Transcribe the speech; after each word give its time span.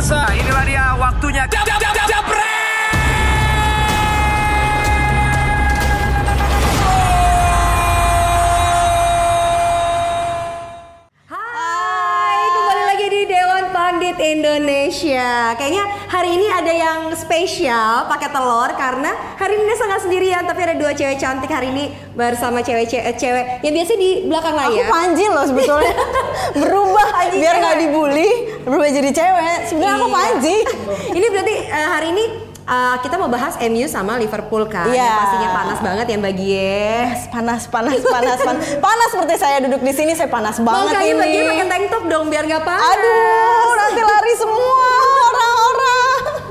pemirsa. 0.00 0.32
Inilah 0.32 0.64
dia 0.64 0.84
waktunya. 0.96 1.44
Jab, 1.44 1.64
jab, 1.68 1.76
jab, 1.76 1.94
jab, 2.08 2.24
Hai, 11.28 12.40
kembali 12.48 12.82
lagi 12.88 13.06
di 13.12 13.22
Dewan 13.28 13.64
Indonesia. 14.16 15.52
Kayaknya 15.60 15.84
hari 16.10 16.34
ini 16.34 16.46
ada 16.50 16.72
yang 16.72 16.98
spesial 17.14 18.02
pakai 18.04 18.28
telur 18.28 18.66
karena 18.74 19.08
hari 19.36 19.54
ini 19.56 19.72
sangat 19.72 20.02
sendirian 20.02 20.42
tapi 20.42 20.60
ada 20.60 20.74
dua 20.74 20.90
cewek 20.90 21.16
cantik 21.16 21.46
hari 21.48 21.70
ini 21.70 21.84
bersama 22.12 22.60
cewek-cewek 22.60 23.14
cewek 23.14 23.44
yang 23.62 23.72
biasa 23.72 23.92
di 23.94 24.10
belakang 24.26 24.52
Aku 24.52 24.66
layar. 24.68 24.90
panji 24.90 25.24
loh 25.24 25.44
sebetulnya 25.44 25.94
berubah 26.58 27.06
Panji 27.12 27.36
biar 27.38 27.54
nggak 27.56 27.76
dibully 27.80 28.30
berubah 28.60 28.88
jadi 28.90 29.10
cewek 29.12 29.56
sebenarnya 29.64 29.94
aku 29.94 30.02
Iya. 30.02 30.16
panji 30.16 30.56
ini 31.18 31.26
berarti 31.28 31.54
eh, 31.62 31.88
hari 31.88 32.06
ini 32.10 32.24
eh, 32.66 32.96
kita 33.00 33.14
mau 33.14 33.28
bahas 33.28 33.54
MU 33.60 33.86
sama 33.86 34.14
Liverpool 34.16 34.66
kan. 34.66 34.86
Iya. 34.86 34.98
Yang 35.00 35.14
pastinya 35.16 35.50
panas 35.52 35.78
banget 35.80 36.06
ya 36.06 36.16
Mbak 36.18 36.34
Gie. 36.34 36.90
panas 37.30 37.62
panas 37.66 38.00
panas 38.04 38.38
panas 38.40 38.58
panas 38.84 39.08
seperti 39.08 39.34
saya 39.36 39.56
duduk 39.60 39.78
di 39.80 39.92
sini 39.92 40.12
saya 40.12 40.26
panas 40.26 40.58
banget 40.58 40.90
Makanya 40.90 41.06
ini 41.06 41.14
Mbak 41.14 41.28
Gie 41.28 41.42
pakai 41.46 41.66
tank 41.68 41.84
top 41.88 42.04
dong 42.04 42.26
biar 42.26 42.42
nggak 42.44 42.64
panas. 42.64 42.90
aduh 42.90 43.70
nanti 43.76 44.02
lari 44.02 44.34
semua 44.36 44.90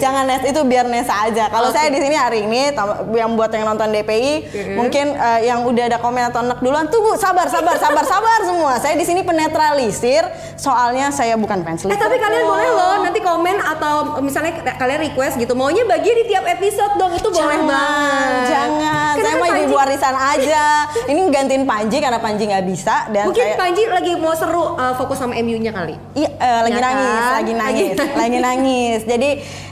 jangan 0.00 0.24
Nes 0.24 0.42
itu 0.48 0.60
biar 0.64 0.88
Nesa 0.88 1.28
aja 1.28 1.52
kalau 1.52 1.68
saya 1.68 1.92
di 1.92 2.00
sini 2.00 2.16
hari 2.16 2.48
ini 2.48 2.72
yang 3.12 3.36
buat 3.36 3.52
yang 3.52 3.68
nonton 3.68 3.92
DPI 3.92 4.32
mungkin 4.74 5.12
eh, 5.14 5.40
yang 5.46 5.62
udah 5.68 5.84
ada 5.92 5.98
komen 6.00 6.32
atau 6.32 6.40
enak 6.40 6.58
duluan 6.64 6.88
tunggu 6.88 7.14
sabar 7.20 7.46
sabar 7.52 7.76
sabar 7.76 8.04
sabar 8.08 8.40
semua 8.42 8.80
saya 8.80 8.96
di 8.96 9.04
sini 9.04 9.20
penetralisir 9.20 10.24
soalnya 10.56 11.12
saya 11.12 11.36
bukan 11.36 11.60
fans 11.60 11.84
Eh 11.84 11.98
tapi 11.98 12.16
kalian 12.22 12.44
boleh 12.46 12.70
loh 12.70 12.94
nanti 13.02 13.20
komen 13.20 13.56
atau 13.58 14.22
misalnya 14.22 14.62
kalian 14.78 15.00
request 15.10 15.34
gitu 15.36 15.52
maunya 15.58 15.82
bagi 15.84 16.10
di 16.14 16.24
tiap 16.30 16.46
episode 16.46 16.94
dong 16.94 17.12
itu 17.18 17.28
boleh 17.28 17.58
jangan, 17.58 17.66
banget. 17.66 18.46
Jangan, 18.46 19.12
Karena 19.18 19.30
saya 19.30 19.34
mau 19.42 19.58
ibu 19.58 19.74
warisan 19.74 20.14
aja. 20.14 20.64
Ini 21.10 21.20
gantiin 21.34 21.64
Panji 21.66 21.98
karena 21.98 22.18
Panji 22.22 22.42
nggak 22.46 22.64
bisa 22.70 22.96
dan 23.10 23.26
Mungkin 23.26 23.42
saya 23.42 23.58
Panji 23.58 23.82
lagi 23.90 24.12
mau 24.16 24.34
seru 24.38 24.78
uh, 24.78 24.94
fokus 24.94 25.18
sama 25.18 25.34
MU-nya 25.42 25.74
kali. 25.74 25.98
Iya, 26.14 26.30
eh, 26.30 26.60
lagi 26.70 26.80
nangis, 26.80 27.24
lagi 27.34 27.52
nangis, 27.52 27.88
Lagi- 27.98 28.16
lagi 28.16 28.38
nangis. 28.38 29.00
Jadi 29.04 29.30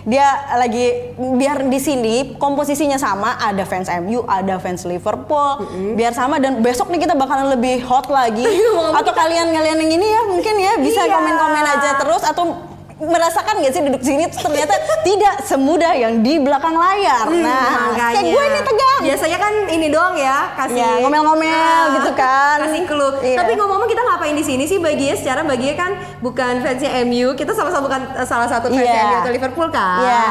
dia 0.09 0.18
lagi 0.55 0.87
biar 1.17 1.67
di 1.67 1.77
sini 1.77 2.15
komposisinya 2.37 2.97
sama, 2.97 3.37
ada 3.37 3.65
fans 3.65 3.89
MU, 3.99 4.23
ada 4.25 4.59
fans 4.59 4.85
Liverpool, 4.85 5.65
biar 5.95 6.13
sama 6.13 6.39
dan 6.39 6.61
besok 6.61 6.89
nih 6.89 7.03
kita 7.03 7.15
bakalan 7.15 7.51
lebih 7.51 7.83
hot 7.83 8.07
lagi. 8.07 8.45
Atau 8.99 9.13
kalian 9.13 9.51
kalian 9.51 9.79
yang 9.79 9.93
ini 9.93 10.07
ya 10.07 10.21
mungkin 10.27 10.55
ya 10.57 10.73
bisa 10.77 11.03
Iya. 11.03 11.15
komen-komen 11.15 11.65
aja 11.65 11.91
terus 11.97 12.23
atau 12.23 12.68
merasakan 12.99 13.63
gak 13.63 13.71
sih 13.71 13.83
duduk 13.87 14.03
sini 14.03 14.27
tuh 14.27 14.51
ternyata 14.51 14.75
tidak 15.07 15.35
semudah 15.47 15.95
yang 15.95 16.19
di 16.19 16.43
belakang 16.43 16.75
layar. 16.75 17.31
Hmm, 17.31 17.47
nah, 17.47 17.95
makanya. 17.95 18.15
kayak 18.19 18.25
gue 18.35 18.45
nih 18.51 18.63
tegang. 18.67 19.01
Biasanya 19.07 19.39
kan 19.39 19.53
ini 19.71 19.87
doang 19.87 20.15
ya, 20.19 20.39
kasih 20.59 20.77
Ya, 20.83 20.91
ngomel-ngomel 21.07 21.83
gitu 22.03 22.11
kan. 22.19 22.59
Kasih 22.67 22.83
clue. 22.91 23.15
Iya. 23.23 23.39
Tapi 23.39 23.53
ngomong-ngomong 23.55 23.89
kita 23.91 24.03
ngapain 24.03 24.35
di 24.35 24.45
sini 24.45 24.65
sih 24.67 24.79
baginya 24.83 25.15
secara 25.15 25.41
baginya 25.47 25.75
kan 25.79 25.91
bukan 26.19 26.59
fansnya 26.59 26.91
MU, 27.07 27.39
kita 27.39 27.55
sama-sama 27.55 27.87
bukan 27.87 28.03
uh, 28.19 28.27
salah 28.27 28.51
satu 28.51 28.67
fansnya 28.67 28.91
Iya. 28.91 29.07
MU 29.07 29.17
atau 29.23 29.33
Liverpool 29.33 29.69
kan. 29.71 30.03
Iya. 30.03 30.27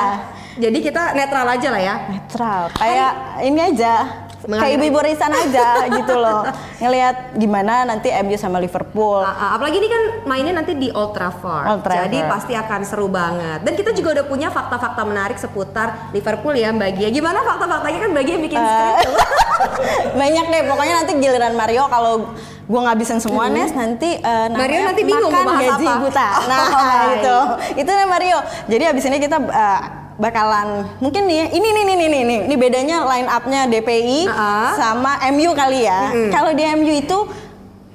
Jadi 0.58 0.78
kita 0.82 1.14
netral 1.14 1.48
aja 1.48 1.68
lah 1.72 1.82
ya. 1.82 1.96
netral 2.12 2.62
kayak 2.76 3.12
ini 3.48 3.60
aja. 3.64 4.27
Kayak 4.40 4.74
ibu-ibu 4.76 5.00
risan 5.00 5.30
aja 5.30 5.68
gitu 5.98 6.14
loh 6.14 6.46
ngelihat 6.78 7.16
gimana 7.34 7.84
nanti 7.84 8.14
MU 8.20 8.34
sama 8.34 8.58
Liverpool 8.58 9.20
A- 9.20 9.34
a- 9.34 9.52
Apalagi 9.54 9.78
ini 9.78 9.88
kan 9.88 10.02
mainnya 10.24 10.54
nanti 10.54 10.74
di 10.74 10.90
Old 10.90 11.12
Trafford. 11.12 11.66
Old 11.66 11.82
Trafford. 11.82 12.04
Jadi 12.06 12.20
pasti 12.24 12.54
akan 12.54 12.82
seru 12.82 13.08
banget. 13.08 13.60
Dan 13.60 13.74
kita 13.74 13.92
juga 13.92 14.14
udah 14.14 14.26
punya 14.26 14.48
fakta-fakta 14.48 15.02
menarik 15.02 15.36
seputar 15.36 16.12
Liverpool 16.12 16.54
ya 16.54 16.70
Mbak 16.70 16.90
Gia. 16.94 17.10
Gimana 17.10 17.42
fakta-faktanya 17.42 18.00
kan 18.00 18.10
Mbak 18.12 18.24
Gia 18.24 18.38
bikin 18.38 18.60
skrip 18.60 18.96
tuh. 19.04 19.16
banyak 20.22 20.46
deh 20.48 20.62
pokoknya 20.64 20.94
nanti 20.96 21.12
giliran 21.16 21.54
Mario 21.54 21.84
kalau 21.88 22.14
gue 22.64 22.80
ngabisin 22.80 23.18
semua 23.18 23.48
Nes 23.48 23.72
nanti 23.72 24.20
namanya 24.20 24.60
Mario 24.60 24.80
nanti 24.86 25.02
bingung 25.02 25.32
mau 25.32 25.44
makan 25.48 25.62
gaji 25.64 25.86
apa. 25.88 25.98
buta 26.00 26.28
nah 26.50 26.66
Oh, 26.68 27.06
itu 27.10 27.38
itu 27.78 27.90
nih 27.90 28.08
Mario 28.08 28.38
jadi 28.68 28.84
abis 28.92 29.04
ini 29.06 29.18
kita 29.18 29.38
eh, 29.40 29.80
bakalan 30.18 30.90
mungkin 30.98 31.30
nih 31.30 31.54
ini 31.54 31.68
nih 31.72 31.84
nih 31.86 31.96
nih 31.96 32.10
nih 32.10 32.24
nih 32.26 32.40
ini 32.50 32.56
bedanya 32.58 33.06
line 33.06 33.30
upnya 33.30 33.62
DPI 33.70 34.26
Uh-uh. 34.26 34.70
sama 34.74 35.22
MU 35.30 35.54
kali 35.54 35.86
ya. 35.86 36.10
Kalau 36.34 36.52
di 36.58 36.64
MU 36.74 36.90
itu 36.90 37.18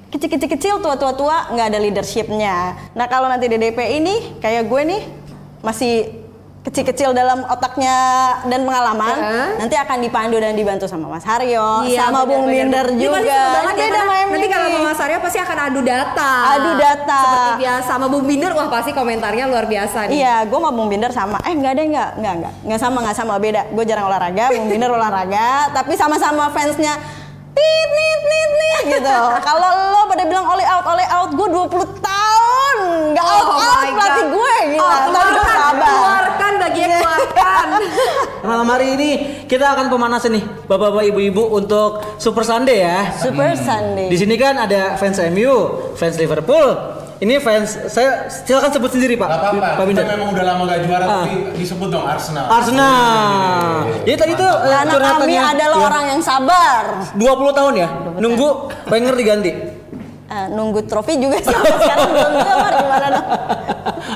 kecil-kecil-kecil 0.07 0.79
tua-tua-tua 0.79 1.51
nggak 1.51 1.67
ada 1.73 1.79
leadershipnya. 1.83 2.79
Nah 2.95 3.05
kalau 3.11 3.27
nanti 3.27 3.51
di 3.51 3.59
DPI 3.59 3.97
nih 3.99 4.19
kayak 4.39 4.63
gue 4.71 4.81
nih 4.87 5.01
masih 5.59 6.22
kecil-kecil 6.63 7.11
dalam 7.11 7.43
otaknya 7.43 7.95
dan 8.47 8.63
pengalaman 8.63 9.15
Uh-uh. 9.19 9.47
nanti 9.59 9.75
akan 9.75 9.99
dipandu 9.99 10.39
dan 10.39 10.55
dibantu 10.55 10.87
sama 10.87 11.11
Mas 11.11 11.27
Haryo 11.27 11.83
Iya, 11.83 12.07
sama 12.07 12.23
Bung 12.23 12.47
benar-benar. 12.47 12.87
Binder 12.87 12.87
juga 12.95 13.19
banget 13.19 13.75
ya, 13.75 13.87
karena 13.91 14.15
Nanti 14.33 14.47
kalau 14.49 14.67
sama 14.71 14.79
Mas 14.81 14.99
Arya 14.99 15.17
pasti 15.19 15.37
akan 15.37 15.57
adu 15.61 15.81
data. 15.83 16.31
Adu 16.55 16.71
data. 16.73 17.19
Seperti 17.21 17.51
biasa 17.61 17.83
sama 17.85 18.05
Bung 18.07 18.25
Binder 18.25 18.51
wah 18.51 18.65
pasti 18.65 18.91
komentarnya 18.91 19.45
luar 19.45 19.67
biasa 19.67 20.07
nih. 20.09 20.15
Iya, 20.17 20.35
gue 20.47 20.57
sama 20.57 20.71
Bung 20.71 20.87
Binder 20.87 21.11
sama. 21.11 21.37
Eh 21.43 21.53
nggak 21.53 21.73
deh 21.75 21.85
nggak, 21.91 22.09
nggak 22.17 22.33
nggak, 22.39 22.53
nggak 22.65 22.79
sama 22.79 22.97
nggak 23.03 23.15
sama 23.15 23.33
beda. 23.37 23.61
Gue 23.69 23.83
jarang 23.83 24.07
olahraga, 24.07 24.49
Bung 24.49 24.67
Binder 24.67 24.89
olahraga, 24.97 25.69
tapi 25.69 25.93
sama-sama 25.93 26.49
fansnya 26.49 26.95
tit 27.53 27.89
nit 27.91 28.21
nit 28.23 28.51
nit 28.57 28.83
gitu. 28.97 29.17
Kalau 29.43 29.69
lo 29.91 30.01
pada 30.07 30.23
bilang 30.23 30.47
oleh 30.47 30.65
out 30.65 30.85
oleh 30.87 31.05
out, 31.05 31.29
gue 31.29 31.47
20 31.51 31.69
tahun 32.01 32.77
nggak 33.13 33.25
out 33.25 33.45
Oh 33.45 33.53
out 33.53 33.77
my 33.77 33.91
pelatih 33.91 34.25
gue 34.27 34.55
gila. 34.71 34.81
Oh, 34.81 34.89
Tapi 34.89 35.09
gue 35.11 35.21
keluarkan, 35.29 35.57
sabar. 35.61 36.21
Bagian 36.57 36.89
keluarkan. 36.93 37.67
Malam 38.49 38.67
hari 38.67 38.87
ini 38.93 39.09
kita 39.45 39.71
akan 39.71 39.87
pemanasan 39.87 40.35
nih, 40.35 40.43
bapak-bapak, 40.63 41.09
ibu-ibu 41.09 41.43
untuk 41.49 42.03
Super 42.17 42.43
Sunday 42.43 42.83
ya. 42.83 43.11
Super 43.13 43.55
Sunday. 43.55 44.07
Di 44.07 44.17
sini 44.17 44.35
kan 44.35 44.57
ada 44.57 44.95
fans 44.95 45.17
MU, 45.29 45.55
fans 45.93 46.15
Liverpool. 46.15 46.99
Ini 47.13 47.39
fans 47.39 47.87
saya 47.87 48.27
silakan 48.27 48.67
sebut 48.67 48.91
sendiri 48.91 49.15
Pak. 49.15 49.23
Gak 49.25 49.39
apa-apa, 49.39 49.55
Pak 49.55 49.71
kita 49.71 49.83
Binder. 49.87 50.05
memang 50.11 50.27
udah 50.35 50.43
lama 50.43 50.61
gak 50.67 50.79
juara 50.83 51.03
Ah. 51.03 51.23
tapi 51.23 51.55
disebut 51.55 51.87
dong 51.87 52.03
Arsenal. 52.03 52.45
Arsenal. 52.51 53.87
Jadi 54.03 54.17
tadi 54.19 54.33
tuh 54.35 54.43
eh, 54.43 54.67
Karena 54.67 54.83
kami 54.83 54.91
curhatannya 54.91 55.43
adalah 55.55 55.77
ya, 55.79 55.87
orang 55.87 56.03
yang 56.11 56.19
sabar. 56.19 56.83
20 57.15 57.23
tahun 57.55 57.73
ya, 57.79 57.87
nunggu 58.19 58.47
Wenger 58.91 59.15
diganti. 59.15 59.51
Eh, 60.33 60.49
nunggu 60.49 60.81
trofi 60.89 61.21
juga 61.21 61.37
sih 61.37 61.53
sekarang 61.53 62.09
belum 62.09 62.33
keluar 62.41 62.73
gimana 62.73 63.07
dong? 63.13 63.27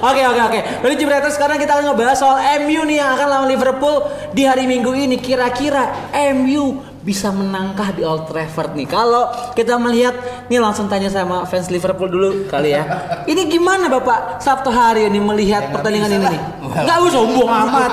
Oke 0.01 0.21
oke 0.25 0.41
oke. 0.49 0.59
Dari 0.81 0.95
Jibretas 0.97 1.37
sekarang 1.37 1.61
kita 1.61 1.77
akan 1.77 1.93
ngebahas 1.93 2.17
soal 2.17 2.37
MU 2.65 2.81
nih 2.89 2.97
yang 2.97 3.13
akan 3.13 3.27
lawan 3.29 3.47
Liverpool 3.53 4.01
di 4.33 4.41
hari 4.41 4.65
Minggu 4.65 4.97
ini. 4.97 5.21
Kira-kira 5.21 6.09
MU 6.33 6.81
bisa 7.07 7.31
menangkah 7.31 7.95
di 7.95 8.03
Old 8.03 8.27
Trafford 8.27 8.75
nih. 8.75 8.83
Kalau 8.83 9.31
kita 9.55 9.79
melihat, 9.79 10.11
nih 10.51 10.59
langsung 10.59 10.91
tanya 10.91 11.07
sama 11.07 11.47
fans 11.47 11.71
Liverpool 11.71 12.11
dulu 12.11 12.51
kali 12.51 12.75
ya. 12.75 12.83
Ini 13.23 13.47
gimana 13.47 13.87
Bapak 13.87 14.43
Sabtu 14.43 14.67
hari 14.67 15.07
ini 15.07 15.23
melihat 15.23 15.71
pertandingan 15.71 16.11
ini 16.11 16.25
nih? 16.35 16.41
Nggak 16.83 16.97
usah 17.07 17.13
sombong 17.15 17.47
amat. 17.47 17.91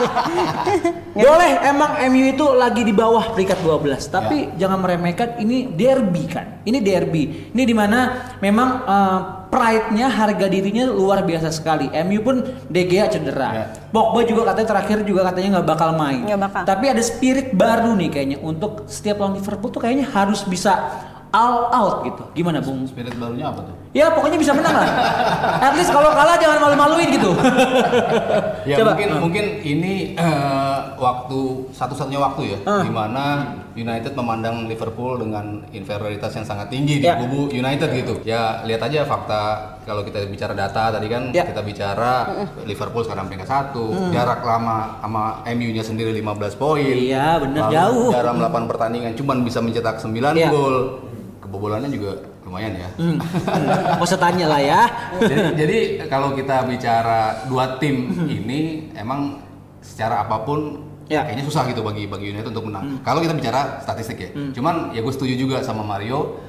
Boleh 1.15 1.63
emang 1.63 1.95
MU 2.11 2.35
itu 2.35 2.47
lagi 2.59 2.83
di 2.83 2.91
bawah 2.91 3.31
peringkat 3.39 3.63
12, 3.63 4.03
tapi 4.11 4.51
jangan 4.59 4.83
meremehkan 4.83 5.39
ini 5.39 5.71
derby 5.71 6.27
kan. 6.27 6.59
Ini 6.67 6.83
derby. 6.83 7.55
Ini 7.55 7.63
di 7.63 7.75
mana 7.77 8.35
memang 8.43 8.69
eh, 8.83 9.21
pride-nya, 9.55 10.11
harga 10.11 10.47
dirinya 10.51 10.91
luar 10.91 11.23
biasa 11.23 11.55
sekali. 11.55 11.87
MU 12.03 12.19
pun 12.27 12.43
De 12.67 12.83
Gea 12.91 13.07
cedera. 13.07 13.49
Ya. 13.55 13.65
Pogba 13.95 14.27
juga 14.27 14.51
katanya 14.51 14.69
terakhir 14.75 15.07
juga 15.07 15.31
katanya 15.31 15.63
nggak 15.63 15.69
bakal 15.71 15.95
main. 15.95 16.27
Nggak 16.27 16.43
bakal. 16.43 16.63
Tapi 16.67 16.85
ada 16.91 17.03
spirit 17.07 17.55
baru 17.55 17.95
nih 17.95 18.11
kayaknya 18.11 18.39
untuk 18.43 18.91
setiap 18.91 19.23
lawan 19.23 19.39
Liverpool 19.39 19.71
tuh 19.71 19.79
kayaknya 19.79 20.11
harus 20.11 20.43
bisa 20.43 20.75
all 21.31 21.71
out 21.71 22.03
gitu. 22.03 22.23
Gimana 22.35 22.59
Bung? 22.59 22.83
Spirit 22.91 23.15
barunya 23.15 23.47
apa 23.47 23.63
tuh? 23.63 23.84
Ya 23.95 24.11
pokoknya 24.11 24.35
bisa 24.37 24.51
menang 24.51 24.75
lah. 24.75 24.91
At 25.63 25.73
least 25.73 25.89
kalau 25.89 26.11
kalah 26.11 26.35
jangan 26.35 26.59
malu-maluin 26.61 27.15
gitu. 27.15 27.31
Ya 28.65 28.81
Coba. 28.81 28.97
mungkin 28.97 29.09
mungkin 29.21 29.45
ini 29.61 30.17
eh, 30.17 30.79
waktu 30.97 31.41
satu-satunya 31.71 32.17
waktu 32.17 32.43
ya 32.49 32.59
Ah. 32.65 32.81
di 32.81 32.89
mana 32.89 33.25
United 33.73 34.17
memandang 34.17 34.65
Liverpool 34.65 35.21
dengan 35.21 35.61
inferioritas 35.69 36.33
yang 36.33 36.43
sangat 36.43 36.73
tinggi 36.73 36.99
Ya. 36.99 37.15
di 37.15 37.23
kubu 37.23 37.53
United 37.53 37.93
gitu. 37.93 38.15
Ya 38.25 38.65
lihat 38.65 38.81
aja 38.83 39.05
fakta 39.05 39.43
kalau 39.83 40.01
kita 40.01 40.25
bicara 40.25 40.57
data 40.57 40.91
tadi 40.91 41.07
kan 41.07 41.29
Ya. 41.31 41.45
kita 41.45 41.61
bicara 41.61 42.25
Liverpool 42.65 43.05
sekarang 43.05 43.29
peringkat 43.29 43.47
satu, 43.47 43.85
jarak 44.11 44.41
lama 44.41 44.97
sama 44.99 45.23
MU-nya 45.47 45.85
sendiri 45.85 46.11
15 46.11 46.57
poin. 46.57 46.81
Iya, 46.83 47.39
Lalu 47.39 47.61
jauh. 47.69 48.11
Dalam 48.11 48.41
8 48.41 48.65
pertandingan 48.65 49.13
cuman 49.13 49.45
bisa 49.45 49.61
mencetak 49.61 50.01
9 50.01 50.35
Ya. 50.35 50.49
gol. 50.49 51.05
Kebobolannya 51.39 51.93
juga 51.93 52.17
lumayan 52.55 52.79
ya. 52.79 52.89
Hmm. 52.95 53.19
Mau 53.99 54.07
tanya 54.07 54.47
lah 54.47 54.63
ya. 54.63 54.81
jadi, 55.19 55.43
jadi 55.59 55.79
kalau 56.07 56.31
kita 56.33 56.63
bicara 56.65 57.43
dua 57.51 57.83
tim 57.83 58.07
ini 58.31 58.61
emang 58.95 59.43
secara 59.83 60.23
apa 60.23 60.47
pun 60.47 60.87
Ya. 61.05 61.21
kayaknya 61.21 61.45
susah 61.45 61.69
gitu 61.69 61.85
bagi 61.85 62.09
bagi 62.09 62.33
United 62.33 62.49
untuk 62.49 62.65
menang. 62.65 63.03
Kalau 63.05 63.21
kita 63.21 63.37
bicara 63.37 63.77
statistik 63.77 64.17
ya, 64.17 64.31
cuman 64.57 64.89
ya 64.89 65.05
gue 65.05 65.13
setuju 65.13 65.37
juga 65.37 65.61
sama 65.61 65.85
Mario, 65.85 66.41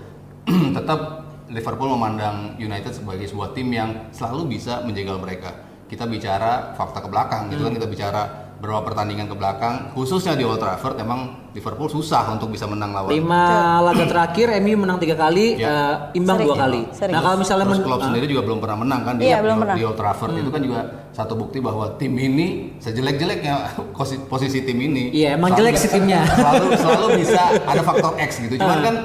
tetap 0.77 1.27
Liverpool 1.51 1.91
memandang 1.91 2.55
United 2.55 2.95
sebagai 2.95 3.27
sebuah 3.27 3.51
tim 3.51 3.67
yang 3.67 4.07
selalu 4.13 4.55
bisa 4.55 4.79
menjegal 4.81 5.17
mereka. 5.17 5.51
kita 5.85 6.09
bicara 6.09 6.73
fakta 6.73 6.97
ke 6.97 7.05
belakang 7.05 7.51
gitu 7.51 7.61
kan 7.61 7.69
Hmm. 7.69 7.77
kita 7.77 7.85
bicara 7.85 8.21
beberapa 8.65 8.81
pertandingan 8.83 9.29
ke 9.29 9.35
belakang 9.37 9.93
khususnya 9.93 10.33
di 10.33 10.41
Old 10.41 10.57
Trafford 10.57 10.97
emang 10.97 11.45
Liverpool 11.53 11.85
susah 11.87 12.33
untuk 12.33 12.49
bisa 12.49 12.65
menang 12.65 12.91
lawan 12.91 13.13
Lima 13.13 13.45
laga 13.79 14.03
terakhir 14.03 14.57
MU 14.59 14.75
menang 14.75 14.97
tiga 14.97 15.13
kali, 15.15 15.55
Ya. 15.55 15.69
eh, 16.11 16.19
imbang 16.19 16.41
dua 16.41 16.57
kali. 16.57 16.81
Seri. 16.91 17.13
Nah 17.13 17.21
kalau 17.21 17.37
misalnya 17.37 17.63
Terus 17.63 17.77
men- 17.77 17.85
Klopp 17.85 18.01
ah, 18.01 18.05
sendiri 18.09 18.25
juga 18.25 18.41
belum 18.43 18.59
pernah 18.59 18.77
menang 18.77 19.01
kan 19.03 19.13
di, 19.15 19.23
Iya, 19.23 19.37
belum 19.39 19.55
di- 19.55 19.61
pernah. 19.61 19.75
di 19.77 19.83
Old 19.85 19.95
Trafford 19.95 20.31
itu 20.33 20.49
kan 20.49 20.61
juga 20.61 20.79
satu 21.11 21.33
bukti 21.37 21.57
bahwa 21.61 21.85
tim 21.95 22.11
ini 22.11 22.47
sejelek-jeleknya 22.81 23.53
posisi, 23.95 24.19
posisi 24.25 24.57
tim 24.59 24.75
ini 24.77 25.13
Iya, 25.13 25.37
emang 25.37 25.53
selalu 25.53 25.59
jelek 25.61 25.75
sih 25.77 25.89
timnya. 25.93 26.21
selalu 26.35 26.65
selalu 26.75 27.07
bisa 27.21 27.41
ada 27.61 27.81
faktor 27.81 28.11
X 28.19 28.29
gitu 28.41 28.55
cuman 28.57 28.73
Ah. 28.73 28.83
kan 28.83 28.95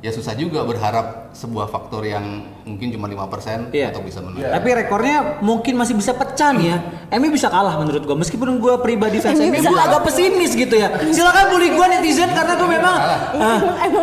ya 0.00 0.10
susah 0.10 0.34
juga 0.34 0.60
berharap 0.62 1.06
sebuah 1.32 1.66
faktor 1.66 2.02
yang 2.02 2.50
mungkin 2.64 2.88
cuma 2.90 3.06
5% 3.06 3.68
Iya. 3.70 3.92
untuk 3.92 4.08
bisa 4.08 4.18
menang 4.18 4.40
Tapi 4.50 4.68
rekornya 4.74 5.16
mungkin 5.40 5.76
masih 5.76 5.94
bisa 5.94 6.12
pecah 6.12 6.50
nih 6.50 6.66
ya. 6.66 6.78
MU 7.14 7.28
bisa 7.28 7.46
kalah 7.46 7.76
menurut 7.76 8.02
gua. 8.02 8.16
Meskipun 8.16 8.56
gua 8.56 8.80
pribadi 8.80 9.20
fans 9.20 9.36
MU 9.36 9.52
gua 9.62 9.84
agak 9.84 10.02
pesimis 10.04 10.52
gitu 10.52 10.72
ya. 10.72 10.88
Silakan 11.06 11.44
bully 11.50 11.70
gua 11.70 11.86
netizen 11.88 12.26
karena 12.28 12.56
gua 12.56 12.66
memang 12.66 12.96
ah, 13.36 13.58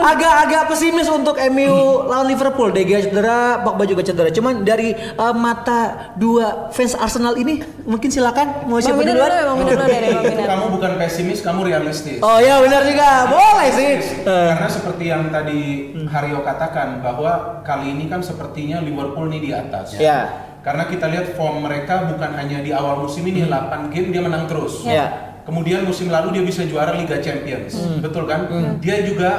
agak-agak 0.07 0.69
pesimis 0.69 1.07
untuk 1.07 1.35
MU 1.49 1.73
lawan 2.05 2.25
Liverpool. 2.25 2.69
De 2.69 2.81
Gea 2.83 3.01
cedera, 3.01 3.59
Pogba 3.59 3.83
juga 3.83 4.01
cedera. 4.01 4.29
Cuman 4.29 4.61
dari 4.61 4.93
eh, 4.93 5.33
mata 5.33 6.13
dua 6.15 6.69
fans 6.69 6.93
Arsenal 6.93 7.35
ini 7.35 7.59
mungkin 7.83 8.07
silakan 8.07 8.65
mau 8.65 8.77
siapa 8.77 9.01
duluan? 9.01 9.27
dulu 9.27 9.81
ya, 9.83 10.21
Minder. 10.21 10.47
kamu 10.47 10.65
bukan 10.71 10.91
pesimis, 10.97 11.41
kamu 11.41 11.65
realistis. 11.65 12.21
Oh 12.21 12.37
ya 12.37 12.61
benar 12.61 12.85
juga. 12.85 13.09
Boleh 13.27 13.69
sih. 13.71 13.91
Eh, 14.21 14.47
Karena 14.51 14.69
seperti 14.69 15.03
yang 15.07 15.27
tadi 15.27 15.61
Haryo 16.05 16.41
katakan 16.41 17.01
bahwa 17.01 17.61
kali 17.63 17.91
ini 17.91 18.05
kan 18.05 18.21
sepertinya 18.51 18.83
Liverpool 18.83 19.31
nih 19.31 19.41
di 19.47 19.51
atas. 19.55 19.95
Ya. 19.95 20.19
Karena 20.61 20.85
kita 20.91 21.07
lihat 21.07 21.39
form 21.39 21.63
mereka 21.63 22.11
bukan 22.11 22.35
hanya 22.35 22.59
di 22.59 22.75
awal 22.75 23.07
musim 23.07 23.23
ini 23.23 23.47
8 23.47 23.87
game 23.89 24.11
dia 24.11 24.21
menang 24.21 24.45
terus. 24.45 24.83
Ya. 24.83 25.39
Kemudian 25.47 25.87
musim 25.87 26.11
lalu 26.11 26.37
dia 26.37 26.43
bisa 26.43 26.67
juara 26.67 26.93
Liga 26.93 27.17
Champions. 27.23 27.79
Betul 28.03 28.27
kan? 28.27 28.51
Dia 28.83 29.07
juga 29.07 29.31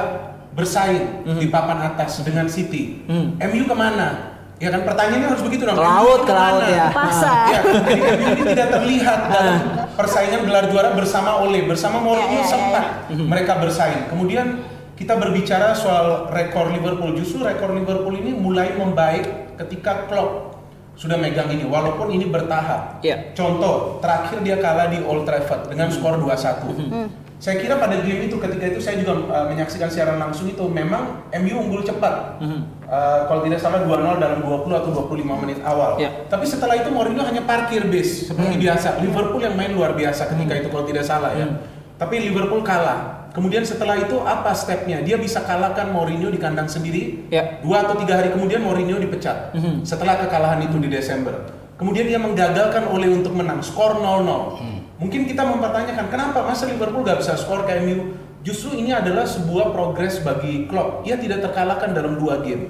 bersaing 0.57 1.29
di 1.37 1.47
papan 1.47 1.93
atas 1.93 2.25
dengan 2.25 2.49
City. 2.49 3.05
MU 3.37 3.63
ke 3.69 3.75
mana? 3.77 4.33
Ya 4.61 4.71
kan 4.71 4.85
pertanyaannya 4.87 5.27
harus 5.27 5.43
begitu 5.43 5.67
dong. 5.67 5.75
Ke 5.75 5.83
laut, 5.83 6.21
ke 6.23 6.33
laut 6.33 6.63
ya. 6.71 6.87
Pasar. 6.89 7.51
Ya, 7.51 7.59
jadi 7.83 7.99
MU 7.99 8.25
ini 8.31 8.43
tidak 8.55 8.67
terlihat 8.71 9.19
dalam 9.27 9.57
persaingan 9.97 10.41
gelar 10.47 10.65
juara 10.71 10.95
bersama 10.95 11.43
Ole, 11.43 11.67
bersama 11.67 11.99
Mourinho 11.99 12.31
Ya, 12.31 12.39
ya, 12.39 12.47
ya, 12.47 12.47
sempat 12.47 12.85
mereka 13.11 13.59
bersaing. 13.59 14.07
Kemudian 14.07 14.63
kita 14.93 15.17
berbicara 15.17 15.73
soal 15.73 16.29
rekor 16.29 16.69
Liverpool, 16.69 17.17
justru 17.17 17.41
rekor 17.41 17.73
Liverpool 17.73 18.13
ini 18.13 18.31
mulai 18.37 18.77
membaik 18.77 19.57
ketika 19.57 20.05
Klopp 20.05 20.53
sudah 20.93 21.17
megang 21.17 21.49
ini, 21.49 21.65
walaupun 21.65 22.13
ini 22.13 22.29
bertahap. 22.29 23.01
Iya. 23.01 23.33
Contoh, 23.33 23.97
terakhir 23.97 24.45
dia 24.45 24.61
kalah 24.61 24.93
di 24.93 25.01
Old 25.01 25.25
Trafford 25.25 25.73
dengan 25.73 25.89
skor 25.89 26.21
2-1. 26.21 27.25
Saya 27.43 27.59
kira 27.59 27.75
pada 27.75 27.99
game 27.99 28.31
itu 28.31 28.39
ketika 28.39 28.71
itu 28.71 28.79
saya 28.79 29.03
juga 29.03 29.19
uh, 29.27 29.51
menyaksikan 29.51 29.91
siaran 29.91 30.15
langsung 30.15 30.47
itu 30.47 30.63
memang 30.63 31.27
MU 31.43 31.59
unggul 31.59 31.83
cepat. 31.83 32.39
Uh, 32.39 33.27
kalau 33.27 33.43
tidak 33.43 33.59
salah 33.59 33.83
2-0 33.83 33.99
dalam 34.15 34.39
20 34.39 34.79
atau 34.79 34.89
25 35.11 35.43
menit 35.43 35.59
awal. 35.65 35.99
Iya. 35.99 36.29
Tapi 36.31 36.45
setelah 36.47 36.79
itu 36.79 36.87
Mourinho 36.87 37.19
hanya 37.19 37.43
parkir 37.43 37.83
base 37.91 38.31
seperti 38.31 38.63
biasa. 38.63 39.03
Liverpool 39.03 39.43
yang 39.43 39.59
main 39.59 39.75
luar 39.75 39.91
biasa 39.91 40.31
ketika 40.31 40.55
itu 40.55 40.71
kalau 40.71 40.87
tidak 40.87 41.03
salah 41.03 41.35
ya. 41.35 41.51
Tapi 41.99 42.31
Liverpool 42.31 42.63
kalah. 42.63 43.22
Kemudian 43.33 43.65
setelah 43.65 43.97
itu 43.97 44.21
apa 44.21 44.53
stepnya? 44.53 45.01
Dia 45.01 45.17
bisa 45.17 45.41
kalahkan 45.41 45.89
Mourinho 45.89 46.29
di 46.29 46.37
kandang 46.37 46.69
sendiri. 46.69 47.25
Ya. 47.33 47.57
Dua 47.65 47.81
atau 47.81 47.97
tiga 47.97 48.21
hari 48.21 48.29
kemudian 48.29 48.61
Mourinho 48.61 49.01
dipecat. 49.01 49.57
Setelah 49.81 50.21
kekalahan 50.21 50.61
itu 50.61 50.77
di 50.77 50.87
Desember. 50.87 51.49
Kemudian 51.73 52.05
dia 52.05 52.21
menggagalkan 52.21 52.85
oleh 52.93 53.09
untuk 53.09 53.33
menang 53.33 53.65
skor 53.65 53.97
0-0. 53.97 54.61
Mungkin 55.01 55.25
kita 55.25 55.41
mempertanyakan 55.43 56.05
kenapa 56.13 56.45
masa 56.45 56.69
Liverpool 56.69 57.01
gak 57.01 57.19
bisa 57.19 57.33
skor 57.33 57.65
ke 57.65 57.81
MU? 57.81 58.13
Justru 58.45 58.77
ini 58.77 58.93
adalah 58.93 59.25
sebuah 59.25 59.73
progres 59.73 60.21
bagi 60.21 60.69
Klopp. 60.69 61.01
Ia 61.07 61.17
tidak 61.17 61.41
terkalahkan 61.49 61.95
dalam 61.95 62.21
dua 62.21 62.45
game 62.45 62.69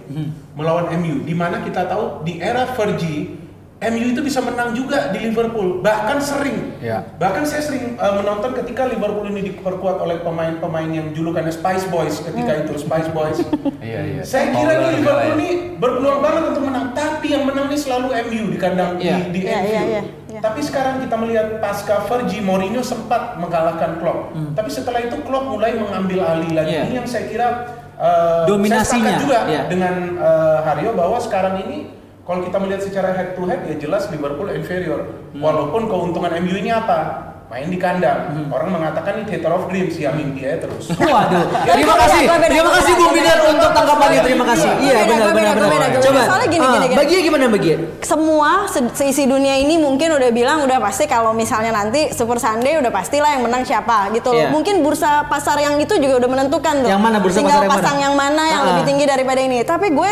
melawan 0.56 0.96
MU. 0.96 1.28
Di 1.28 1.36
mana 1.36 1.60
kita 1.60 1.92
tahu 1.92 2.24
di 2.24 2.40
era 2.40 2.64
Fergie 2.72 3.43
MU 3.84 4.16
itu 4.16 4.22
bisa 4.22 4.40
menang 4.40 4.72
juga 4.72 5.12
di 5.12 5.20
Liverpool, 5.20 5.84
bahkan 5.84 6.18
sering. 6.18 6.80
Ya. 6.80 7.04
Bahkan 7.20 7.44
saya 7.44 7.60
sering 7.60 7.96
uh, 7.96 8.16
menonton 8.16 8.56
ketika 8.56 8.88
Liverpool 8.88 9.28
ini 9.28 9.52
diperkuat 9.52 10.00
oleh 10.00 10.24
pemain-pemain 10.24 10.88
yang 10.88 11.12
julukannya 11.12 11.52
Spice 11.52 11.88
Boys 11.88 12.24
ketika 12.24 12.64
itu 12.64 12.80
Spice 12.80 13.12
Boys. 13.12 13.38
iya 13.84 14.00
iya 14.04 14.22
Saya 14.24 14.52
kira 14.52 14.74
nih 14.80 14.90
Liverpool 14.98 15.28
ya. 15.28 15.36
ini 15.36 15.50
berpeluang 15.76 16.20
banget 16.24 16.44
untuk 16.50 16.64
menang, 16.64 16.86
tapi 16.96 17.28
yang 17.30 17.44
menang 17.44 17.68
ini 17.68 17.78
selalu 17.78 18.08
MU 18.26 18.44
di 18.50 18.58
kandang 18.58 18.92
Iya. 18.96 19.16
di, 19.20 19.22
di 19.32 19.40
Iya, 19.44 19.56
Anfield. 19.60 19.68
iya, 19.68 19.84
iya, 19.84 20.02
iya. 20.32 20.40
Tapi 20.40 20.60
sekarang 20.60 21.00
kita 21.00 21.16
melihat 21.16 21.48
pasca 21.60 22.04
Fergie, 22.04 22.42
Mourinho 22.42 22.82
sempat 22.82 23.38
mengalahkan 23.38 24.02
Klopp. 24.02 24.34
Tapi 24.54 24.68
setelah 24.68 25.00
itu 25.00 25.16
Klopp 25.22 25.46
mulai 25.46 25.76
mengambil 25.76 26.20
alih 26.26 26.52
lagi. 26.52 26.74
Hmm. 26.74 26.80
Iya. 26.80 26.90
Ini 26.90 26.96
yang 27.00 27.08
saya 27.08 27.26
kira 27.30 27.48
uh, 27.96 28.44
Dominasinya, 28.50 29.14
saya 29.14 29.22
juga 29.22 29.38
iya. 29.48 29.62
dengan 29.70 30.18
uh, 30.18 30.60
Haryo 30.66 30.98
bahwa 30.98 31.22
sekarang 31.22 31.64
ini 31.64 31.88
kalau 32.24 32.40
kita 32.42 32.58
melihat 32.58 32.82
secara 32.82 33.10
head 33.12 33.30
to 33.34 33.44
head 33.44 33.62
ya 33.64 33.76
jelas 33.78 34.08
Liverpool 34.08 34.48
inferior. 34.50 35.02
Hmm. 35.30 35.40
Walaupun 35.40 35.86
keuntungan 35.86 36.32
MU 36.40 36.56
ini 36.56 36.70
apa? 36.70 37.00
Main 37.46 37.68
di 37.68 37.78
kandang. 37.78 38.34
Orang 38.50 38.72
mengatakan 38.72 39.14
ini 39.14 39.30
theater 39.30 39.52
of 39.52 39.68
dreams 39.68 39.94
ya 39.94 40.10
mimpi 40.10 40.42
ya 40.42 40.58
terus. 40.58 40.90
Waduh, 40.90 41.46
Ya, 41.62 41.76
terima 41.76 41.94
kasih, 41.96 42.26
terima 42.26 42.72
kasih 42.74 42.94
Bung 42.96 43.14
beda. 43.14 43.34
untuk 43.46 43.70
tanggapannya. 43.70 44.22
Terima 44.24 44.46
kasih. 44.48 44.70
Iya 44.80 45.00
benar 45.04 45.28
gue 45.28 45.34
benar 45.38 45.56
benar. 45.62 45.90
Coba. 46.02 46.22
Soalnya 46.24 46.48
gini, 46.50 46.64
ah, 46.64 46.72
gini, 46.72 46.86
gini. 46.88 46.96
baginya 46.98 47.22
gimana 47.22 47.44
bagian? 47.52 47.80
semua 48.02 48.50
se- 48.66 48.94
seisi 48.96 49.24
dunia 49.26 49.54
ini 49.56 49.78
mungkin 49.78 50.10
udah 50.14 50.32
bilang 50.32 50.64
udah 50.64 50.80
pasti 50.80 51.06
kalau 51.06 51.30
misalnya 51.32 51.70
nanti 51.70 52.10
Super 52.10 52.38
Sunday 52.38 52.74
udah 52.76 52.90
pastilah 52.90 53.30
yang 53.30 53.44
menang 53.44 53.62
siapa 53.62 54.10
gitu 54.10 54.32
loh. 54.32 54.40
Iya. 54.40 54.50
Mungkin 54.50 54.82
bursa 54.82 55.28
pasar 55.28 55.60
yang 55.60 55.78
itu 55.78 55.94
juga 55.96 56.26
udah 56.26 56.30
menentukan 56.32 56.74
tuh. 56.80 56.90
Yang 56.90 57.02
mana 57.04 57.18
bursa 57.20 57.38
Tinggal 57.38 57.60
pasar 57.60 57.68
yang 57.68 57.74
pasang 57.76 57.86
mana? 57.92 58.02
yang 58.02 58.14
mana 58.16 58.44
yang 58.48 58.62
Ah. 58.62 58.68
lebih 58.72 58.84
tinggi 58.88 59.06
daripada 59.06 59.40
ini. 59.40 59.62
Tapi 59.62 59.88
gue 59.92 60.10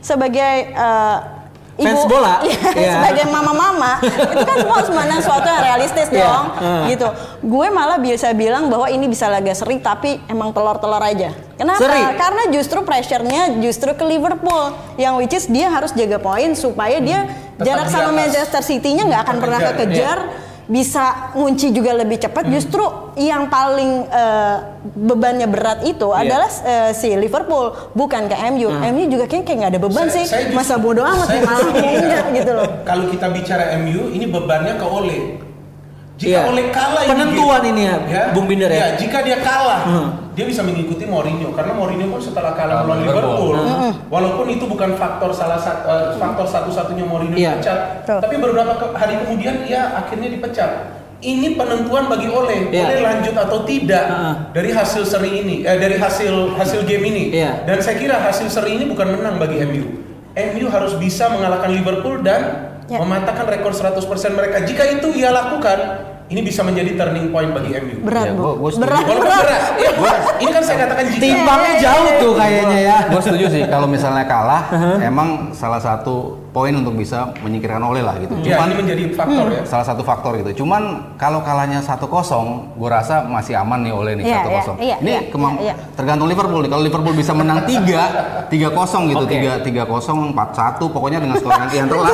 sebagai 0.00 0.52
eh, 1.80 1.84
Fans 1.86 2.04
bola? 2.04 2.34
Iya, 2.44 2.58
Iya. 2.70 2.92
sebagai 2.94 3.24
mama-mama 3.26 3.92
itu 4.04 4.44
kan 4.44 4.56
semua 4.56 4.74
harus 4.76 4.90
memandang 4.90 5.20
sesuatu 5.20 5.46
yang 5.46 5.62
realistis 5.64 6.06
Iya. 6.06 6.20
dong 6.20 6.44
Ah. 6.54 6.84
gitu 6.86 7.08
gue 7.40 7.66
malah 7.68 7.96
bisa 7.96 8.28
bilang 8.32 8.68
bahwa 8.68 8.86
ini 8.86 9.06
bisa 9.06 9.26
laga 9.26 9.50
seri 9.50 9.76
tapi 9.78 10.20
emang 10.26 10.50
telur-telur 10.50 11.00
aja 11.00 11.32
kenapa 11.54 11.80
Seri? 11.80 12.02
karena 12.14 12.42
justru 12.50 12.78
pressure-nya 12.80 13.42
justru 13.58 13.90
ke 13.90 14.04
Liverpool 14.04 14.64
yang 14.96 15.16
which 15.16 15.32
is 15.32 15.46
dia 15.46 15.66
harus 15.66 15.90
jaga 15.90 16.16
poin 16.16 16.52
supaya 16.54 16.98
dia 16.98 17.24
Tetap 17.56 17.64
jarak 17.66 17.86
sama. 17.88 18.12
Manchester 18.14 18.60
City-nya 18.60 19.04
nggak 19.04 19.22
akan 19.22 19.36
pernah 19.38 19.60
kekejar 19.62 20.18
bisa 20.70 21.04
ngunci 21.34 21.74
juga 21.74 21.90
lebih 21.92 22.14
cepat 22.16 22.46
justru 22.46 22.86
yang 23.16 23.46
paling 23.46 24.06
eh, 24.06 24.56
bebannya 24.86 25.44
berat 25.44 25.82
itu 25.82 26.14
adalah 26.14 26.46
eh, 26.62 26.94
si 26.94 27.10
Liverpool 27.12 27.74
bukan 27.92 28.24
ke 28.24 28.38
MU 28.48 28.70
MU 28.70 29.04
juga 29.04 29.26
kayaknya 29.26 29.44
kayak 29.44 29.58
nggak 29.58 29.72
ada 29.72 29.80
beban 29.80 30.06
Saya- 30.06 30.14
sih 30.14 30.24
saya 30.24 30.42
justru- 30.46 30.56
masa 30.56 30.74
bodoh 30.76 31.02
amat 31.02 31.26
saya 31.26 31.34
nih 31.34 31.42
malah 31.42 31.58
justru 31.60 31.74
kayaknya 31.76 32.18
gitu 32.32 32.50
loh 32.54 32.68
Kalau 32.82 33.04
kita 33.08 33.26
bicara 33.28 33.64
MU, 33.76 34.02
ini 34.08 34.26
bebannya 34.26 34.74
ke 34.74 34.86
Ole. 34.88 35.18
Jika 36.14 36.30
Iya. 36.38 36.40
Ole 36.46 36.62
kalah 36.70 37.02
Penentuan 37.02 37.62
game, 37.62 37.70
ini 37.72 37.82
ya, 38.06 38.22
Bung 38.30 38.46
Binder 38.46 38.68
ya? 38.68 38.92
jika 38.94 39.18
dia 39.20 39.40
kalah, 39.40 39.80
Hmm. 39.82 40.08
Dia 40.40 40.48
bisa 40.48 40.64
mengikuti 40.64 41.04
Mourinho 41.04 41.52
karena 41.52 41.76
Mourinho 41.76 42.08
pun 42.08 42.16
setelah 42.16 42.56
kalah 42.56 42.80
Kalah 42.80 42.84
melawan 42.88 43.00
Liverpool. 43.04 43.52
Liverpool, 43.52 44.08
walaupun 44.08 44.46
itu 44.48 44.64
bukan 44.64 44.96
faktor 44.96 45.36
salah 45.36 45.60
satu 45.60 46.16
faktor 46.16 46.48
satu-satunya 46.48 47.04
Mourinho 47.04 47.36
Iya. 47.36 47.60
dipecat, 47.60 47.78
Betul. 48.00 48.18
tapi 48.24 48.34
beberapa 48.40 48.72
ke- 48.74 48.96
hari 48.96 49.20
kemudian 49.20 49.68
ia 49.68 49.92
akhirnya 49.94 50.32
dipecat. 50.32 50.96
Ini 51.20 51.52
penentuan 51.52 52.08
bagi 52.08 52.24
Ole, 52.26 52.72
Iya. 52.72 52.80
Ole 52.80 52.96
lanjut 52.98 53.36
atau 53.36 53.68
tidak 53.68 54.00
Heeh. 54.02 54.34
dari 54.56 54.70
hasil 54.72 55.04
seri 55.04 55.30
ini, 55.36 55.60
eh, 55.60 55.76
dari 55.76 56.00
hasil 56.00 56.56
hasil 56.56 56.88
game 56.88 57.04
ini. 57.04 57.24
Iya. 57.36 57.68
Dan 57.68 57.84
saya 57.84 58.00
kira 58.00 58.16
hasil 58.16 58.48
seri 58.48 58.80
ini 58.80 58.88
bukan 58.88 59.12
menang 59.12 59.36
bagi 59.36 59.60
MU. 59.60 59.84
MU 60.32 60.66
harus 60.72 60.96
bisa 60.96 61.28
mengalahkan 61.28 61.68
Liverpool 61.68 62.24
dan 62.24 62.72
Ya. 62.88 62.96
mematahkan 62.96 63.44
rekor 63.46 63.76
100% 63.76 64.32
mereka. 64.32 64.64
Jika 64.64 64.88
itu 64.88 65.12
ia 65.12 65.28
lakukan, 65.28 66.08
ini 66.30 66.40
bisa 66.40 66.62
menjadi 66.62 66.94
turning 66.94 67.28
point 67.28 67.50
bagi 67.50 67.74
MU. 67.76 67.96
berat 68.00 68.24
Ya, 68.24 68.32
bu 68.32 68.40
gua- 68.40 68.56
gua 68.56 68.70
setuju. 68.70 68.86
berat 68.86 69.02
Walaupun 69.02 69.18
berat 69.20 69.42
berat. 69.42 69.62
Ya, 69.76 69.90
gua- 69.92 70.18
ini 70.38 70.50
kan 70.50 70.62
saya 70.62 70.76
katakan 70.80 71.04
jika. 71.08 71.20
Timbangnya 71.20 71.72
jauh 71.76 72.08
tuh 72.16 72.32
kayaknya 72.32 72.78
ya. 72.80 72.96
gue 73.04 73.20
setuju 73.20 73.46
sih 73.48 73.62
kalau 73.66 73.86
misalnya 73.86 74.24
kalah 74.24 74.62
emang 75.02 75.28
salah 75.52 75.78
satu 75.78 76.14
poin 76.50 76.70
untuk 76.72 76.94
bisa 76.94 77.30
menyingkirkan 77.38 77.78
oleh 77.80 78.02
lah 78.02 78.14
gitu 78.16 78.34
Ya, 78.40 78.58
cuman 78.58 78.66
ini 78.68 78.76
menjadi 78.76 79.02
faktor 79.12 79.46
ya. 79.48 79.62
salah 79.64 79.82
satu 79.84 80.02
faktor 80.02 80.34
gitu 80.36 80.50
cuman 80.60 80.82
kalau 81.14 81.38
kalahnya 81.40 81.78
1-0 81.78 82.02
gue 82.74 82.88
rasa 82.88 83.22
masih 83.24 83.54
aman 83.54 83.78
nih 83.80 83.94
oleh 83.94 84.12
nih 84.14 84.24
Iya, 84.26 84.38
1-0 84.40 84.74
iya, 84.76 84.82
iya, 84.82 84.96
ini 84.98 85.10
iya, 85.12 85.20
kemam- 85.30 85.58
iya. 85.58 85.74
tergantung 85.94 86.26
Liverpool 86.26 86.58
nih 86.60 86.68
kalau 86.68 86.82
Liverpool 86.82 87.14
bisa 87.14 87.30
menang 87.32 87.62
3 87.62 88.50
3-0 88.50 88.66
gitu 89.08 89.24
Oke. 89.24 89.38
3 89.38 89.62
3-0 89.62 90.34
4-1 90.34 90.34
pokoknya 90.88 91.18
dengan 91.20 91.38
skor 91.38 91.54
yang 91.54 91.70
yang 91.76 91.88
telah 91.88 92.10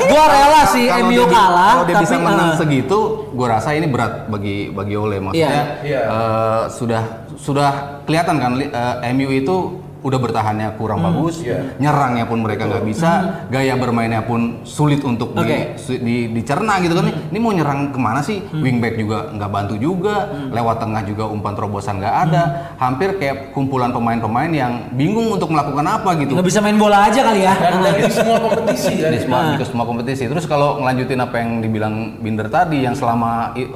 Gua 0.00 0.24
rela 0.28 0.62
sih 0.68 0.86
MU 1.02 1.22
kalah, 1.24 1.70
kalau 1.76 1.84
dia 1.84 1.96
bisa 1.98 2.14
menang 2.16 2.48
eh, 2.48 2.56
segitu 2.56 2.98
gue 3.28 3.46
rasa 3.48 3.59
ini 3.70 3.86
berat 3.86 4.24
bagi 4.26 4.56
bagi 4.68 4.94
Ole 4.94 5.20
maksudnya 5.20 5.64
Iya. 5.80 6.00
eh, 6.02 6.62
sudah 6.70 7.02
sudah 7.36 7.70
kelihatan 8.02 8.36
kan 8.36 8.52
li- 8.54 8.70
eh, 8.70 9.12
MU 9.12 9.28
itu 9.30 9.56
udah 10.00 10.16
bertahannya 10.18 10.68
kurang 10.74 11.00
bagus, 11.02 11.40
Iya. 11.40 11.76
nyerangnya 11.76 12.24
pun 12.24 12.40
mereka 12.40 12.64
nggak 12.64 12.84
bisa, 12.84 13.10
gaya 13.46 13.76
bermainnya 13.76 14.22
pun 14.22 14.64
sulit 14.64 15.00
untuk 15.02 15.32
di- 15.32 15.40
Oke. 15.42 15.58
su- 15.76 15.96
di, 15.96 16.28
dicerna 16.30 16.80
gitu 16.80 16.94
kan. 16.94 17.12
Ini 17.28 17.36
mau 17.36 17.52
nyerang 17.52 17.88
ke 17.88 17.98
mana 17.98 18.18
sih? 18.18 18.40
Wingback 18.50 18.96
juga 18.96 19.28
nggak 19.30 19.50
bantu 19.50 19.74
juga, 19.76 20.24
lewat 20.48 20.76
tengah 20.78 21.02
juga 21.04 21.24
umpan 21.26 21.52
terobosan 21.52 22.00
nggak 22.00 22.14
ada. 22.22 22.42
Hampir 22.76 23.16
kayak 23.16 23.52
kumpulan 23.52 23.90
pemain-pemain 23.90 24.48
yang 24.48 24.72
bingung 24.90 25.28
untuk 25.28 25.48
melakukan 25.48 25.84
apa 25.84 26.16
gitu. 26.16 26.32
Nggak 26.32 26.48
bisa 26.48 26.60
main 26.60 26.76
bola 26.76 27.04
aja 27.04 27.20
kali 27.20 27.40
ya. 27.42 27.54
Dan 27.54 27.80
dari 27.80 28.02
semua 28.16 28.38
kompetisi 28.40 28.92
kan. 28.96 29.10
Di 29.10 29.20
semua, 29.20 29.40
di 29.52 29.64
semua 29.64 29.84
kompetisi. 29.84 30.24
Terus 30.26 30.44
kalau 30.44 30.80
ngelanjutin 30.80 31.20
apa 31.20 31.36
yang 31.36 31.60
dibilang 31.60 31.94
Binder 32.18 32.48
tadi 32.48 32.82
yang 32.82 32.96
selama 32.96 33.52
eh, 33.52 33.68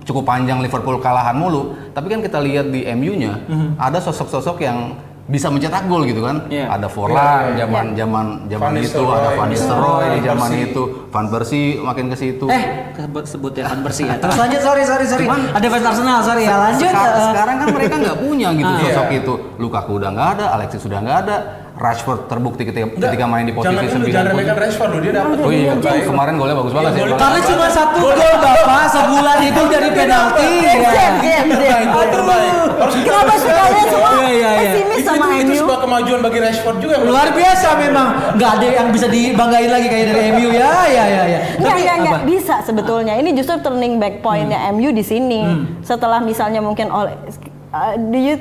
cukup 0.00 0.24
panjang 0.24 0.60
Liverpool 0.60 0.96
kalahan 0.98 1.32
mulu, 1.32 1.72
tapi 1.90 2.08
kan 2.08 2.20
kita 2.20 2.36
lihat 2.38 2.68
di 2.68 2.84
MU-nya 2.90 3.36
ada 3.76 3.96
sosok-sosok 3.96 4.56
yang 4.58 4.78
bisa 5.30 5.46
mencetak 5.46 5.86
gol 5.86 6.02
gitu 6.02 6.20
kan. 6.20 6.42
Iya. 6.46 6.66
Ada 6.68 6.86
Forlan 6.86 7.14
Iya, 7.14 7.30
iya. 7.48 7.56
zaman 7.62 7.84
zaman 7.94 8.26
zaman 8.44 8.68
Van 8.68 8.74
itu, 8.76 9.04
ada 9.06 9.28
Van 9.32 9.48
Nistelrooy 9.48 10.02
Van 10.02 10.10
di 10.10 10.20
zaman 10.20 10.48
Persie. 10.48 10.66
itu, 10.66 10.82
Van 11.06 11.26
Persie 11.28 11.66
makin 11.78 12.04
ke 12.06 12.16
situ. 12.16 12.46
Eh, 12.48 12.62
sebut 12.92 13.24
sebut 13.24 13.52
ya 13.52 13.64
kan 13.64 13.78
bersih 13.80 14.04
ya. 14.04 14.18
Terus 14.22 14.36
lanjut, 14.36 14.60
sorry, 14.60 14.82
sorry, 14.82 15.04
sorry. 15.04 15.26
Ada 15.26 15.66
fans 15.68 15.86
Arsenal, 15.86 16.18
sorry 16.20 16.42
ya. 16.44 16.56
Lanjut. 16.60 16.82
Seka- 16.84 17.12
eh, 17.12 17.22
sekarang 17.30 17.56
kan 17.56 17.68
mereka 17.70 17.94
nggak 17.96 18.18
punya 18.18 18.48
gitu 18.52 18.66
Ah. 18.68 18.80
sosok 18.82 19.06
Iya. 19.08 19.20
itu. 19.20 19.32
Lukaku 19.56 19.90
udah 19.96 20.10
nggak 20.10 20.28
ada, 20.34 20.44
Alexis 20.52 20.80
sudah 20.80 20.98
nggak 20.98 21.18
ada, 21.22 21.36
Rashford 21.72 22.26
terbukti 22.26 22.62
ketika, 22.62 22.84
Enggak, 22.84 23.08
ketika 23.08 23.24
main 23.24 23.44
di 23.46 23.54
posisi 23.54 23.72
jangan 23.72 23.88
9 23.88 24.10
jangan 24.10 24.26
remehkan 24.28 24.56
Rashford 24.58 24.90
loh, 24.90 25.00
dia 25.00 25.12
dapat 25.14 25.36
Oh 25.38 25.48
iya, 25.48 25.72
baik. 25.72 26.02
kemarin 26.04 26.34
golnya 26.36 26.56
bagus 26.58 26.72
banget 26.72 26.90
sih. 26.90 26.98
Iya, 26.98 27.06
gol- 27.06 27.16
Karena 27.16 27.40
cuma 27.40 27.66
satu 27.70 27.98
gol 28.02 28.34
Bapak 28.36 28.84
sebulan 28.90 29.38
itu 29.40 29.62
dari 29.66 29.88
penalti. 29.90 30.48
Ya. 30.60 30.74
zem, 30.76 31.14
zem. 31.20 31.46
Terbaik, 31.50 31.88
gol 31.88 32.06
terbaik. 32.10 32.52
Harus 32.76 32.94
kita 32.96 33.08
Kenapa 33.10 33.34
sih 33.34 33.48
kalian 33.50 33.86
semua 33.86 34.10
Iya, 34.10 34.28
iya, 34.28 34.28
iya. 34.28 34.50
pesimis 34.60 34.96
itu, 34.98 35.08
sama 35.08 35.24
itu, 35.24 35.32
itu 35.32 35.48
MU? 35.48 35.60
sebuah 35.62 35.78
kemajuan 36.10 36.26
bagi 36.26 36.38
Rashford 36.42 36.76
juga. 36.82 36.96
Luar 37.06 37.28
biasa 37.30 37.68
memang. 37.78 38.08
Nggak 38.34 38.50
ada 38.58 38.66
yang 38.66 38.88
bisa 38.90 39.06
dibanggain 39.06 39.70
lagi 39.70 39.86
kayak 39.86 40.06
dari 40.10 40.22
MU 40.34 40.50
ya, 40.50 40.72
ya, 40.90 41.04
ya, 41.06 41.22
ya. 41.30 41.40
Nggak, 41.62 41.74
nggak, 41.78 41.96
nggak 42.02 42.18
apa? 42.18 42.26
bisa 42.26 42.54
sebetulnya. 42.66 43.14
Ini 43.14 43.30
justru 43.38 43.54
turning 43.62 44.02
back 44.02 44.18
pointnya 44.18 44.58
MU 44.74 44.90
di 44.90 45.04
sini. 45.06 45.42
Setelah 45.86 46.18
misalnya 46.18 46.58
mungkin 46.58 46.90
oleh 46.90 47.14
uh, 47.70 47.94
do 47.94 48.18
you 48.18 48.36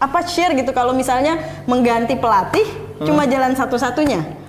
apa 0.00 0.24
share 0.24 0.56
gitu 0.56 0.72
kalau 0.72 0.96
misalnya 0.96 1.36
mengganti 1.68 2.16
pelatih 2.20 2.68
cuma 3.00 3.24
jalan 3.24 3.56
satu-satunya. 3.56 4.39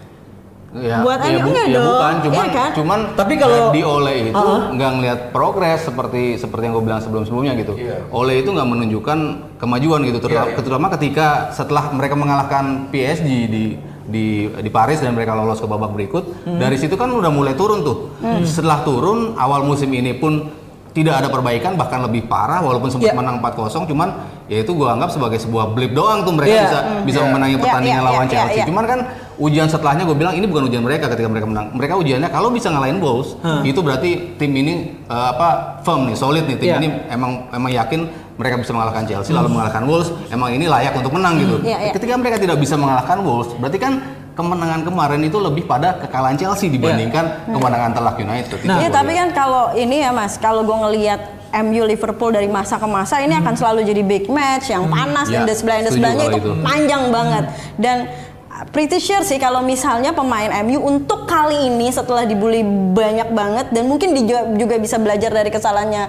Ya, 0.72 1.04
Buat 1.04 1.20
ya, 1.20 1.44
enggak 1.44 1.68
ya 1.68 1.76
dong, 1.76 1.88
bukan, 1.92 2.14
cuman, 2.24 2.36
iya 2.40 2.46
kan? 2.48 2.70
cuman 2.72 3.00
Tapi 3.12 3.34
kalau- 3.36 3.76
di 3.76 3.84
Ole 3.84 4.32
itu 4.32 4.40
nggak 4.72 4.92
ngelihat 4.96 5.20
progres 5.30 5.84
seperti 5.84 6.40
seperti 6.40 6.64
yang 6.64 6.80
gue 6.80 6.86
bilang 6.88 7.04
sebelum-sebelumnya 7.04 7.60
gitu. 7.60 7.76
Iya. 7.76 8.08
Ole 8.08 8.40
itu 8.40 8.56
nggak 8.56 8.64
menunjukkan 8.66 9.20
kemajuan 9.60 10.00
gitu, 10.08 10.24
terutama, 10.24 10.48
Iya, 10.48 10.52
iya. 10.56 10.64
terutama 10.64 10.88
ketika 10.96 11.28
setelah 11.52 11.92
mereka 11.92 12.16
mengalahkan 12.16 12.88
PSG 12.88 13.30
di 13.46 13.64
di 14.02 14.26
di 14.48 14.70
Paris 14.70 14.98
dan 14.98 15.12
mereka 15.12 15.36
lolos 15.36 15.60
ke 15.60 15.68
babak 15.68 15.92
berikut. 15.92 16.24
Hmm. 16.42 16.56
Dari 16.56 16.80
situ 16.80 16.96
kan 16.96 17.12
udah 17.12 17.28
mulai 17.30 17.52
turun 17.52 17.84
tuh. 17.84 18.16
Setelah 18.42 18.80
turun 18.82 19.36
awal 19.36 19.62
musim 19.62 19.92
ini 19.92 20.16
pun 20.16 20.56
tidak 20.92 21.20
ada 21.20 21.28
perbaikan 21.28 21.76
bahkan 21.76 22.00
lebih 22.02 22.28
parah 22.28 22.60
walaupun 22.60 22.88
sempat 22.88 23.12
Iya. 23.12 23.16
menang 23.18 23.40
4-0 23.40 23.88
cuman 23.88 24.12
ya 24.46 24.60
itu 24.60 24.72
gua 24.72 24.92
anggap 24.92 25.08
sebagai 25.10 25.40
sebuah 25.40 25.72
blip 25.72 25.96
doang 25.96 26.24
tuh 26.24 26.32
mereka 26.32 26.52
Iya. 26.52 26.64
bisa 26.66 26.80
bisa 27.08 27.20
Iya. 27.20 27.26
memenangi 27.26 27.56
Iya, 27.56 27.64
pertandingan 27.64 27.96
iya, 27.98 28.08
lawan 28.08 28.24
iya, 28.24 28.32
Chelsea. 28.34 28.56
iya. 28.58 28.66
Cuman 28.68 28.84
kan 28.84 29.00
ujian 29.42 29.66
setelahnya 29.66 30.06
gue 30.06 30.14
bilang 30.14 30.38
ini 30.38 30.46
bukan 30.46 30.70
ujian 30.70 30.86
mereka 30.86 31.10
ketika 31.10 31.26
mereka 31.26 31.50
menang. 31.50 31.74
Mereka 31.74 31.98
ujiannya 31.98 32.30
kalau 32.30 32.54
bisa 32.54 32.70
ngalahin 32.70 33.02
Wolves, 33.02 33.34
itu 33.64 33.82
berarti 33.82 34.38
tim 34.38 34.54
ini 34.54 34.74
eh, 35.02 35.28
apa 35.34 35.82
firm 35.82 36.06
nih, 36.06 36.16
solid 36.16 36.46
nih. 36.46 36.58
Tim 36.58 36.68
Iya. 36.70 36.78
ini 36.78 36.88
emang 37.10 37.50
emang 37.50 37.72
yakin 37.74 38.06
mereka 38.38 38.56
bisa 38.58 38.72
mengalahkan 38.72 39.04
Chelsea 39.04 39.34
lalu 39.34 39.50
mengalahkan 39.50 39.84
Wolves. 39.84 40.10
Emang 40.30 40.54
ini 40.54 40.70
layak 40.70 40.94
untuk 40.94 41.12
menang 41.12 41.42
gitu. 41.42 41.58
Iya, 41.62 41.78
iya. 41.90 41.92
Ketika 41.92 42.14
mereka 42.16 42.38
tidak 42.38 42.62
bisa 42.62 42.78
mengalahkan 42.78 43.18
Wolves, 43.20 43.58
berarti 43.58 43.78
kan 43.78 43.94
kemenangan 44.32 44.82
kemarin 44.82 45.22
itu 45.22 45.38
lebih 45.38 45.68
pada 45.68 46.00
kekalahan 46.00 46.40
Chelsea 46.40 46.72
dibandingkan 46.72 47.50
kemenangan 47.50 47.92
telak 47.92 48.16
United. 48.16 48.58
Itu 48.58 48.64
Nah. 48.64 48.80
Iya, 48.80 48.88
gua 48.88 48.98
tapi 49.02 49.12
kan 49.12 49.30
kalau 49.34 49.64
ini 49.74 49.96
ya 50.00 50.12
Mas, 50.14 50.38
kalau 50.38 50.64
gue 50.64 50.78
ngelihat 50.78 51.20
MU 51.52 51.84
Liverpool 51.84 52.32
dari 52.32 52.48
masa 52.48 52.80
ke 52.80 52.88
masa 52.88 53.20
ini 53.20 53.36
akan 53.36 53.54
selalu 53.60 53.84
jadi 53.84 54.02
big 54.02 54.32
match 54.32 54.72
yang 54.72 54.88
panas 54.88 55.28
Ya, 55.28 55.44
dan 55.44 55.52
sebelah 55.52 55.84
sebelahnya 55.84 56.26
itu, 56.32 56.40
itu. 56.40 56.52
panjang 56.64 57.04
banget 57.12 57.44
dan 57.76 57.98
uh, 58.08 58.31
pretty 58.70 59.02
sure 59.02 59.26
sih 59.26 59.42
kalau 59.42 59.66
misalnya 59.66 60.14
pemain 60.14 60.50
MU 60.62 60.78
untuk 60.86 61.26
kali 61.26 61.74
ini 61.74 61.90
setelah 61.90 62.30
dibully 62.30 62.62
banyak 62.94 63.34
banget 63.34 63.68
dan 63.74 63.90
mungkin 63.90 64.14
juga 64.60 64.76
bisa 64.78 65.02
belajar 65.02 65.34
dari 65.34 65.50
kesalahannya 65.50 66.04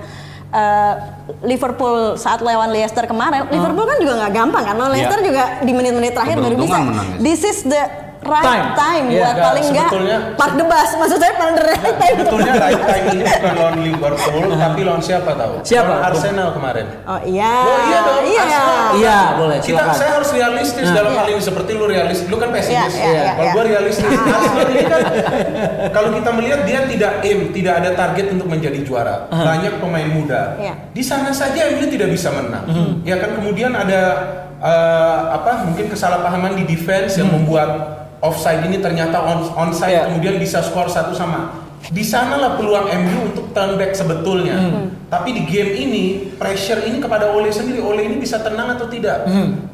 uh, 0.52 0.94
Liverpool 1.42 2.14
saat 2.20 2.44
lawan 2.44 2.70
Leicester 2.70 3.08
kemarin. 3.08 3.48
Liverpool 3.48 3.88
kan 3.88 3.98
juga 3.98 4.12
nggak 4.22 4.32
gampang 4.36 4.64
kan. 4.68 4.74
Lawan. 4.76 4.92
Leicester 4.92 5.20
juga 5.24 5.44
di 5.64 5.72
menit-menit 5.72 6.12
terakhir 6.12 6.36
baru 6.38 6.56
bisa. 6.60 6.78
Menang 6.78 7.08
ya. 7.08 7.16
This 7.18 7.40
is 7.42 7.58
the 7.64 8.11
right 8.24 8.44
Time. 8.44 8.66
time, 8.72 9.04
Iya. 9.08 9.20
buat 9.20 9.36
paling 9.36 9.64
nggak 9.66 9.88
sebetulnya- 9.88 10.20
park 10.34 10.52
the 10.54 10.64
bus. 10.64 10.90
Maksud 10.94 11.18
saya 11.18 11.34
paling 11.34 11.54
the 11.54 11.64
right 11.64 11.82
time. 11.82 12.16
Sebetulnya 12.16 12.52
right 12.56 12.80
time 12.80 13.04
ini 13.10 13.22
bukan 13.24 13.52
lawan 13.52 13.74
Liverpool, 13.78 14.46
tapi 14.54 14.80
lawan 14.82 15.00
siapa 15.00 15.30
tahu? 15.32 15.54
Siapa? 15.60 15.90
Lawan 15.92 16.06
Arsenal 16.06 16.48
kemarin. 16.52 16.86
Oh 17.02 17.20
iya. 17.22 17.54
Oh 17.60 17.80
iya 17.82 17.98
dong, 18.00 18.22
Iya. 18.22 18.40
Arsenal. 18.40 18.90
Iya, 18.94 19.18
boleh. 19.36 19.56
Kita 19.58 19.66
Silakan. 19.74 19.94
saya 19.94 20.10
harus 20.12 20.30
realistis 20.30 20.86
Nah. 20.86 20.94
dalam 20.94 21.12
hal 21.12 21.26
ini 21.28 21.40
seperti 21.40 21.70
lu 21.72 21.84
realistis. 21.84 22.26
Lu 22.26 22.36
kan 22.36 22.48
pesimis. 22.50 22.94
Iya, 22.94 23.02
iya, 23.02 23.10
iya, 23.12 23.32
Kalau 23.32 23.42
iya. 23.42 23.52
gua 23.52 23.64
realistis. 23.64 24.06
Arsenal 24.36 24.68
ini 24.68 24.82
kan 24.84 25.00
kalau 25.90 26.08
kita 26.12 26.30
melihat 26.32 26.60
dia 26.62 26.80
tidak 26.84 27.12
aim, 27.22 27.38
tidak 27.50 27.74
ada 27.76 27.90
target 27.92 28.26
untuk 28.30 28.46
menjadi 28.46 28.78
juara. 28.80 29.16
Banyak 29.28 29.78
pemain 29.78 30.08
muda. 30.08 30.54
Iya. 30.56 30.74
Di 30.90 31.02
sana 31.02 31.30
saja 31.30 31.66
MU 31.70 31.86
tidak 31.86 32.08
bisa 32.08 32.30
menang. 32.30 32.64
Ya 33.02 33.18
kan 33.18 33.34
kemudian 33.34 33.72
ada 33.72 34.00
eh, 34.58 35.20
apa? 35.32 35.66
Mungkin 35.66 35.88
kesalahpahaman 35.88 36.54
di 36.54 36.64
defense 36.64 37.18
yang 37.18 37.28
membuat 37.28 38.01
offside 38.22 38.62
ini 38.64 38.78
ternyata 38.78 39.18
on, 39.20 39.50
onside 39.58 39.92
Iya. 39.92 40.02
kemudian 40.08 40.38
bisa 40.38 40.62
skor 40.62 40.86
satu 40.86 41.12
sama. 41.12 41.60
Di 41.82 42.06
sanalah 42.06 42.54
peluang 42.54 42.86
MU 42.86 43.34
untuk 43.34 43.50
turn 43.50 43.74
back 43.74 43.90
sebetulnya. 43.90 44.54
Tapi 45.10 45.34
di 45.34 45.42
game 45.44 45.74
ini 45.74 46.04
pressure 46.38 46.78
ini 46.86 47.02
kepada 47.02 47.34
Ole 47.34 47.50
sendiri. 47.50 47.82
Ole 47.82 48.06
ini 48.06 48.22
bisa 48.22 48.38
tenang 48.38 48.78
atau 48.78 48.86
tidak? 48.86 49.26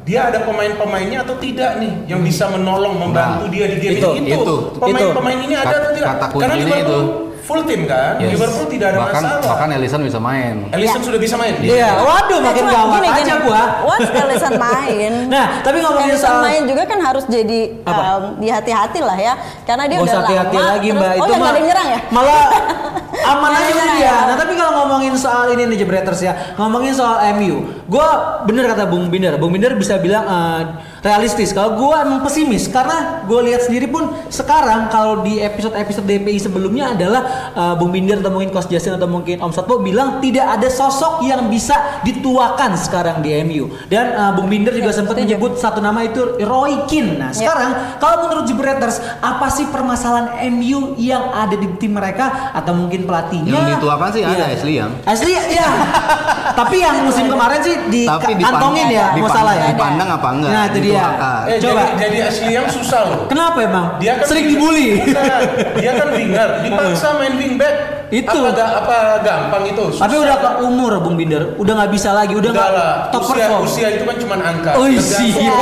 Dia 0.09 0.33
ada 0.33 0.41
pemain-pemainnya 0.41 1.21
atau 1.21 1.37
tidak 1.37 1.77
nih 1.77 2.09
yang 2.09 2.25
bisa 2.25 2.49
menolong 2.49 2.97
membantu 2.97 3.45
Nah, 3.45 3.53
dia 3.53 3.65
di 3.69 3.77
game 3.77 4.01
itu, 4.01 4.09
ini? 4.17 4.33
itu, 4.33 4.55
pemain-pemain 4.81 5.37
ini 5.37 5.53
ada 5.53 5.75
atau 5.85 5.91
tidak? 5.93 6.09
kata 6.17 6.25
Karena 6.33 6.55
Liverpool 6.57 6.81
itu. 6.81 7.28
Full 7.49 7.65
tim 7.65 7.81
kan? 7.83 8.21
Yes. 8.21 8.37
Liverpool 8.37 8.67
tidak 8.69 8.87
ada 8.93 8.99
bahkan, 9.01 9.21
masalah. 9.25 9.49
Bahkan 9.49 9.67
Ellison 9.73 10.01
bisa 10.05 10.19
main. 10.21 10.55
Ellison 10.69 11.01
sudah 11.01 11.17
bisa 11.17 11.33
main. 11.33 11.53
Iya, 11.57 11.89
waduh 11.97 12.39
makin 12.39 12.61
Cuma 12.61 12.73
gawat 12.77 12.93
gini, 12.93 13.07
aja 13.09 13.33
gini. 13.33 13.45
gua. 13.49 13.61
Once 13.83 14.09
Ellison 14.13 14.53
main. 14.55 15.11
Nah, 15.33 15.45
tapi 15.61 15.77
ngomongin 15.81 16.13
Ellison 16.13 16.29
soal 16.29 16.45
main 16.45 16.61
juga 16.63 16.83
kan 16.85 16.99
harus 17.01 17.25
jadi 17.25 17.59
Apa? 17.81 18.01
um, 18.15 18.23
di 18.37 18.47
hati-hati 18.47 18.99
lah 19.01 19.17
ya. 19.17 19.33
Karena 19.65 19.89
dia 19.89 19.97
Gak 19.97 20.05
udah 20.05 20.13
usah 20.13 20.21
hati-hati 20.21 20.57
lama. 20.57 20.69
lagi 20.69 20.87
terus- 20.87 20.99
mbak 21.01 21.09
oh, 21.09 21.17
itu 21.17 21.33
ya, 21.33 21.49
yang 21.49 21.65
nyerang 21.65 21.87
ya? 21.89 21.99
malah 22.13 22.43
aman 23.25 23.51
aja 23.51 23.61
udah. 23.65 23.73
dia 23.73 23.85
nyerang. 23.99 24.25
nah 24.29 24.35
tapi 24.37 24.53
kalau 24.55 24.71
ngomongin 24.83 25.13
soal 25.15 25.51
ini 25.51 25.63
nih 25.67 25.77
Jebreters 25.83 26.21
ya 26.21 26.55
ngomongin 26.55 26.93
soal 26.93 27.19
MU 27.35 27.57
gue 27.89 28.07
bener 28.45 28.69
kata 28.69 28.85
Bung 28.85 29.09
Binder. 29.09 29.33
Bung 29.41 29.49
Binder 29.49 29.73
bisa 29.73 29.97
bilang 29.97 30.21
eh, 30.29 30.61
realistis. 31.01 31.49
Kalau 31.57 31.73
gue 31.73 31.89
emang 31.97 32.21
pesimis 32.21 32.69
karena 32.69 33.25
gue 33.25 33.39
lihat 33.49 33.65
sendiri 33.65 33.89
pun 33.89 34.13
sekarang 34.29 34.93
kalau 34.93 35.25
di 35.25 35.41
episode-episode 35.41 36.05
DPI 36.05 36.37
sebelumnya 36.37 36.93
adalah 36.93 37.21
eh, 37.49 37.73
Bung 37.81 37.89
Binder 37.89 38.21
atau 38.21 38.29
mungkin 38.29 38.53
Coach 38.53 38.69
Justin 38.69 38.95
atau 39.01 39.09
mungkin 39.09 39.41
Om 39.41 39.49
Satpo 39.49 39.81
bilang 39.81 40.21
tidak 40.21 40.61
ada 40.61 40.69
sosok 40.69 41.25
yang 41.25 41.49
bisa 41.49 42.01
dituakan 42.05 42.77
sekarang 42.77 43.25
di 43.25 43.33
MU 43.41 43.73
dan 43.89 44.13
eh, 44.13 44.31
Bung 44.37 44.47
Binder 44.47 44.69
juga 44.71 44.89
Ya, 44.89 44.97
sempat 45.05 45.21
menyebut 45.21 45.53
satu 45.61 45.85
nama 45.85 46.01
itu 46.01 46.41
Roy 46.41 46.85
Keane. 46.89 47.17
Nah 47.17 47.29
Ya. 47.29 47.45
sekarang 47.45 47.71
kalau 48.01 48.25
menurut 48.25 48.45
Jebreters 48.45 48.97
apa 49.21 49.49
sih 49.49 49.69
permasalahan 49.69 50.45
MU 50.49 50.97
yang 50.97 51.29
ada 51.29 51.53
di 51.53 51.65
tim 51.77 51.93
mereka? 51.93 52.53
Atau 52.53 52.73
mungkin 52.73 53.05
pelatihnya 53.09 53.51
Yang 53.51 53.65
dituakan 53.75 54.09
sih 54.13 54.21
ada, 54.21 54.33
Iya. 54.37 54.45
Ashley 54.53 54.73
Young. 54.77 54.93
Asli 55.03 55.31
ya. 55.33 55.67
Tapi 56.59 56.75
yang 56.77 56.95
musim 57.01 57.25
kemarin 57.25 57.59
sih 57.59 57.75
di 57.89 58.03
Tapi 58.05 58.37
ya 58.37 59.09
dipan- 59.15 59.21
masalah 59.25 59.53
ya. 59.55 59.65
Dipandang 59.73 60.09
apa 60.11 60.27
enggak? 60.29 60.51
Nah, 60.53 60.63
itu 60.69 60.79
dia. 60.81 61.01
Eh, 61.49 61.57
Coba. 61.57 61.81
jadi, 61.81 61.91
jadi 61.97 62.17
Ashley 62.29 62.51
yang 62.53 62.67
susah 62.69 63.01
loh. 63.05 63.19
Kenapa 63.25 63.57
emang? 63.59 63.85
Dia 63.97 64.21
kan 64.21 64.25
Sering 64.27 64.45
dibully. 64.45 65.01
Bukan, 65.01 65.41
dia 65.77 65.91
kan 65.97 66.07
winger, 66.13 66.49
dipaksa 66.61 67.07
main 67.17 67.33
wingback. 67.33 67.75
Itu. 68.09 68.41
Apa, 68.41 68.65
apa 68.81 68.97
gampang 69.21 69.69
itu? 69.69 69.85
Tapi 69.93 70.09
Susah. 70.11 70.25
udah 70.25 70.35
ke 70.35 70.49
umur 70.65 70.97
Bung 70.97 71.13
Binder, 71.13 71.53
udah 71.61 71.73
nggak 71.77 71.91
bisa 71.93 72.09
lagi, 72.09 72.33
udah 72.33 72.49
nggak 72.49 72.69
top 73.13 73.21
usia, 73.21 73.45
perform. 73.45 73.61
usia 73.69 73.87
itu 73.93 74.03
kan 74.03 74.15
cuma 74.17 74.35
angka. 74.41 74.71
Oh, 74.73 74.89
iya. 74.89 74.97
Iya. 74.97 75.53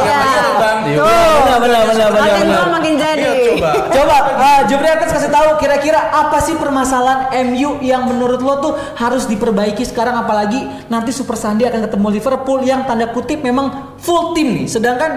Iya, 0.00 1.08
benar, 1.40 1.56
benar, 1.56 1.82
benar, 1.88 2.08
benar, 2.12 2.20
Makin 2.20 2.46
tua 2.46 2.66
makin 2.68 2.94
jadi. 2.96 3.30
Iya, 3.50 3.58
coba. 3.58 3.70
Coba 3.90 4.16
uh, 4.36 4.60
Jebreters 4.66 5.12
kasih 5.12 5.30
tahu 5.30 5.48
kira-kira 5.58 5.98
apa 6.10 6.38
sih 6.38 6.54
permasalahan 6.54 7.30
MU 7.50 7.82
yang 7.82 8.06
menurut 8.06 8.40
lo 8.40 8.54
tuh 8.60 8.72
harus 8.96 9.26
diperbaiki 9.26 9.82
sekarang 9.82 10.14
apalagi 10.14 10.60
nanti 10.86 11.10
Super 11.10 11.34
Sunday 11.34 11.66
akan 11.66 11.86
ketemu 11.86 12.06
Liverpool 12.10 12.58
yang 12.62 12.84
tanda 12.84 13.10
kutip 13.10 13.40
memang 13.40 13.96
full 13.98 14.32
tim 14.32 14.54
nih. 14.54 14.66
Sedangkan 14.66 15.10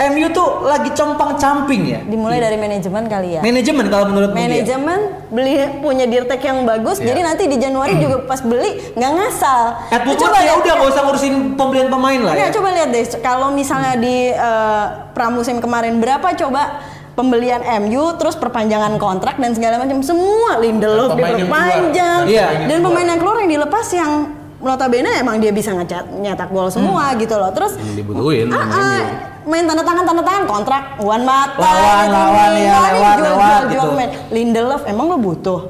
MU 0.00 0.32
tuh 0.32 0.64
lagi 0.64 0.88
compang-camping 0.96 1.82
ya. 1.84 2.00
Dimulai 2.00 2.40
dari 2.40 2.56
manajemen 2.56 3.04
kali 3.04 3.36
ya. 3.36 3.40
Manajemen 3.44 3.84
kalau 3.92 4.08
menurut 4.08 4.32
Gia. 4.32 4.40
Manajemen 4.48 5.00
beli 5.28 5.54
punya 5.84 6.04
dirtek 6.08 6.40
yang 6.40 6.64
bagus, 6.64 6.98
Iya. 6.98 7.12
jadi 7.12 7.20
nanti 7.22 7.42
di 7.46 7.56
Januari 7.60 8.00
juga 8.00 8.24
pas 8.24 8.40
beli 8.40 8.80
nggak 8.96 9.12
ngasal. 9.12 9.62
Lu 10.08 10.16
Woodward 10.16 10.40
ya 10.40 10.52
udah 10.56 10.72
gak 10.80 10.88
usah 10.90 11.02
ngurusin 11.04 11.34
pembelian 11.54 11.88
pemain 11.92 12.18
lah 12.18 12.32
ya. 12.32 12.48
Nggak, 12.48 12.52
coba 12.56 12.68
lihat 12.72 12.88
deh, 12.90 13.04
kalau 13.20 13.48
misalnya 13.52 13.94
di 14.00 14.32
eh, 14.32 14.84
pramusim 15.12 15.60
kemarin 15.60 16.00
berapa 16.00 16.32
coba 16.34 16.80
pembelian 17.14 17.60
MU, 17.82 18.16
terus 18.16 18.34
perpanjangan 18.34 18.96
kontrak 18.96 19.36
dan 19.36 19.52
segala 19.52 19.78
macam 19.78 20.00
semua 20.00 20.56
Lindelof 20.58 21.14
yang 21.14 21.36
diperpanjang. 21.36 22.20
Iya. 22.26 22.46
dan 22.70 22.78
pemain 22.80 23.06
yang 23.06 23.20
keluar 23.20 23.36
yang 23.42 23.50
dilepas 23.50 23.86
yang 23.92 24.12
notabene 24.60 25.08
emang 25.16 25.40
dia 25.40 25.50
bisa 25.50 25.72
ngecat 25.72 26.04
nyetak 26.20 26.52
gol 26.52 26.68
semua 26.68 27.16
gitu 27.16 27.32
loh. 27.34 27.48
Terus 27.50 27.80
Yang 27.80 27.96
dibutuhin 28.04 28.46
ah, 28.52 28.60
ah, 28.60 29.00
main 29.48 29.64
tanda 29.64 29.80
tangan 29.80 30.04
tanda 30.04 30.22
tangan 30.22 30.44
kontrak 30.44 30.82
Juan 31.00 31.22
Mata 31.24 31.56
Lawan, 31.56 32.04
gitu. 32.04 32.12
lawan, 32.12 32.50
ya, 32.52 32.76
Lawan, 32.76 32.92
lewat, 32.92 33.16
jual, 33.16 33.24
lewat, 33.24 33.40
jual, 33.40 33.60
jual 33.64 33.72
gitu. 33.72 33.88
pemain. 33.96 34.10
Lindelof 34.28 34.82
emang 34.84 35.06
lo 35.08 35.16
butuh 35.16 35.60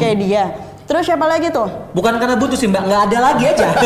kayak 0.00 0.16
dia 0.18 0.44
terus 0.88 1.04
siapa 1.04 1.22
lagi 1.22 1.48
tuh 1.48 1.68
Bukan 1.92 2.16
karena 2.16 2.34
butuh 2.34 2.54
sih 2.54 2.64
mbak, 2.64 2.80
nggak 2.82 3.02
ada 3.06 3.18
lagi 3.22 3.44
aja. 3.46 3.66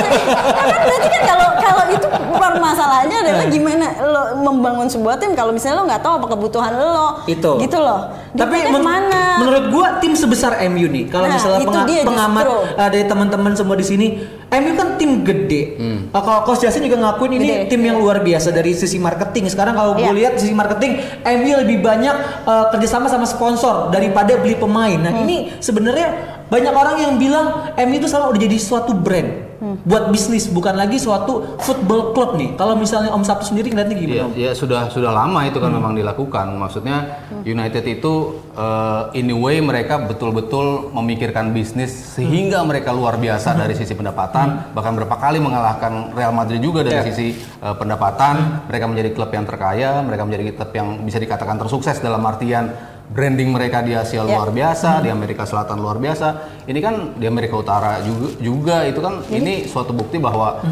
Ya 0.53 0.65
kan 0.65 0.81
berarti 0.81 1.09
kan 1.09 1.23
kalau 1.25 1.49
kalau 1.57 1.85
itu 1.89 2.07
permasalahannya 2.33 3.19
adalah 3.21 3.47
gimana 3.47 3.87
lo 4.01 4.23
membangun 4.39 4.87
sebuah 4.87 5.17
tim 5.17 5.33
kalau 5.33 5.51
misalnya 5.51 5.77
lo 5.77 5.85
nggak 5.85 5.99
tahu 6.01 6.15
apa 6.15 6.27
kebutuhan 6.29 6.73
lo 6.75 7.25
Itu. 7.25 7.59
gitu 7.59 7.79
loh 7.79 8.13
Tapi 8.33 8.55
men- 8.61 8.71
ke 8.71 8.81
mana 8.81 9.23
menurut 9.39 9.65
gua 9.69 9.89
tim 9.99 10.13
sebesar 10.13 10.63
MU 10.67 10.87
nih, 10.87 11.05
kalau 11.07 11.25
Nah, 11.25 11.35
misalnya 11.35 11.59
itu 11.59 11.69
penga- 11.69 11.87
dia 11.87 12.01
pengamat 12.03 12.45
uh, 12.47 12.61
dari 12.87 13.05
teman-teman 13.05 13.53
semua 13.53 13.75
di 13.75 13.83
sini, 13.83 14.07
MU 14.51 14.73
kan 14.73 14.95
tim 14.95 15.21
gede. 15.21 15.63
Uh, 16.07 16.23
kalau 16.23 16.45
Coach 16.45 16.63
Justin 16.63 16.85
juga 16.85 17.03
ngakuin 17.03 17.33
ini 17.35 17.47
Gede. 17.47 17.69
tim 17.69 17.83
yang 17.83 17.97
luar 17.97 18.21
biasa 18.21 18.49
dari 18.51 18.73
sisi 18.73 18.97
marketing. 18.97 19.49
Sekarang 19.49 19.73
kalau 19.73 19.93
gue 19.95 20.05
Iya. 20.05 20.13
lihat 20.15 20.33
sisi 20.37 20.53
marketing, 20.53 21.01
MU 21.25 21.53
lebih 21.59 21.79
banyak 21.81 22.17
uh, 22.45 22.71
kerjasama 22.71 23.07
sama 23.07 23.25
sponsor 23.25 23.89
daripada 23.89 24.33
beli 24.35 24.55
pemain. 24.55 24.97
Nah 24.97 25.13
Hmm. 25.13 25.25
ini 25.25 25.37
sebenarnya 25.59 26.09
banyak 26.53 26.75
orang 26.77 26.97
yang 27.01 27.13
bilang 27.17 27.73
MU 27.81 27.97
itu 27.97 28.05
sekarang 28.05 28.29
udah 28.29 28.43
jadi 28.45 28.57
suatu 28.61 28.93
brand 28.93 29.53
Hmm. 29.63 29.79
buat 29.87 30.11
bisnis, 30.11 30.51
bukan 30.51 30.75
lagi 30.75 30.99
suatu 30.99 31.55
football 31.63 32.11
club 32.11 32.35
nih. 32.35 32.59
Kalau 32.59 32.75
misalnya 32.75 33.15
Om 33.15 33.23
Sabtu 33.23 33.55
sendiri 33.55 33.71
ngeliatnya 33.71 33.95
gimana? 33.95 34.19
Iya, 34.19 34.25
Om? 34.27 34.33
ya 34.35 34.51
sudah 34.59 34.91
sudah 34.91 35.15
lama 35.15 35.47
itu 35.47 35.63
kan 35.63 35.71
memang 35.71 35.95
dilakukan. 35.95 36.51
Maksudnya 36.59 37.23
United 37.47 37.87
itu 37.87 38.43
uh, 38.59 39.15
in 39.15 39.31
a 39.31 39.39
way 39.39 39.63
mereka 39.63 40.03
betul-betul 40.03 40.91
memikirkan 40.91 41.55
bisnis 41.55 41.95
sehingga 41.95 42.67
mereka 42.67 42.91
luar 42.91 43.23
biasa 43.23 43.55
dari 43.55 43.79
sisi 43.79 43.95
pendapatan, 43.95 44.75
bahkan 44.75 44.99
berapa 44.99 45.15
kali 45.15 45.39
mengalahkan 45.39 46.11
Real 46.11 46.35
Madrid 46.35 46.59
juga 46.59 46.83
dari 46.83 46.99
Iya. 46.99 47.07
sisi 47.15 47.27
uh, 47.63 47.79
pendapatan. 47.79 48.67
Mereka 48.67 48.85
menjadi 48.91 49.15
klub 49.15 49.31
yang 49.31 49.47
terkaya, 49.47 50.03
mereka 50.03 50.27
menjadi 50.27 50.59
klub 50.59 50.75
yang 50.75 51.07
bisa 51.07 51.23
dikatakan 51.23 51.63
tersukses 51.63 52.03
dalam 52.03 52.19
artian 52.27 52.75
branding 53.13 53.53
mereka 53.53 53.85
di 53.85 53.93
Asia 53.93 54.25
luar 54.25 54.49
biasa, 54.49 55.01
di 55.01 55.09
Amerika 55.09 55.45
Selatan 55.45 55.79
luar 55.79 55.97
biasa. 55.97 56.29
Ini 56.65 56.79
kan 56.81 56.95
di 57.15 57.25
Amerika 57.25 57.55
Utara 57.55 58.01
juga 58.01 58.29
juga 58.41 58.77
itu 58.83 58.99
kan 58.99 59.21
ini 59.29 59.69
suatu 59.69 59.93
bukti 59.93 60.17
bahwa 60.17 60.65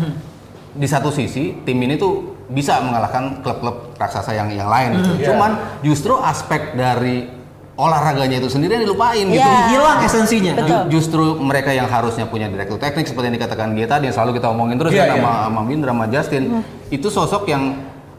di 0.70 0.86
satu 0.86 1.12
sisi 1.12 1.60
tim 1.62 1.76
ini 1.78 1.94
tuh 1.94 2.40
bisa 2.48 2.80
mengalahkan 2.80 3.44
klub-klub 3.44 3.94
raksasa 3.94 4.32
yang 4.32 4.48
yang 4.50 4.66
lain 4.66 4.98
gitu. 4.98 5.10
Iya. 5.20 5.26
Cuman 5.30 5.50
justru 5.82 6.16
aspek 6.16 6.74
dari 6.74 7.28
olahraganya 7.76 8.36
itu 8.36 8.50
sendiri 8.50 8.76
yang 8.76 8.84
dilupain 8.84 9.24
gitu. 9.24 9.40
Iya. 9.40 9.70
Hilang 9.70 9.98
esensinya. 10.02 10.52
Betul. 10.58 10.68
Ju- 10.68 10.86
Justru 10.98 11.24
mereka 11.38 11.70
yang 11.70 11.86
harusnya 11.86 12.26
punya 12.26 12.46
direktur 12.46 12.76
teknik 12.76 13.06
seperti 13.06 13.30
yang 13.30 13.36
dikatakan 13.38 13.72
Gita 13.72 13.96
tadi 13.96 14.10
yang 14.10 14.14
selalu 14.14 14.36
kita 14.36 14.46
omongin 14.48 14.76
terus 14.76 14.92
Iya, 14.92 15.04
kan 15.04 15.08
iya. 15.08 15.22
sama 15.22 15.32
sama 15.46 15.60
Mindra 15.62 15.92
sama 15.92 16.04
Justin. 16.08 16.44
Itu 16.88 17.08
sosok 17.08 17.42
yang 17.46 17.62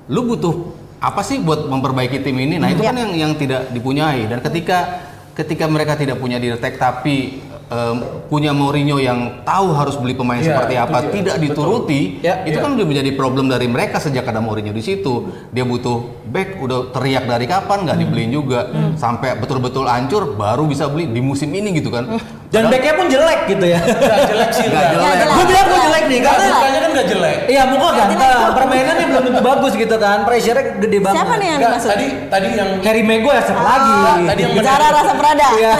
lu 0.08 0.22
butuh 0.25 0.56
apa 1.01 1.22
sih 1.22 1.41
buat 1.41 1.65
memperbaiki 1.65 2.22
tim 2.22 2.38
ini? 2.38 2.55
Nah, 2.55 2.70
itu 2.70 2.79
Iya. 2.79 2.93
kan 2.93 2.96
yang 2.96 3.12
yang 3.17 3.31
tidak 3.34 3.74
dipunyai 3.74 4.29
dan 4.29 4.38
ketika 4.39 5.10
ketika 5.34 5.65
mereka 5.65 5.96
tidak 5.96 6.20
punya 6.20 6.38
direktur 6.38 6.70
tapi 6.75 7.39
em, 7.72 7.98
punya 8.27 8.51
Mourinho 8.51 9.00
yang 9.00 9.41
tahu 9.41 9.72
harus 9.72 9.96
beli 9.96 10.12
pemain 10.12 10.38
Iya, 10.38 10.51
seperti 10.53 10.74
apa 10.75 10.98
dia. 11.01 11.10
tidak 11.10 11.36
Betul. 11.39 11.46
dituruti 11.48 12.01
Ya, 12.20 12.43
itu 12.43 12.60
iya. 12.60 12.62
kan 12.62 12.75
udah 12.75 12.84
menjadi 12.84 13.12
problem 13.15 13.48
dari 13.48 13.65
mereka 13.65 13.98
sejak 13.98 14.27
ada 14.27 14.43
Mourinho 14.43 14.70
di 14.70 14.84
situ 14.84 15.31
dia 15.50 15.63
butuh 15.63 16.03
back 16.27 16.60
udah 16.60 16.91
teriak 16.91 17.25
dari 17.25 17.48
kapan 17.48 17.88
nggak 17.88 17.98
dibeliin 17.98 18.29
juga 18.29 18.67
sampai 18.93 19.39
betul-betul 19.39 19.88
hancur 19.88 20.36
baru 20.36 20.67
bisa 20.67 20.86
beli 20.86 21.08
di 21.08 21.24
musim 21.24 21.48
ini 21.50 21.72
gitu 21.74 21.89
kan 21.89 22.12
Dan 22.51 22.67
backnya 22.67 22.93
pun 22.93 23.08
jelek 23.08 23.39
gitu 23.48 23.65
ya. 23.65 23.79
Nggak 23.79 24.20
jelek 24.27 24.51
sih 24.51 24.67
Nggak 24.67 24.86
nggak. 24.91 25.16
jelek. 25.16 25.27
Gue 25.31 25.46
bilang 25.48 25.66
gue 25.66 25.79
jelek 25.81 26.03
nih 26.05 26.20
karena 26.20 26.44
mukanya 26.46 26.79
kan 26.79 26.90
nggak 26.92 27.07
jelek. 27.07 27.37
Iya 27.48 27.61
muka 27.66 27.87
ganteng, 27.94 28.20
permainannya 28.53 29.05
belum 29.07 29.24
tentu 29.25 29.42
bagus 29.42 29.74
gitu 29.74 29.96
kan, 29.98 30.18
pressure-nya 30.22 30.64
gede 30.77 30.98
banget. 31.00 31.18
siapa 31.18 31.33
nih 31.33 31.48
yang 31.48 31.59
dimaksud 31.61 31.90
tadi 31.90 32.07
tadi 32.27 32.46
yang 32.51 32.70
Harry 32.81 33.01
Maguire 33.01 33.40
siapa 33.42 33.61
lagi? 33.61 33.94
tadi 34.27 34.40
yang 34.42 34.53
bicara 34.53 34.85
rasa 34.92 35.14
Prada 35.16 35.48
Iya. 35.53 35.74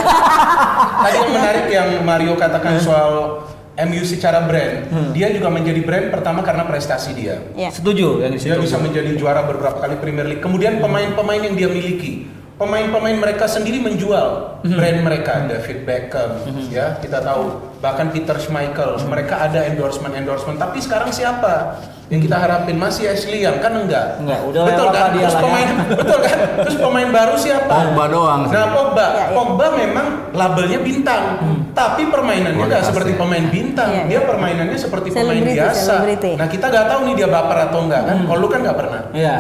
tadi 1.04 1.16
yang 1.18 1.30
menarik 1.30 1.66
yang 1.68 1.90
Mario 2.02 2.34
katakan 2.36 2.74
soal 2.78 3.12
MU 3.82 4.04
secara 4.04 4.40
brand. 4.42 4.88
Dia 5.12 5.28
juga 5.30 5.48
menjadi 5.50 5.80
brand 5.82 6.08
pertama 6.08 6.40
karena 6.40 6.64
prestasi 6.64 7.12
dia. 7.12 7.40
Iya. 7.52 7.72
Setuju 7.72 8.22
yang 8.22 8.32
Dia 8.32 8.56
bisa 8.56 8.76
menjadi 8.78 9.12
juara 9.16 9.44
beberapa 9.44 9.76
kali 9.76 9.96
Premier 9.98 10.24
League. 10.26 10.40
Kemudian 10.40 10.78
pemain-pemain 10.78 11.42
yang 11.42 11.56
dia 11.56 11.68
miliki, 11.68 12.28
pemain-pemain 12.62 13.18
mereka 13.18 13.50
sendiri 13.50 13.82
menjual 13.82 14.62
brand 14.62 15.00
mereka. 15.02 15.42
David 15.50 15.82
Beckham, 15.82 16.46
ya 16.70 17.02
kita 17.02 17.18
tahu. 17.26 17.74
Bahkan 17.82 18.14
Peter 18.14 18.38
Schmeichel, 18.38 19.02
mereka 19.10 19.42
ada 19.42 19.66
endorsement-endorsement. 19.66 20.62
Tapi 20.62 20.78
sekarang 20.78 21.10
siapa? 21.10 21.82
Yang 22.12 22.28
kita 22.28 22.38
harapin 22.38 22.76
masih 22.76 23.08
Ashley 23.08 23.40
Young 23.40 23.58
kan 23.58 23.72
enggak? 23.72 24.20
Enggak, 24.20 24.44
udah 24.44 24.62
betul 24.68 24.88
kan? 24.90 25.10
dia 25.10 25.24
Terus 25.24 25.32
ya. 25.32 25.40
pemain, 25.40 25.68
betul 26.00 26.20
kan? 26.20 26.38
Terus 26.60 26.76
pemain 26.78 27.10
baru 27.10 27.36
siapa? 27.36 27.72
Pogba 27.74 28.06
doang 28.06 28.42
sih. 28.44 28.52
Nah 28.52 28.66
Pogba, 28.70 29.00
Iya, 29.02 29.16
iya. 29.16 29.26
Pogba 29.32 29.66
memang 29.74 30.08
labelnya 30.32 30.80
bintang, 30.82 31.24
tapi 31.72 32.02
permainannya 32.06 32.52
nggak 32.54 32.68
Kualitasnya. 32.68 32.92
seperti 32.92 33.12
pemain 33.16 33.46
bintang. 33.48 33.90
Iya, 33.90 34.04
Dia 34.06 34.22
permainannya 34.22 34.76
seperti 34.76 35.08
pemain 35.10 35.40
biasa. 35.42 35.72
selebriti. 35.82 36.32
Nah 36.36 36.48
kita 36.48 36.66
nggak 36.68 36.86
tahu 36.86 37.00
nih 37.02 37.14
dia 37.16 37.28
baper 37.28 37.58
atau 37.64 37.80
enggak 37.82 38.02
kan? 38.04 38.18
Kalau 38.22 38.38
lu 38.38 38.48
kan 38.48 38.60
nggak 38.60 38.78
pernah. 38.78 39.02
Iya. 39.12 39.34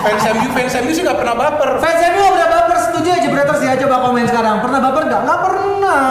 fans 0.00 0.24
MU, 0.30 0.46
fans 0.52 0.74
MU 0.78 0.90
sih 0.92 1.02
nggak 1.02 1.18
pernah 1.18 1.34
baper. 1.36 1.70
Fans 1.78 2.00
MU 2.08 2.22
udah 2.24 2.48
baper 2.48 2.76
setuju 2.80 3.08
aja 3.12 3.28
Bretters 3.28 3.60
ya 3.60 3.74
coba 3.76 3.96
komen 4.00 4.24
sekarang. 4.24 4.56
Pernah 4.60 4.78
baper 4.80 5.02
nggak? 5.06 5.22
Nggak 5.26 5.40
pernah. 5.42 6.06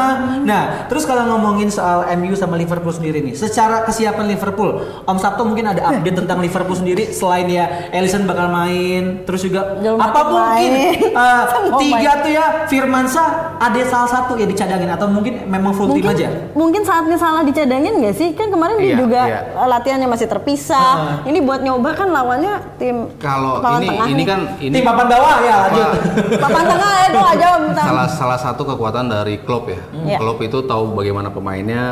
Nah, 0.50 0.62
terus 0.86 1.06
kalau 1.06 1.30
ngomongin 1.30 1.70
soal 1.70 2.10
MU 2.18 2.34
sama 2.34 2.58
Liverpool 2.58 2.90
sendiri 2.90 3.22
nih, 3.22 3.38
secara 3.38 3.86
kesiapan 3.86 4.26
Liverpool, 4.28 4.70
Om 5.04 5.18
Sabto 5.18 5.46
mungkin 5.46 5.70
ada 5.70 5.86
update 5.88 6.18
tentang 6.18 6.40
Liverpool 6.40 6.74
sendiri 6.74 7.14
selain 7.14 7.46
ya 7.46 7.90
Ellison 7.90 8.26
bakal 8.26 8.50
main, 8.50 9.22
terus 9.24 9.42
juga 9.42 9.78
Jangan 9.78 10.02
apa 10.02 10.22
main. 10.26 10.72
mungkin 10.74 11.14
uh, 11.14 11.78
tiga 11.84 12.12
tuh 12.20 12.32
ya 12.32 12.46
Firmansa 12.66 13.24
ada 13.56 13.78
salah 13.86 14.10
satu 14.10 14.34
ya 14.34 14.46
dicadangin 14.46 14.90
atau 14.90 15.06
mungkin 15.06 15.46
memang 15.46 15.72
full 15.72 15.86
mungkin 15.88 16.02
tim 16.02 16.16
aja? 16.16 16.28
mungkin 16.52 16.82
saatnya 16.82 17.16
salah 17.16 17.44
dicadangin 17.44 18.00
nggak 18.00 18.16
sih 18.16 18.32
kan 18.32 18.50
kemarin 18.50 18.76
dia 18.76 18.88
Iya, 18.90 18.98
juga 18.98 19.22
iya. 19.24 19.40
latihannya 19.62 20.08
masih 20.08 20.26
terpisah 20.26 20.96
ini 21.24 21.40
buat 21.40 21.60
nyoba 21.60 21.94
kan 21.94 22.10
lawannya 22.10 22.54
tim 22.76 23.06
kalau 23.20 23.62
ini 23.76 23.86
tengah 23.86 24.08
ini 24.08 24.16
nih. 24.16 24.26
kan 24.26 24.40
ini 24.58 24.74
Tim 24.74 24.84
papan 24.84 25.06
bawah 25.08 25.36
ya 25.40 25.56
lanjut. 25.62 25.90
papan 26.38 26.64
tengah 26.66 26.90
ya 26.90 27.04
itu 27.06 27.20
aja 27.22 27.48
bentar. 27.60 27.84
salah 27.84 28.08
salah 28.10 28.40
satu 28.40 28.62
kekuatan 28.66 29.06
dari 29.08 29.38
Klopp 29.40 29.68
ya. 29.68 29.80
Iya. 29.94 30.18
Klopp 30.40 30.48
itu 30.56 30.64
tahu 30.64 30.96
bagaimana 30.96 31.28
pemainnya, 31.28 31.84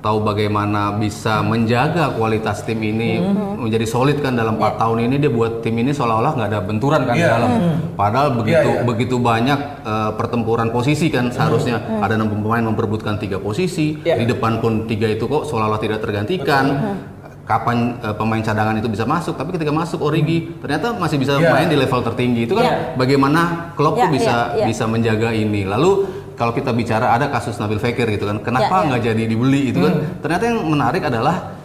tahu 0.00 0.24
bagaimana 0.24 0.96
bisa 0.96 1.44
menjaga 1.44 2.16
kualitas 2.16 2.64
tim 2.64 2.80
ini 2.80 3.20
menjadi 3.60 3.84
solid 3.84 4.24
kan 4.24 4.32
dalam 4.32 4.56
4 4.56 4.80
tahun 4.80 5.04
ini 5.04 5.20
dia 5.20 5.28
buat 5.28 5.60
tim 5.60 5.76
ini 5.76 5.92
seolah-olah 5.92 6.32
nggak 6.32 6.48
ada 6.48 6.60
benturan 6.64 7.04
kan 7.04 7.12
di 7.12 7.20
Iya. 7.20 7.36
dalam. 7.36 7.50
Padahal 7.92 8.28
begitu 8.40 8.70
iya. 8.72 8.80
begitu 8.88 9.16
banyak 9.20 9.60
eh, 9.84 10.10
pertempuran 10.16 10.72
posisi 10.72 11.12
kan 11.12 11.28
seharusnya 11.28 12.00
ada 12.00 12.16
enam 12.16 12.32
pemain 12.32 12.64
memperebutkan 12.64 13.20
tiga 13.20 13.36
posisi, 13.36 14.00
Iya. 14.00 14.16
di 14.16 14.24
depan 14.24 14.64
pun 14.64 14.88
tiga 14.88 15.04
itu 15.04 15.28
kok 15.28 15.44
seolah-olah 15.44 15.76
tidak 15.76 16.00
tergantikan. 16.00 16.96
Kapan 17.44 17.98
eh, 17.98 18.14
pemain 18.14 18.38
cadangan 18.38 18.78
itu 18.78 18.86
bisa 18.86 19.02
masuk, 19.04 19.34
tapi 19.34 19.50
ketika 19.52 19.74
masuk 19.74 19.98
Origi 20.00 20.54
ternyata 20.62 20.94
masih 20.94 21.18
bisa 21.18 21.34
Iya. 21.36 21.50
main 21.50 21.66
di 21.66 21.76
level 21.76 22.00
tertinggi. 22.00 22.46
Itu 22.46 22.54
kan 22.56 22.64
Iya. 22.64 22.76
bagaimana 22.96 23.74
Klopp 23.76 23.98
tuh 23.98 24.06
Iya, 24.06 24.14
bisa 24.14 24.34
iya, 24.54 24.56
iya. 24.62 24.66
bisa 24.70 24.84
menjaga 24.86 25.34
ini. 25.34 25.66
Lalu 25.66 26.19
kalau 26.40 26.56
kita 26.56 26.72
bicara 26.72 27.12
ada 27.12 27.28
kasus 27.28 27.60
Nabil 27.60 27.76
Fekir 27.76 28.08
gitu 28.08 28.24
kan, 28.24 28.40
kenapa 28.40 28.64
Ya, 28.72 28.80
ya. 28.80 28.86
nggak 28.88 29.02
jadi 29.12 29.22
dibeli 29.28 29.68
itu 29.68 29.78
kan? 29.78 29.92
Ternyata 30.24 30.44
yang 30.48 30.58
menarik 30.64 31.04
adalah 31.04 31.60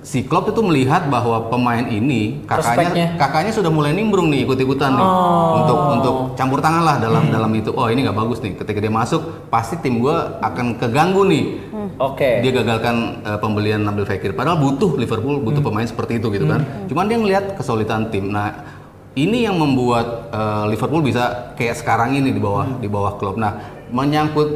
si 0.00 0.24
Klopp 0.24 0.48
itu 0.48 0.60
melihat 0.60 1.08
bahwa 1.08 1.48
pemain 1.48 1.84
ini 1.84 2.40
Prospeknya. 2.44 2.76
kakaknya 2.76 3.06
kakaknya 3.16 3.52
sudah 3.52 3.68
mulai 3.68 3.92
nimbrung 3.92 4.32
nih 4.32 4.44
ikut-ikutan 4.44 4.92
nih 4.92 5.08
untuk 5.56 5.78
untuk 5.92 6.14
campur 6.36 6.60
tangan 6.60 6.84
lah 6.84 6.96
dalam 6.96 7.28
dalam 7.28 7.52
itu. 7.52 7.68
Oh 7.72 7.84
ini 7.84 8.04
nggak 8.04 8.16
bagus 8.16 8.40
nih. 8.40 8.56
Ketika 8.56 8.80
dia 8.80 8.92
masuk 8.92 9.48
pasti 9.48 9.76
tim 9.76 10.00
gua 10.00 10.40
akan 10.40 10.76
keganggu 10.76 11.24
nih. 11.24 11.44
Oke. 11.96 12.40
Dia 12.40 12.52
gagalkan 12.54 12.96
eh, 13.20 13.38
pembelian 13.40 13.84
Nabil 13.84 14.04
Fekir. 14.04 14.32
Padahal 14.32 14.56
butuh 14.56 14.96
Liverpool 14.96 15.36
butuh 15.40 15.60
pemain 15.60 15.84
seperti 15.84 16.16
itu 16.16 16.32
gitu 16.32 16.44
kan. 16.44 16.60
Cuman 16.88 17.04
dia 17.04 17.16
ngelihat 17.16 17.44
kesulitan 17.56 18.08
tim. 18.08 18.32
Nah 18.32 18.56
ini 19.12 19.44
yang 19.44 19.60
membuat 19.60 20.32
eh, 20.32 20.64
Liverpool 20.72 21.04
bisa 21.04 21.52
kayak 21.56 21.76
sekarang 21.76 22.16
ini 22.16 22.32
di 22.32 22.40
bawah 22.40 22.80
di 22.80 22.88
bawah 22.88 23.20
klub. 23.20 23.36
Nah 23.36 23.79
menyangkut 23.90 24.48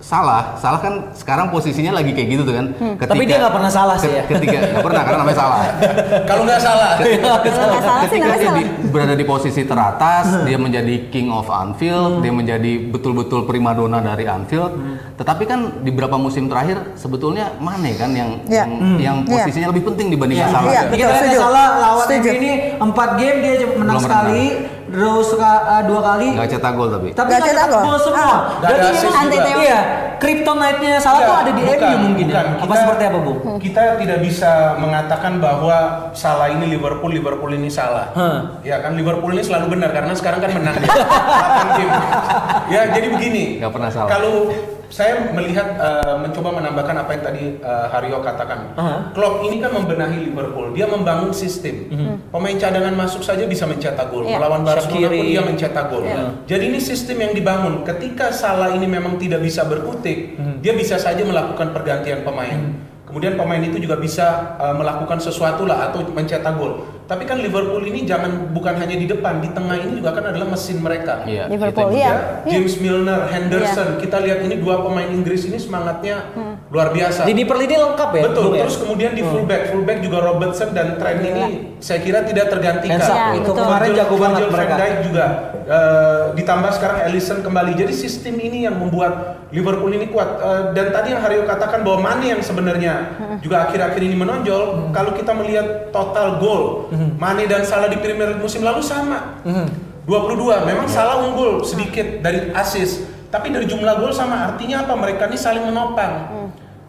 salah, 0.00 0.56
salah 0.56 0.80
kan 0.80 1.12
sekarang 1.12 1.52
posisinya 1.52 1.92
lagi 1.92 2.16
kayak 2.16 2.28
gitu 2.30 2.42
tuh 2.42 2.56
kan. 2.56 2.66
Ketika, 2.96 3.12
Tapi 3.12 3.20
dia 3.22 3.36
nggak 3.36 3.52
pernah 3.52 3.68
salah 3.68 3.96
sih 4.00 4.08
ya. 4.08 4.24
Ketika 4.24 4.56
nggak 4.72 4.80
pernah 4.80 5.02
karena 5.04 5.18
namanya 5.20 5.38
salah. 5.38 5.58
Kalau 6.30 6.42
nggak 6.42 6.56
salah. 6.58 6.90
Nggak 6.96 7.52
salah 7.52 8.00
sih, 8.00 8.16
ketika 8.16 8.26
dia 8.32 8.40
salah. 8.42 8.56
di- 8.56 8.70
berada 8.88 9.12
di 9.12 9.24
posisi 9.24 9.62
teratas, 9.62 10.40
dia 10.42 10.56
menjadi 10.56 11.12
king 11.12 11.28
of 11.28 11.46
Anfield, 11.46 12.24
dia 12.24 12.32
menjadi 12.32 12.72
betul-betul 12.88 13.44
primadona 13.44 14.00
dari 14.00 14.24
Anfield. 14.24 14.72
Tetapi 15.14 15.44
kan 15.44 15.84
di 15.84 15.92
beberapa 15.92 16.16
musim 16.16 16.48
terakhir 16.48 16.96
sebetulnya 16.96 17.52
Mane 17.60 17.92
kan 17.92 18.08
yang 18.10 18.40
Iya. 18.48 18.64
yang, 18.64 18.70
yang 18.96 19.16
Iya. 19.20 19.32
posisinya 19.36 19.68
lebih 19.68 19.84
penting 19.84 20.06
dibandingkan 20.08 20.48
Iya. 20.48 20.56
Salah. 20.56 20.70
Iya. 20.72 20.82
Lihat 20.88 21.12
setuju. 21.20 21.38
salah 21.38 21.66
lawan. 21.76 22.06
MU 22.10 22.32
ini 22.32 22.50
4 22.74 23.20
game 23.20 23.36
dia 23.38 23.52
menang 23.68 23.84
Belum 23.92 24.00
sekali, 24.00 24.42
draw 24.90 25.18
eh, 25.22 25.82
dua 25.86 26.00
kali. 26.02 26.26
Nggak 26.34 26.48
cetak 26.50 26.72
gol 26.74 26.88
tapi. 26.90 27.08
Tapi 27.14 27.28
Nggak 27.30 27.42
cetak 27.46 27.66
gol. 27.70 27.96
semua. 27.98 28.20
Ah. 28.20 28.38
Berarti 28.58 28.86
anti 29.06 29.38
Iya, 29.60 29.80
kryptonite-nya 30.18 30.98
salah 30.98 31.20
tuh 31.22 31.36
ada 31.46 31.50
di 31.54 31.62
bukan, 31.62 31.78
MU 31.78 31.98
mungkin 32.10 32.26
ya. 32.26 32.32
bukan. 32.34 32.46
Apa 32.50 32.64
Kita- 32.66 32.80
seperti 32.82 33.02
apa, 33.06 33.18
Bu? 33.22 33.32
Kita 33.60 33.82
tidak 33.96 34.18
bisa 34.20 34.50
mengatakan 34.76 35.32
bahwa 35.38 35.76
salah 36.12 36.48
ini 36.50 36.64
Liverpool, 36.68 37.10
Liverpool 37.10 37.52
ini 37.54 37.70
salah. 37.70 38.10
Hah. 38.12 38.38
Ya 38.60 38.82
kan 38.82 38.98
Liverpool 38.98 39.32
ini 39.32 39.42
selalu 39.42 39.78
benar 39.78 39.90
karena 39.94 40.12
sekarang 40.12 40.42
kan 40.42 40.50
menang 40.52 40.76
dia. 40.76 40.90
8 40.90 41.78
game. 41.78 41.92
Ya 42.68 42.80
jadi 42.90 43.06
begini. 43.08 43.44
Nggak 43.62 43.72
pernah 43.72 43.90
salah. 43.90 44.10
Kalau 44.10 44.50
saya 44.90 45.30
melihat 45.30 45.78
eh, 45.78 46.14
mencoba 46.18 46.50
menambahkan 46.58 46.96
apa 47.06 47.10
yang 47.14 47.22
tadi 47.22 47.44
eh, 47.62 47.86
Haryo 47.88 48.18
katakan. 48.20 48.74
Aha. 48.74 49.14
Klopp 49.14 49.46
ini 49.46 49.62
kan 49.62 49.70
membenahi 49.70 50.28
Liverpool. 50.28 50.74
Dia 50.74 50.90
membangun 50.90 51.30
sistem. 51.30 51.86
Pemain 52.28 52.56
cadangan 52.58 52.94
masuk 52.98 53.22
saja 53.22 53.46
bisa 53.46 53.64
mencetak 53.70 54.10
gol. 54.10 54.26
Iya. 54.26 54.36
Melawan 54.36 54.66
Barcelona 54.66 55.08
pun 55.08 55.26
dia 55.30 55.42
mencetak 55.46 55.84
gol. 55.88 56.04
Jadi 56.50 56.64
ini 56.74 56.78
sistem 56.82 57.16
yang 57.22 57.32
dibangun. 57.32 57.86
Ketika 57.86 58.34
salah 58.34 58.74
ini 58.74 58.84
memang 58.90 59.16
tidak 59.16 59.40
bisa 59.40 59.62
berkutik, 59.64 60.34
dia 60.60 60.74
bisa 60.74 60.98
saja 60.98 61.22
melakukan 61.22 61.70
pergantian 61.70 62.26
pemain. 62.26 62.90
Kemudian 63.10 63.34
pemain 63.34 63.58
itu 63.58 63.82
juga 63.82 63.98
bisa 63.98 64.54
uh, 64.62 64.70
melakukan 64.78 65.18
sesuatu 65.18 65.66
lah 65.66 65.90
atau 65.90 66.06
mencetak 66.06 66.54
gol. 66.54 66.86
Tapi 67.10 67.26
kan 67.26 67.42
Liverpool 67.42 67.82
ini 67.82 68.06
jangan 68.06 68.54
bukan 68.54 68.78
hanya 68.78 68.94
di 68.94 69.10
depan, 69.10 69.42
di 69.42 69.50
tengah 69.50 69.74
ini 69.82 69.98
juga 69.98 70.14
kan 70.14 70.30
adalah 70.30 70.46
mesin 70.46 70.78
mereka. 70.78 71.26
Iya. 71.26 71.50
Liverpool. 71.50 71.90
Ya, 71.90 72.46
James 72.46 72.78
Milner, 72.78 73.26
Henderson, 73.26 73.98
kita 73.98 74.22
lihat 74.22 74.46
ini 74.46 74.62
dua 74.62 74.78
pemain 74.78 75.10
Inggris 75.10 75.42
ini 75.50 75.58
semangatnya 75.58 76.30
luar 76.70 76.94
biasa. 76.94 77.26
Lini 77.26 77.42
per 77.42 77.56
lini 77.58 77.74
lengkap 77.74 78.10
ya. 78.14 78.22
Betul, 78.30 78.54
ya? 78.54 78.62
terus 78.62 78.78
kemudian 78.78 79.10
di 79.18 79.26
fullback, 79.26 79.74
fullback 79.74 79.98
juga 80.06 80.18
Robertson 80.22 80.70
dan 80.70 81.02
Trent 81.02 81.18
ini 81.18 81.44
saya 81.82 81.98
kira 81.98 82.22
tidak 82.22 82.46
tergantikan. 82.46 83.02
Iya, 83.02 83.42
itu 83.42 83.50
betul. 83.50 83.66
kemarin 83.66 83.90
jago 83.98 84.16
banget 84.22 84.40
Virgil 84.46 84.54
mereka. 84.54 84.74
Dijk 84.78 84.98
juga 85.10 85.26
eh, 85.66 86.22
ditambah 86.38 86.70
sekarang 86.78 86.98
Alisson 87.10 87.38
kembali. 87.42 87.72
Jadi 87.74 87.90
sistem 87.90 88.34
ini 88.38 88.70
yang 88.70 88.78
membuat 88.78 89.42
Liverpool 89.50 89.90
ini 89.90 90.06
kuat. 90.14 90.30
Eh, 90.38 90.62
dan 90.78 90.94
tadi 90.94 91.10
yang 91.10 91.20
Haryo 91.26 91.42
katakan 91.42 91.82
bahwa 91.82 91.98
Mane 92.06 92.38
yang 92.38 92.42
sebenarnya 92.42 92.94
juga 93.42 93.66
akhir-akhir 93.66 94.02
ini 94.06 94.14
menonjol. 94.14 94.94
Kalau 94.94 95.10
kita 95.18 95.34
melihat 95.34 95.90
total 95.90 96.38
gol 96.38 96.86
Mane 97.18 97.50
dan 97.50 97.66
Salah 97.66 97.90
di 97.90 97.98
Premier 97.98 98.30
League 98.30 98.46
musim 98.46 98.62
lalu 98.62 98.78
sama. 98.78 99.42
22. 100.06 100.70
Memang 100.70 100.86
Salah 100.86 101.18
unggul 101.26 101.66
sedikit 101.66 102.22
dari 102.22 102.54
assist, 102.54 103.10
tapi 103.34 103.50
dari 103.50 103.66
jumlah 103.66 103.98
gol 103.98 104.14
sama. 104.14 104.54
Artinya 104.54 104.86
apa? 104.86 104.94
Mereka 104.94 105.26
ini 105.26 105.34
saling 105.34 105.66
menopang. 105.66 106.39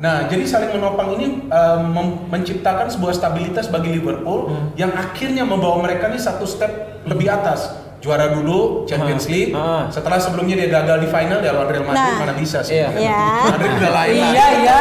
Nah, 0.01 0.25
jadi 0.25 0.41
saling 0.43 0.73
menopang 0.73 1.13
ini 1.13 1.45
eh, 1.45 1.77
mem- 1.79 2.25
menciptakan 2.27 2.89
sebuah 2.89 3.13
stabilitas 3.13 3.69
bagi 3.69 3.93
Liverpool 3.93 4.49
yang 4.73 4.89
akhirnya 4.91 5.45
membawa 5.45 5.77
mereka 5.79 6.09
ini 6.09 6.17
satu 6.17 6.43
step 6.43 6.71
lebih 7.05 7.29
atas. 7.29 7.69
Juara 8.01 8.33
dulu 8.33 8.81
Champions 8.83 9.29
League. 9.29 9.53
Ah. 9.53 9.85
Setelah 9.87 10.17
sebelumnya 10.17 10.57
dia 10.57 10.73
gagal 10.73 11.05
di 11.05 11.07
final 11.07 11.37
dia 11.37 11.53
lawan 11.53 11.69
Real 11.69 11.85
Madrid 11.85 12.01
Nah. 12.09 12.17
mana 12.19 12.33
bisa 12.33 12.65
sih? 12.65 12.81
Iya. 12.81 12.89
Iya. 12.97 13.21
Madrid 13.45 13.71
udah 13.77 13.91
lain. 13.93 14.13
Iya, 14.17 14.25
iya. 14.25 14.47
Iya, 14.49 14.79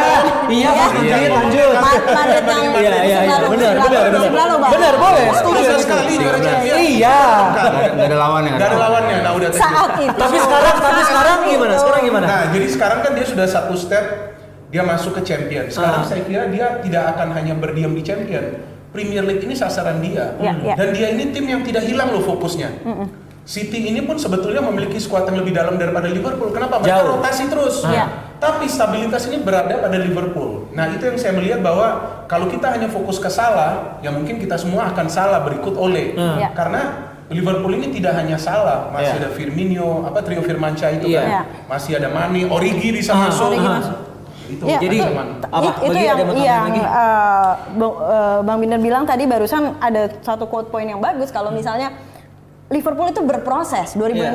Iya. 0.49 0.71
Mas 0.73 0.93
Didi, 0.97 1.23
lanjut. 1.29 1.69
Ma- 1.77 2.01
Madrid 2.17 2.45
yang 2.49 2.65
Iya, 2.73 2.93
iya, 3.05 3.19
iya. 3.21 3.37
Benar, 3.45 3.73
benar, 3.77 4.05
benar. 4.09 4.71
Benar, 4.73 4.95
boleh. 4.97 5.25
Setuju. 5.37 5.73
Sekali 5.77 6.13
juara. 6.17 6.39
Champions. 6.41 6.81
Iya. 6.81 7.21
Nggak 7.93 8.09
ada, 8.09 8.17
lawannya. 8.17 8.53
Gak 8.57 8.69
ada 8.73 8.79
lawannya. 8.81 9.17
Nah, 9.21 9.33
udah 9.37 9.51
Saat 9.53 9.93
itu. 10.01 10.17
Tapi 10.17 10.37
sekarang, 10.41 10.75
tapi 10.81 11.01
sekarang 11.05 11.37
gimana? 11.45 11.75
Sekarang 11.77 12.03
gimana? 12.03 12.25
Nah, 12.25 12.43
jadi 12.49 12.67
sekarang 12.73 12.99
kan 13.05 13.11
dia 13.13 13.27
sudah 13.29 13.45
satu 13.45 13.77
step 13.77 14.30
dia 14.71 14.83
masuk 14.83 15.19
ke 15.19 15.23
champion. 15.25 15.67
Sekarang 15.67 16.03
Ah. 16.03 16.07
saya 16.07 16.23
kira 16.23 16.47
dia 16.47 16.79
tidak 16.81 17.15
akan 17.15 17.29
hanya 17.35 17.55
berdiam 17.55 17.91
di 17.91 18.01
champion. 18.01 18.45
Premier 18.91 19.23
League 19.23 19.43
ini 19.43 19.55
sasaran 19.55 19.99
dia. 20.01 20.35
Iya, 20.37 20.53
iya. 20.63 20.75
Dan 20.75 20.89
dia 20.91 21.09
ini 21.11 21.31
tim 21.31 21.47
yang 21.47 21.63
tidak 21.63 21.83
hilang 21.85 22.11
loh 22.11 22.23
fokusnya. 22.25 22.71
City 23.41 23.83
ini 23.85 24.03
pun 24.03 24.15
sebetulnya 24.15 24.63
memiliki 24.63 24.95
skuad 24.97 25.27
yang 25.27 25.43
lebih 25.43 25.51
dalam 25.51 25.75
daripada 25.75 26.07
Liverpool. 26.07 26.51
Kenapa? 26.51 26.79
Mereka 26.79 26.91
Jauh. 26.93 27.09
rotasi 27.19 27.45
terus. 27.47 27.83
Iya. 27.83 28.07
Tapi 28.39 28.67
stabilitas 28.67 29.27
ini 29.27 29.43
berada 29.43 29.75
pada 29.77 29.95
Liverpool. 29.95 30.71
Nah, 30.71 30.87
itu 30.89 31.03
yang 31.03 31.19
saya 31.19 31.35
melihat 31.35 31.59
bahwa 31.61 31.87
kalau 32.25 32.47
kita 32.47 32.71
hanya 32.71 32.87
fokus 32.87 33.19
ke 33.19 33.27
salah, 33.27 33.99
ya 34.01 34.11
mungkin 34.11 34.39
kita 34.39 34.55
semua 34.55 34.89
akan 34.89 35.07
salah 35.07 35.43
berikut 35.43 35.75
oleh. 35.75 36.15
Iya. 36.15 36.51
Karena 36.51 36.83
Liverpool 37.27 37.75
ini 37.75 37.91
tidak 37.91 38.17
hanya 38.17 38.35
salah, 38.37 38.91
masih 38.91 39.15
Iya. 39.15 39.21
ada 39.21 39.29
Firmino, 39.31 40.03
apa 40.03 40.19
trio 40.19 40.43
Firmansyah 40.43 40.91
itu 40.99 41.07
Iya. 41.09 41.19
kan. 41.19 41.29
Iya. 41.29 41.43
Masih 41.67 41.93
ada 41.95 42.09
Mane, 42.09 42.43
Origi 42.47 42.91
bisa 42.93 43.13
Ah, 43.13 43.29
masuk. 43.29 43.51
Origi 43.51 43.67
ah. 43.67 43.75
masuk. 43.79 43.97
Itu 44.51 44.65
Iya, 44.67 44.79
Jadi, 44.81 44.97
mana? 45.07 45.33
apa? 45.45 45.63
It- 45.63 45.79
itu 45.81 45.91
Bagi 45.95 46.03
yang 46.03 46.19
yang 46.19 46.65
lagi? 46.67 46.81
eh, 46.83 47.51
Bang, 47.73 47.95
eh, 47.95 48.39
Bang 48.43 48.59
Binder 48.59 48.81
bilang 48.81 49.05
tadi 49.05 49.25
barusan 49.25 49.79
ada 49.79 50.11
satu 50.21 50.45
quote 50.45 50.69
point 50.69 50.87
yang 50.87 50.99
bagus 50.99 51.31
kalau 51.31 51.51
misalnya 51.51 51.95
Liverpool 52.71 53.11
itu 53.11 53.19
berproses 53.21 53.99
2015 53.99 54.31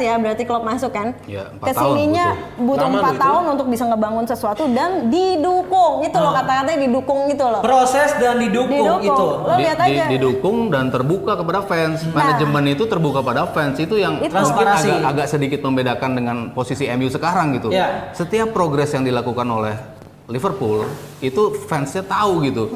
ya 0.00 0.18
berarti 0.18 0.42
klub 0.42 0.60
masuk 0.60 0.90
kan 0.90 1.14
Iya, 1.22 1.54
empat 1.54 1.66
ke 1.66 1.72
sininya 1.72 2.26
tahun 2.34 2.66
butuh 2.66 2.88
empat 2.90 3.14
tahun 3.16 3.42
untuk 3.48 3.66
bisa 3.66 3.84
ngebangun 3.86 4.26
sesuatu 4.26 4.66
dan 4.68 5.06
didukung 5.06 6.02
itu 6.02 6.16
loh 6.16 6.28
Ah. 6.28 6.42
kata-katanya 6.42 6.78
didukung 6.82 7.20
gitu 7.26 7.46
loh 7.46 7.62
Proses 7.62 8.10
dan 8.16 8.36
didukung, 8.36 8.74
Didukung. 8.74 9.06
itu. 9.06 9.26
Lo 9.40 9.54
Di- 9.54 9.62
lihat 9.62 9.78
di- 9.80 10.10
didukung 10.12 10.58
dan 10.68 10.90
terbuka 10.90 11.36
kepada 11.36 11.62
fans. 11.62 12.02
Manajemen 12.08 12.64
itu 12.68 12.84
terbuka 12.84 13.22
pada 13.22 13.46
fans 13.46 13.76
itu 13.76 13.94
yang 13.94 14.18
Itu. 14.18 14.26
mungkin 14.26 14.34
Transparansi. 14.34 14.90
agak, 14.90 15.06
agak 15.06 15.26
sedikit 15.28 15.60
membedakan 15.62 16.10
dengan 16.12 16.36
posisi 16.50 16.84
MU 16.88 17.06
sekarang 17.06 17.54
gitu. 17.54 17.70
Iya. 17.70 18.10
Setiap 18.12 18.50
progres 18.50 18.90
yang 18.90 19.02
dilakukan 19.02 19.46
oleh 19.46 19.78
Liverpool 20.26 20.82
itu 21.22 21.54
fansnya 21.70 22.02
tahu 22.02 22.42
gitu. 22.50 22.74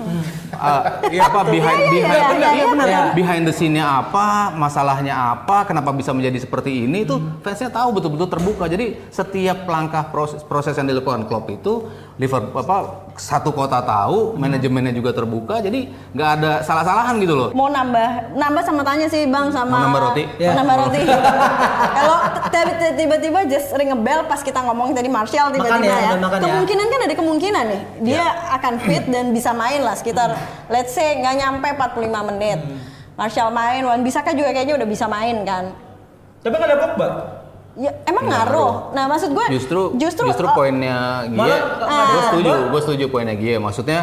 Uh, 0.55 0.83
apa 1.19 1.41
behind 1.51 1.83
Iya, 1.83 1.91
iya, 1.91 2.07
behind 2.07 2.15
iya, 2.15 2.31
iya, 2.31 2.51
iya, 2.55 2.65
benar. 2.71 2.87
Iya. 2.87 3.03
behind 3.11 3.43
the 3.43 3.55
scene-nya 3.55 3.87
apa, 4.07 4.55
masalahnya 4.55 5.15
apa, 5.15 5.67
kenapa 5.67 5.91
bisa 5.91 6.15
menjadi 6.15 6.47
seperti 6.47 6.87
ini 6.87 7.03
itu 7.03 7.19
fansnya 7.43 7.75
tahu 7.75 7.99
betul-betul 7.99 8.31
terbuka. 8.31 8.71
Jadi 8.71 9.03
setiap 9.11 9.67
langkah 9.67 10.07
proses, 10.15 10.47
proses 10.47 10.79
yang 10.79 10.87
dilakukan 10.87 11.27
Klopp 11.27 11.51
itu 11.51 11.91
Liverpool 12.21 12.61
apa 12.61 13.09
satu 13.17 13.49
kota 13.49 13.81
tahu, 13.81 14.37
manajemennya 14.37 14.93
juga 14.93 15.13
terbuka. 15.13 15.61
Jadi 15.61 15.89
nggak 16.13 16.31
ada 16.37 16.53
salah-salahan 16.61 17.17
gitu 17.17 17.33
loh. 17.33 17.49
mau 17.53 17.69
nambah 17.69 18.37
nambah 18.37 18.61
sama 18.61 18.85
tanya 18.85 19.09
sih 19.09 19.25
bang 19.25 19.49
sama 19.49 19.77
Mau 19.81 19.85
nambah 19.89 20.03
roti? 20.05 20.25
Mau 20.29 20.41
Ya. 20.41 20.53
nambah 20.53 20.77
roti 20.79 21.01
kalau 21.97 22.19
tiba-tiba 22.97 23.39
just 23.49 23.73
ring 23.73 23.89
a 23.89 23.97
bell 23.97 24.25
pas 24.25 24.41
kita 24.41 24.61
ngomongin 24.61 24.93
tadi 24.93 25.09
Martial 25.09 25.49
tiba-tiba 25.49 25.81
Makan 25.81 25.89
ya, 25.89 25.97
ya, 25.97 26.17
makan 26.17 26.39
ya. 26.39 26.45
kemungkinan 26.45 26.87
kan 26.87 27.01
ada 27.01 27.15
kemungkinan 27.17 27.65
nih 27.67 27.83
dia 28.03 28.25
akan 28.57 28.73
fit 28.79 29.05
dan 29.09 29.33
bisa 29.33 29.51
main 29.53 29.81
lah 29.81 29.97
sekitar 29.97 30.37
let's 30.69 30.93
say 30.93 31.17
nggak 31.17 31.35
nyampe 31.37 31.69
45 31.73 32.29
menit 32.35 32.59
Martial 33.17 33.49
main 33.49 33.81
Wan 33.85 34.01
Bisaka 34.01 34.33
juga 34.33 34.53
kayaknya 34.53 34.77
udah 34.77 34.89
bisa 34.89 35.05
main 35.07 35.41
kan 35.45 35.73
Tapi 36.41 36.57
kan 36.57 36.65
ada 36.65 36.77
Pogba. 36.81 37.09
Ya 37.75 37.91
emang 38.03 38.27
ngaruh 38.27 38.91
nah 38.91 39.07
maksud 39.07 39.31
gue 39.31 39.47
Justru 39.51 39.95
justru, 39.97 40.27
justru, 40.27 40.47
oh, 40.47 40.55
poinnya 40.55 41.23
Gie, 41.25 41.37
Malah- 41.37 41.63
gue 42.07 42.23
setuju, 42.29 42.51
gue 42.69 42.81
setuju 42.83 43.05
poinnya 43.07 43.35
Gie. 43.35 43.57
Maksudnya 43.57 44.01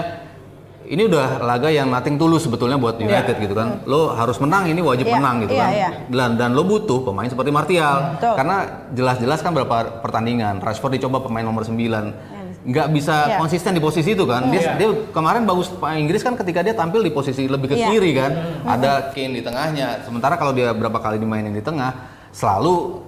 ini 0.88 1.04
udah 1.04 1.44
laga 1.44 1.68
yang 1.68 1.92
nothing 1.92 2.16
tulus 2.16 2.48
sebetulnya 2.48 2.76
buat 2.76 2.96
United 2.96 3.36
gitu 3.36 3.52
kan. 3.52 3.84
Lo 3.84 4.12
harus 4.12 4.40
menang 4.40 4.68
ini 4.68 4.80
wajib 4.80 5.04
Iya, 5.04 5.16
menang 5.16 5.36
gitu 5.44 5.54
iya, 5.54 5.62
kan. 5.62 5.72
iya. 5.74 5.90
Dan 6.08 6.30
dan 6.36 6.50
lo 6.56 6.64
butuh 6.64 7.04
pemain 7.04 7.28
seperti 7.28 7.52
Martial. 7.52 8.16
Betul. 8.16 8.34
Karena 8.36 8.56
jelas-jelas 8.90 9.40
kan 9.42 9.52
berapa 9.52 10.00
pertandingan 10.00 10.64
Rashford 10.64 10.96
dicoba 10.96 11.20
pemain 11.20 11.44
nomor 11.44 11.68
9 11.68 12.40
nggak 12.64 12.88
bisa 12.92 13.16
Iya. 13.26 13.38
konsisten 13.38 13.72
di 13.72 13.80
posisi 13.80 14.12
itu 14.12 14.24
kan. 14.24 14.48
Dia, 14.48 14.76
dia 14.76 14.90
kemarin 15.10 15.44
bagus 15.44 15.68
Pak 15.70 15.92
Inggris 15.94 16.20
kan 16.20 16.36
ketika 16.36 16.60
dia 16.60 16.72
tampil 16.72 17.00
di 17.00 17.12
posisi 17.12 17.48
lebih 17.48 17.68
ke 17.68 17.76
Iya. 17.76 17.88
kiri 17.90 18.12
kan. 18.14 18.32
Ada 18.66 19.12
Kane 19.12 19.34
di 19.34 19.44
tengahnya. 19.44 20.04
Sementara 20.04 20.36
kalau 20.36 20.52
dia 20.52 20.72
berapa 20.72 20.96
kali 20.98 21.16
dimainin 21.16 21.52
di 21.52 21.60
tengah 21.60 22.16
selalu 22.38 23.02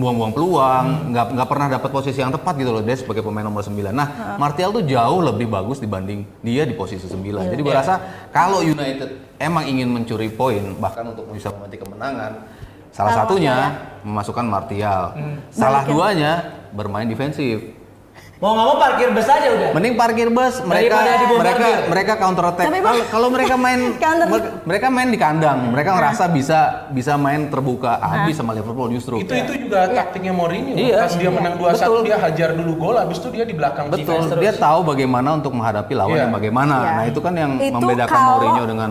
buang-buang 0.00 0.32
peluang, 0.32 1.12
nggak 1.12 1.26
nggak 1.36 1.48
pernah 1.48 1.66
dapat 1.68 1.90
posisi 1.92 2.20
yang 2.20 2.32
tepat 2.32 2.56
gitu 2.60 2.72
loh 2.72 2.84
dia 2.84 2.96
sebagai 2.96 3.20
pemain 3.20 3.44
nomor 3.44 3.60
9. 3.60 3.92
Nah, 3.92 4.36
Martial 4.40 4.72
tuh 4.72 4.84
jauh 4.84 5.20
lebih 5.20 5.48
bagus 5.48 5.80
dibanding 5.80 6.24
dia 6.40 6.64
di 6.64 6.72
posisi 6.72 7.04
9. 7.04 7.48
Jadi 7.48 7.60
gua 7.60 7.80
rasa 7.84 8.00
kalau 8.32 8.64
United 8.64 9.36
emang 9.40 9.64
ingin 9.68 9.88
mencuri 9.92 10.32
poin 10.32 10.76
bahkan 10.76 11.08
untuk 11.08 11.28
bisa 11.32 11.52
memetik 11.52 11.84
kemenangan, 11.84 12.48
salah 12.92 13.12
satunya 13.12 13.56
memasukkan 14.04 14.44
Martial. 14.44 15.16
Salah 15.52 15.84
Balikin. 15.84 15.92
duanya 15.92 16.32
bermain 16.72 17.08
defensif. 17.08 17.79
Mau 18.40 18.56
nggak 18.56 18.66
mau 18.72 18.76
parkir 18.80 19.08
bus 19.12 19.28
aja 19.28 19.48
udah. 19.52 19.68
Mending 19.76 19.94
parkir 20.00 20.28
bus, 20.32 20.64
mereka 20.64 20.96
mereka 21.28 21.66
mereka 21.92 22.12
counter 22.16 22.44
attack. 22.48 22.72
Kalau 22.72 23.04
kalau 23.12 23.28
mereka 23.28 23.54
main 23.60 23.80
mereka 24.68 24.86
main 24.88 25.08
di 25.12 25.20
kandang, 25.20 25.68
mereka 25.68 25.92
ngerasa 25.92 26.24
bisa 26.32 26.88
bisa 26.88 27.20
main 27.20 27.52
terbuka 27.52 28.00
habis 28.00 28.40
sama 28.40 28.56
Liverpool 28.56 28.88
justru. 28.96 29.20
Itu 29.20 29.36
itu 29.36 29.68
juga 29.68 29.92
taktiknya 29.92 30.32
Mourinho. 30.32 30.72
Iya. 30.72 31.04
Pas 31.04 31.20
dia 31.20 31.28
menang 31.28 31.60
2-1 31.60 31.76
Betul. 31.76 32.00
dia 32.08 32.16
hajar 32.16 32.48
dulu 32.56 32.72
gol 32.80 32.96
habis 32.96 33.20
itu 33.20 33.28
dia 33.28 33.44
di 33.44 33.52
belakang 33.52 33.92
Betul, 33.92 34.24
dia 34.40 34.56
tahu 34.56 34.88
bagaimana 34.88 35.36
untuk 35.36 35.52
menghadapi 35.52 35.92
lawan 35.92 36.16
Iya. 36.16 36.24
yang 36.24 36.32
bagaimana. 36.32 36.76
Iya. 36.80 36.90
Nah, 36.96 37.04
itu 37.12 37.20
kan 37.20 37.34
yang 37.36 37.52
Itu 37.60 37.76
membedakan 37.76 38.08
kalau- 38.08 38.32
Mourinho 38.40 38.64
dengan 38.64 38.90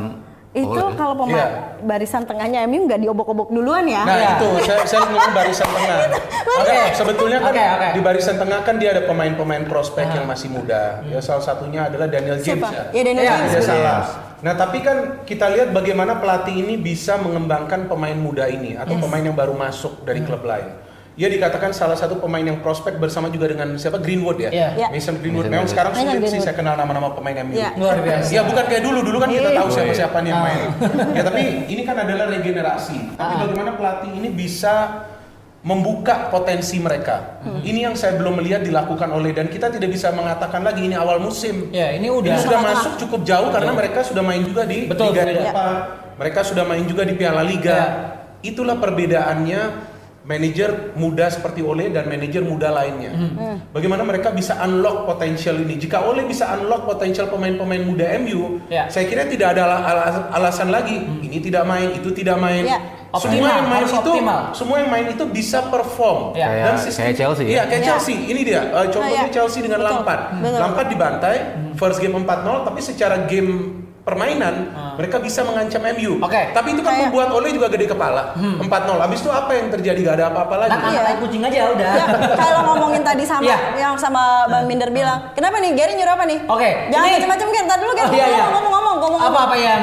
Itu 0.50 0.66
Ole. 0.74 0.98
kalau 0.98 1.14
pemain 1.14 1.38
Iya. 1.38 1.48
barisan 1.80 2.26
tengahnya 2.26 2.66
MU 2.66 2.90
nggak 2.90 3.06
diobok-obok 3.06 3.54
duluan 3.54 3.86
ya. 3.86 4.02
Nah 4.02 4.18
Iya. 4.18 4.30
itu 4.34 4.50
saya, 4.66 4.82
saya 4.82 5.02
ngomong 5.06 5.30
barisan 5.30 5.70
tengah. 5.70 5.98
Oke, 6.60 6.80
sebetulnya 6.92 7.38
kan 7.40 7.54
Oke, 7.54 7.66
oke. 7.70 7.88
di 7.94 8.02
barisan 8.02 8.36
tengah 8.36 8.60
kan 8.62 8.76
dia 8.76 8.90
ada 8.92 9.06
pemain-pemain 9.06 9.64
prospek 9.64 10.10
yang 10.10 10.26
masih 10.26 10.50
muda. 10.50 11.06
Ya 11.06 11.22
salah 11.22 11.46
satunya 11.46 11.86
adalah 11.86 12.10
Daniel 12.10 12.36
James 12.36 12.58
Siapa? 12.58 12.68
ya. 12.68 12.84
Ya 12.90 13.02
Daniel 13.06 13.24
Iya, 13.24 13.34
James. 13.38 13.52
Tidak 13.52 13.64
salah. 13.64 14.02
Nah 14.40 14.54
tapi 14.56 14.78
kan 14.80 14.98
kita 15.22 15.46
lihat 15.50 15.70
bagaimana 15.70 16.18
pelatih 16.18 16.56
ini 16.58 16.76
bisa 16.76 17.16
mengembangkan 17.16 17.86
pemain 17.86 18.18
muda 18.18 18.50
ini 18.50 18.74
atau 18.74 18.98
pemain 18.98 19.22
yang 19.22 19.36
baru 19.36 19.54
masuk 19.54 20.02
dari 20.02 20.26
klub 20.26 20.42
lain. 20.42 20.89
Ia 21.20 21.28
dikatakan 21.28 21.76
salah 21.76 22.00
satu 22.00 22.16
pemain 22.16 22.40
yang 22.40 22.64
prospek 22.64 22.96
bersama 22.96 23.28
juga 23.28 23.52
dengan 23.52 23.76
siapa 23.76 24.00
Greenwood 24.00 24.40
ya. 24.40 24.56
Iya. 24.56 24.68
Iya. 24.80 24.88
Mason 24.88 25.20
Greenwood. 25.20 25.52
Mason 25.52 25.56
Memang 25.60 25.68
sekarang 25.68 25.92
Mason 25.92 26.08
sulit 26.16 26.32
sih 26.32 26.40
saya 26.40 26.56
kenal 26.56 26.80
nama-nama 26.80 27.12
pemain 27.12 27.36
MU. 27.44 27.60
Iya. 27.60 27.76
Luar 27.76 28.00
biasa. 28.00 28.32
Ya 28.32 28.42
bukan 28.48 28.64
kayak 28.64 28.84
dulu, 28.88 29.00
dulu 29.04 29.18
kan 29.20 29.28
kita 29.28 29.52
tahu 29.52 29.68
Iya. 29.68 29.76
siapa-siapa 29.76 30.18
nih 30.24 30.30
yang 30.32 30.40
Ah. 30.40 30.48
main. 30.48 30.62
Ya 31.20 31.22
tapi 31.28 31.42
ini 31.68 31.82
kan 31.84 31.96
adalah 32.00 32.26
regenerasi. 32.32 33.20
Tapi 33.20 33.34
Ah. 33.36 33.40
bagaimana 33.44 33.72
pelatih 33.76 34.12
ini 34.16 34.32
bisa 34.32 35.04
membuka 35.60 36.32
potensi 36.32 36.80
mereka. 36.80 37.44
Hmm. 37.44 37.60
Ini 37.60 37.92
yang 37.92 37.96
saya 38.00 38.16
belum 38.16 38.40
melihat 38.40 38.64
dilakukan 38.64 39.12
oleh 39.12 39.36
dan 39.36 39.52
kita 39.52 39.68
tidak 39.68 39.92
bisa 39.92 40.16
mengatakan 40.16 40.64
lagi 40.64 40.88
ini 40.88 40.96
awal 40.96 41.20
musim. 41.20 41.68
Ya, 41.76 41.92
ini 41.92 42.08
udah. 42.08 42.32
Ini 42.32 42.40
sudah 42.40 42.64
masuk 42.64 42.96
cukup 42.96 43.28
jauh 43.28 43.52
karena 43.52 43.76
mereka 43.76 44.08
sudah 44.08 44.24
main 44.24 44.40
juga 44.40 44.64
di 44.64 44.88
Betul, 44.88 45.12
Liga. 45.12 45.28
Eropa. 45.28 45.68
Mereka 46.16 46.40
sudah 46.48 46.64
main 46.64 46.88
juga 46.88 47.04
di 47.04 47.12
Piala 47.12 47.44
Liga. 47.44 47.76
Ya. 47.76 47.88
Itulah 48.40 48.80
perbedaannya 48.80 49.89
manajer 50.30 50.94
muda 50.94 51.26
seperti 51.26 51.66
Ole 51.66 51.90
dan 51.90 52.06
manajer 52.06 52.46
muda 52.46 52.70
lainnya. 52.70 53.10
Hmm. 53.10 53.66
Bagaimana 53.74 54.06
mereka 54.06 54.30
bisa 54.30 54.62
unlock 54.62 55.10
potensial 55.10 55.58
ini? 55.58 55.74
Jika 55.76 56.06
Ole 56.06 56.22
bisa 56.24 56.54
unlock 56.54 56.86
potensial 56.86 57.26
pemain-pemain 57.28 57.82
muda 57.82 58.06
MU, 58.16 58.62
Ya. 58.70 58.86
Hmm. 58.86 58.94
saya 58.94 59.10
kira 59.10 59.26
tidak 59.26 59.58
ada 59.58 59.66
ala- 59.66 59.84
ala- 59.84 60.30
alasan 60.32 60.70
lagi 60.70 61.02
ini 61.20 61.42
tidak 61.42 61.66
main, 61.66 61.90
itu 61.92 62.14
tidak 62.14 62.38
main. 62.38 62.62
Ya. 62.62 62.78
Semua 63.10 63.26
Optimal, 63.26 63.50
yang 63.50 63.68
main 63.68 63.84
itu, 63.84 63.98
optimal. 64.06 64.42
semua 64.54 64.76
yang 64.78 64.90
main 64.94 65.08
itu 65.10 65.24
bisa 65.26 65.66
perform. 65.66 66.38
Ya. 66.38 66.46
Kayak- 66.46 66.94
kayak 66.94 67.16
Chelsea 67.18 67.42
ya? 67.42 67.50
Iya, 67.50 67.64
kayak 67.66 67.82
Ya. 67.82 67.88
Chelsea. 67.90 68.18
Ini 68.30 68.42
dia. 68.46 68.62
eh, 68.70 68.86
contohnya 68.86 69.26
ya. 69.26 69.34
Chelsea 69.34 69.60
dengan 69.66 69.82
Betul, 69.82 69.90
Lampard. 69.98 70.22
betul. 70.38 70.60
Lampard 70.62 70.88
dibantai, 70.94 71.38
first 71.74 71.98
game 71.98 72.14
4-0, 72.14 72.62
tapi 72.62 72.80
secara 72.80 73.26
game 73.26 73.82
permainan 74.10 74.54
mereka 74.98 75.18
bisa 75.18 75.46
mengancam 75.46 75.82
MU. 75.94 76.18
Oke. 76.20 76.42
Tapi 76.50 76.68
itu 76.74 76.82
kan 76.82 76.92
Kayak- 76.92 77.04
membuat 77.08 77.30
Ole 77.32 77.50
juga 77.54 77.70
gede 77.70 77.86
kepala. 77.86 78.34
4-0. 78.36 78.98
Habis 78.98 79.22
itu 79.22 79.30
apa 79.30 79.52
yang 79.54 79.68
terjadi? 79.70 80.00
Gak 80.02 80.16
ada 80.18 80.26
apa-apa 80.28 80.56
lagi. 80.60 80.72
Nah, 80.74 80.90
Iya. 80.90 81.02
tai 81.04 81.16
kucing 81.18 81.42
aja 81.42 81.60
udah. 81.70 81.92
Ya, 81.94 82.06
kalau 82.36 82.60
ngomongin 82.66 83.02
tadi 83.02 83.24
sama 83.24 83.46
Iya. 83.46 83.58
yang 83.78 83.94
sama 83.96 84.22
Bang 84.48 84.66
Minder 84.66 84.90
bilang, 84.90 85.30
kenapa 85.32 85.62
nih 85.62 85.72
Gary 85.72 85.94
nyuruh 85.94 86.14
apa 86.14 86.26
nih? 86.26 86.40
Oke, 86.44 86.70
Jangan 86.90 87.06
ini- 87.06 87.16
macam-macam 87.16 87.48
kan. 87.48 87.64
Tadi 87.70 87.80
dulu 87.80 87.94
kan 87.94 88.06
Oh, 88.06 88.12
iya, 88.12 88.26
iya. 88.28 88.46
ngomong-ngomong, 88.50 88.96
ngomong 89.00 89.22
Apa-apa 89.22 89.56
ya. 89.56 89.74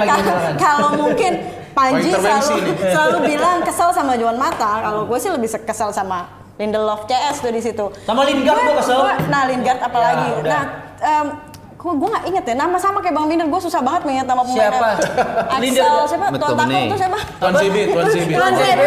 Kalau 0.56 0.90
mungkin 0.92 1.32
Panji 1.70 2.08
Oh, 2.08 2.16
selalu, 2.16 2.56
selalu 2.92 3.16
bilang 3.26 3.60
kesel 3.60 3.92
sama 3.92 4.16
Juan 4.16 4.34
Mata. 4.34 4.80
Kalau 4.80 5.04
gue 5.04 5.18
sih 5.20 5.28
lebih 5.28 5.44
kesel 5.60 5.92
sama 5.92 6.24
Lindelof 6.56 7.04
CS 7.04 7.44
tuh 7.44 7.52
di 7.52 7.60
situ. 7.60 7.84
Sama 8.02 8.24
Lingard 8.24 8.56
Gua- 8.56 8.64
gua 8.66 8.76
kesel. 8.80 8.96
gua- 8.98 9.20
Nah 9.28 9.44
Lingard 9.44 9.76
apalagi. 9.78 10.24
Ya, 10.26 10.36
udah. 10.40 10.50
nah, 10.50 10.64
em, 10.98 11.26
gue 11.86 11.94
gue 11.94 12.08
nggak 12.08 12.24
inget 12.26 12.44
ya 12.44 12.54
nama 12.56 12.76
sama 12.76 12.98
kayak 12.98 13.14
Bang 13.14 13.26
Minder 13.26 13.46
gue 13.46 13.60
susah 13.62 13.78
banget 13.78 14.02
mengingat 14.02 14.26
nama 14.26 14.42
pemain 14.42 14.58
Siapa? 14.58 14.88
Axel 15.54 15.62
Lingard. 15.62 16.06
siapa 16.06 16.24
Tuan 16.26 16.34
Taku 16.34 16.50
McTominay. 16.50 16.82
itu 16.82 16.96
siapa 16.98 17.18
Tuan 17.38 17.52
CB, 17.54 17.76
Tuan 17.86 18.06
CB. 18.08 18.30
Tuan 18.32 18.52
CB 18.52 18.82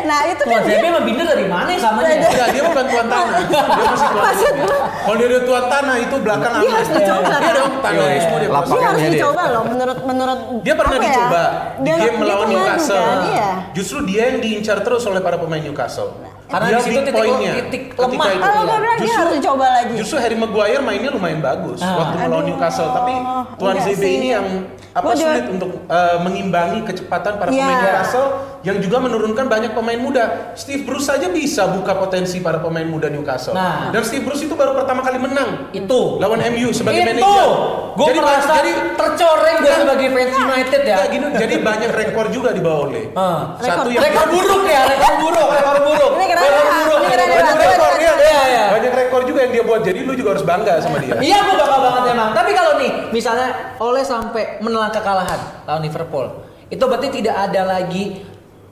nah 0.00 0.20
itu 0.24 0.40
Tuan 0.40 0.48
kan 0.50 0.60
dia 0.64 0.72
CB 0.72 0.84
sama 0.88 1.00
Binder 1.04 1.26
dari 1.28 1.46
mana 1.46 1.68
ya 1.68 1.78
samanya? 1.78 2.14
Enggak, 2.24 2.48
dia 2.48 2.62
bukan 2.64 2.84
tuan 2.88 3.06
tanah. 3.06 3.40
Dia 3.48 3.84
masih 3.84 4.08
tuan 4.08 4.24
Maksud 4.24 4.54
Kalau 4.98 5.16
dia 5.16 5.28
udah 5.28 5.42
tuan 5.44 5.64
tanah 5.66 5.96
itu 5.98 6.16
belakang 6.18 6.52
Dia 6.56 6.70
harus 6.70 6.88
dicoba, 6.90 7.20
Iya 7.20 7.36
kan? 7.38 7.52
dong, 7.54 7.72
tanahisme 7.78 8.34
dia 8.34 8.48
Lapak. 8.48 8.64
Dia 8.64 8.72
kuasai. 8.72 8.88
harus 8.88 9.02
dia. 9.02 9.12
dicoba 9.12 9.42
loh 9.46 9.62
menurut 9.66 9.98
menurut 10.02 10.38
Dia 10.62 10.74
pernah 10.74 10.94
ya? 10.94 11.02
dicoba 11.04 11.42
di 11.76 11.84
Dia- 11.84 11.96
game 11.98 12.08
dia 12.08 12.12
melawan 12.16 12.46
Newcastle. 12.48 12.96
kan, 12.98 13.18
Iya. 13.28 13.48
Justru 13.70 13.98
dia 14.04 14.22
yang 14.26 14.38
diincar 14.40 14.78
terus 14.80 15.02
oleh 15.04 15.20
para 15.20 15.36
pemain 15.36 15.60
Newcastle. 15.60 16.16
Karena 16.48 16.66
dia 16.66 16.76
di 16.76 16.82
situ 16.82 16.96
titik- 16.98 17.12
point-nya 17.14 17.52
titik 17.60 17.82
ketika 17.90 18.08
lemah. 18.08 18.26
itu. 18.26 18.40
Kalau 18.40 18.62
gue 18.62 18.78
bilang 18.78 18.96
dia 18.96 19.02
Justru- 19.02 19.20
harus 19.20 19.34
dicoba 19.36 19.66
lagi. 19.70 19.94
Justru 19.94 20.16
Harry 20.18 20.36
Maguire 20.36 20.80
mainnya 20.80 21.10
lumayan 21.12 21.40
bagus 21.40 21.78
Ah. 21.78 21.92
waktu 21.94 22.16
melawan 22.18 22.44
Newcastle, 22.46 22.90
tapi 22.90 23.12
Tuan 23.54 23.76
ZB 23.78 24.02
ini 24.02 24.28
yang 24.30 24.46
apa 24.90 25.04
Gua 25.04 25.12
juga- 25.12 25.28
sulit 25.30 25.46
untuk 25.50 25.70
uh, 25.86 26.16
mengimbangi 26.18 26.80
kecepatan 26.82 27.32
para 27.36 27.48
Iya. 27.48 27.60
pemain 27.60 27.76
Newcastle 27.78 28.28
yang 28.60 28.82
juga 28.82 28.98
menurunkan 28.98 29.46
banyak 29.46 29.70
pemain 29.70 29.96
muda. 29.96 30.50
Steve 30.52 30.82
Bruce 30.82 31.06
saja 31.06 31.30
bisa 31.30 31.70
buka 31.70 31.94
potensi 31.94 32.38
para 32.38 32.58
pemain 32.58 32.82
muda 32.82 33.06
Newcastle. 33.06 33.54
Nah. 33.54 33.88
Dan 33.88 34.02
Steve 34.02 34.26
Bruce 34.26 34.42
itu 34.42 34.52
baru 34.52 34.74
pertama 34.74 35.00
kali 35.00 35.16
menang 35.16 35.70
Itu. 35.70 36.18
lawan 36.18 36.42
MU 36.50 36.74
sebagai 36.74 37.06
itu. 37.06 37.18
manajer. 37.18 37.48
Gue 37.94 38.06
Jadi- 38.08 38.20
merasa 38.20 38.52
jadi 38.56 38.72
tercoreng 38.94 39.56
gue 39.58 39.62
Enggak. 39.64 39.78
sebagai 39.82 40.08
fans 40.08 40.34
United 40.38 40.80
ya. 40.82 40.96
Gini, 41.08 41.26
jadi 41.34 41.54
banyak 41.58 41.90
rekor 41.90 42.26
juga 42.28 42.50
di 42.50 42.60
bawah 42.60 42.86
Ole. 42.86 43.10
Ah. 43.12 43.58
Satu 43.58 43.90
yang 43.90 44.02
Rekor 44.02 44.26
buruk 44.28 44.62
ya, 44.64 44.82
rekor 44.86 45.14
buruk, 45.18 45.48
rekor 45.50 45.78
buruk. 45.84 46.10
Ini 46.14 46.26
keren, 46.28 46.42
rekor 46.42 46.62
Pak. 46.62 46.74
buruk. 46.78 46.98
Ini 46.98 47.08
keren, 47.08 47.26
rekor 47.26 47.38
Pak. 47.38 47.46
banyak 47.48 47.56
buruk. 47.58 47.74
rekor 47.74 47.92
dia. 47.98 48.12
Iya, 48.18 48.42
iya. 48.44 48.64
Banyak 48.70 48.92
rekor 48.94 49.20
juga 49.26 49.38
yang 49.40 49.52
dia 49.52 49.64
buat. 49.64 49.80
Jadi 49.82 49.98
lu 50.02 50.12
juga 50.14 50.28
harus 50.34 50.44
bangga 50.44 50.74
sama 50.78 50.96
dia. 50.98 51.14
Iya, 51.16 51.38
gue 51.40 51.54
bangga 51.56 51.78
banget 51.80 52.02
emang. 52.12 52.30
Tapi 52.34 52.50
kalau 52.52 52.72
nih, 52.76 52.90
misalnya 53.10 53.48
oleh 53.78 54.02
sampai 54.02 54.42
menelan 54.58 54.90
kekalahan 54.90 55.40
lawan 55.64 55.82
Liverpool, 55.82 56.26
itu 56.68 56.84
berarti 56.84 57.08
tidak 57.12 57.34
ada 57.40 57.62
lagi 57.66 58.22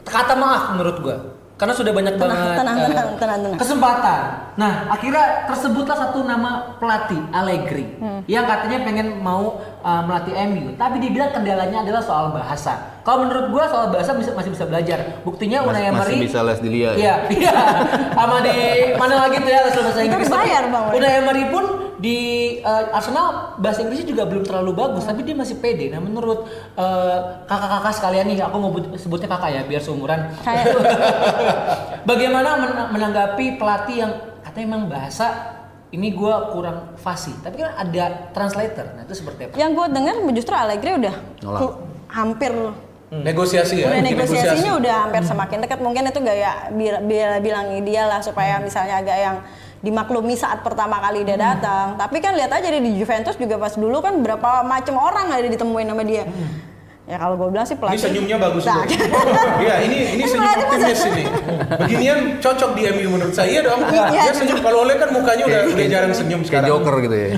kata 0.06 0.34
maaf 0.34 0.72
menurut 0.72 0.98
gue. 0.98 1.18
Karena 1.56 1.72
sudah 1.72 1.88
banyak 1.88 2.20
Tenang, 2.20 2.28
banget 2.28 2.52
tenang, 2.52 2.76
eh, 2.76 2.84
tenang, 2.84 3.08
tenang, 3.16 3.38
tenang. 3.40 3.56
kesempatan. 3.56 4.20
Nah, 4.54 4.92
akhirnya 4.92 5.24
tersebutlah 5.48 5.96
satu 5.96 6.20
nama 6.20 6.76
pelatih 6.76 7.16
Allegri 7.32 7.96
Hmm. 7.96 8.20
yang 8.28 8.44
katanya 8.44 8.84
pengen 8.84 9.24
mau 9.24 9.56
uh, 9.80 10.02
melatih 10.04 10.36
MU, 10.46 10.76
tapi 10.76 11.00
dia 11.00 11.08
bilang 11.08 11.32
kendalanya 11.32 11.80
adalah 11.80 12.04
soal 12.04 12.28
bahasa. 12.28 13.00
Kalau 13.00 13.24
menurut 13.24 13.48
gue 13.48 13.64
soal 13.66 13.88
bahasa 13.88 14.12
bisa, 14.12 14.36
masih 14.36 14.52
bisa 14.52 14.68
belajar. 14.68 15.24
Buktinya 15.24 15.64
Mas- 15.64 15.80
Unai 15.80 15.88
masih 15.88 15.96
Emery 16.12 16.16
bisa 16.28 16.38
les 16.44 16.60
di 16.60 16.68
Lia 16.68 16.84
ya? 16.84 16.92
Iya, 16.92 17.14
iya. 17.32 17.52
Sama 18.12 18.36
di 18.44 18.52
mana 18.92 19.14
lagi 19.16 19.36
tuh 19.40 19.48
ya 19.48 19.60
les 19.64 19.74
bahasa 19.74 20.00
Inggris. 20.04 20.28
Bang. 20.28 20.84
Unai 20.92 21.12
Emery 21.16 21.44
pun 21.48 21.64
di 21.96 22.18
uh, 22.60 22.92
Arsenal 22.92 23.56
bahasa 23.56 23.80
Inggrisnya 23.80 24.04
juga 24.06 24.24
belum 24.24 24.44
terlalu 24.44 24.72
bagus, 24.72 25.04
tapi 25.04 25.24
dia 25.24 25.32
masih 25.32 25.56
pede. 25.56 25.88
Nah, 25.88 25.98
menurut 25.98 26.44
uh, 26.74 27.16
kakak-kakak 27.44 27.94
sekalian 27.94 28.24
nih, 28.26 28.36
aku 28.38 28.56
mau 28.56 28.70
but- 28.70 28.92
sebutnya 28.96 29.24
kakak 29.26 29.50
ya, 29.50 29.62
biar 29.62 29.80
seumuran. 29.80 30.28
Kayak- 30.40 30.76
Bagaimana 32.10 32.48
men- 32.56 32.88
menanggapi 32.92 33.56
pelatih 33.56 33.96
yang 33.98 34.12
katanya 34.40 34.66
memang 34.70 34.88
bahasa 34.88 35.26
ini 35.88 36.12
gua 36.12 36.50
kurang 36.50 36.92
fasih, 36.94 37.32
tapi 37.40 37.62
kan 37.62 37.72
ada 37.72 38.28
translator. 38.30 38.92
Nah, 38.92 39.02
itu 39.02 39.14
seperti 39.16 39.48
apa? 39.48 39.54
Yang 39.54 39.70
gue 39.72 39.86
dengar 39.90 40.14
justru 40.30 40.52
Allegri 40.52 40.92
udah 40.94 41.14
Nolak. 41.40 41.60
hampir 42.08 42.52
Negosiasi 43.06 43.80
ya. 43.80 43.86
udah 43.86 44.02
negosiasinya 44.02 44.50
negosiasi. 44.66 44.80
udah 44.82 44.94
hampir 45.06 45.22
semakin 45.22 45.58
dekat 45.62 45.78
mungkin 45.78 46.10
itu 46.10 46.20
gaya 46.20 46.66
bila, 46.74 46.98
bila 46.98 47.38
bilang 47.38 47.66
dia 47.80 48.02
lah 48.02 48.18
supaya 48.18 48.58
misalnya 48.58 48.98
agak 48.98 49.14
yang 49.16 49.36
dimaklumi 49.86 50.34
saat 50.34 50.66
pertama 50.66 50.98
kali 50.98 51.22
dia 51.22 51.38
datang 51.38 51.94
tapi 51.94 52.18
kan 52.18 52.34
lihat 52.34 52.50
aja 52.50 52.66
dia 52.66 52.82
di 52.82 52.98
Juventus 52.98 53.38
juga 53.38 53.54
pas 53.54 53.70
dulu 53.78 54.02
kan 54.02 54.18
berapa 54.18 54.66
macam 54.66 54.98
orang 54.98 55.30
ada 55.30 55.46
ditemuin 55.46 55.86
sama 55.86 56.02
dia 56.02 56.26
ya 57.06 57.16
kalau 57.22 57.38
gue 57.38 57.48
bilang 57.54 57.62
sih 57.62 57.78
Ini 57.78 57.82
pelatih 57.86 58.02
senyumnya 58.02 58.36
bagus 58.42 58.62
Nah. 58.66 58.82
Iya, 59.62 59.74
ini 59.86 59.96
ini 60.18 60.24
senyum 60.26 60.58
optimis 60.58 61.02
ini. 61.06 61.24
Beginian 61.78 62.20
cocok 62.42 62.70
di 62.74 62.82
MU 62.90 63.08
menurut 63.14 63.30
saya. 63.30 63.46
Iya 63.46 63.60
dong. 63.62 63.80
Iya. 63.94 64.04
Dia 64.10 64.34
senyum 64.34 64.58
kalau 64.58 64.82
oleh 64.82 64.98
kan 64.98 65.08
mukanya 65.14 65.44
udah 65.46 65.60
udah 65.70 65.86
jarang 65.86 66.12
senyum 66.12 66.42
Kayak 66.42 66.66
sekarang. 66.66 66.68
Joker 66.74 66.94
gitu 67.06 67.16
ya. 67.16 67.28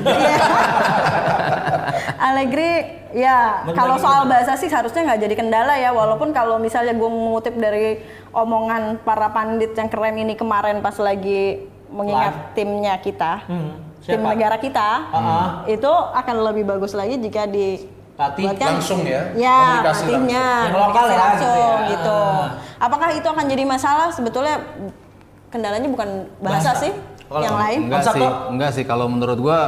Allegri 2.19 2.73
ya 3.15 3.63
kalau 3.73 3.97
soal 3.97 4.29
bahasa 4.29 4.57
sih 4.59 4.69
seharusnya 4.69 5.05
nggak 5.05 5.21
jadi 5.25 5.35
kendala 5.39 5.75
ya 5.81 5.95
walaupun 5.95 6.33
kalau 6.37 6.61
misalnya 6.61 6.93
gue 6.93 7.09
mengutip 7.09 7.55
dari 7.57 8.03
omongan 8.37 9.01
para 9.01 9.33
pandit 9.33 9.73
yang 9.73 9.89
keren 9.89 10.17
ini 10.19 10.35
kemarin 10.37 10.85
pas 10.85 10.97
lagi 11.01 11.65
mengingat 11.89 12.53
timnya 12.53 12.95
kita 12.97 13.43
Hmm, 13.45 13.73
tim 13.99 14.17
siapa? 14.17 14.29
negara 14.29 14.57
kita 14.57 14.89
Ah, 15.09 15.65
itu 15.65 15.89
akan 15.89 16.37
lebih 16.45 16.65
bagus 16.67 16.93
lagi 16.93 17.17
jika 17.17 17.45
di 17.45 17.89
Latih 18.15 18.45
buatkan- 18.45 18.71
langsung 18.77 19.01
ya, 19.03 19.31
ya 19.33 19.59
komunikasi 19.79 20.03
latihnya 20.03 20.43
langsung. 20.43 20.67
Yang 20.67 20.79
lokal 20.83 21.05
ya, 21.05 21.17
langsung 21.17 21.55
gitu 21.55 21.63
ya. 21.79 21.89
gitu 21.89 22.19
Ah. 22.19 22.47
apakah 22.81 23.09
itu 23.13 23.27
akan 23.27 23.45
jadi 23.47 23.65
masalah 23.65 24.09
sebetulnya 24.11 24.57
kendalanya 25.49 25.89
bukan 25.89 26.09
bahasa, 26.39 26.73
Bahasa. 26.73 26.83
sih 26.83 26.93
Kalau 27.25 27.41
yang 27.43 27.57
lain 27.59 27.79
Enggak 27.87 28.03
Sabto? 28.03 28.17
sih, 28.17 28.29
enggak 28.51 28.71
sih 28.73 28.85
kalau 28.85 29.07
menurut 29.07 29.39
gua 29.39 29.59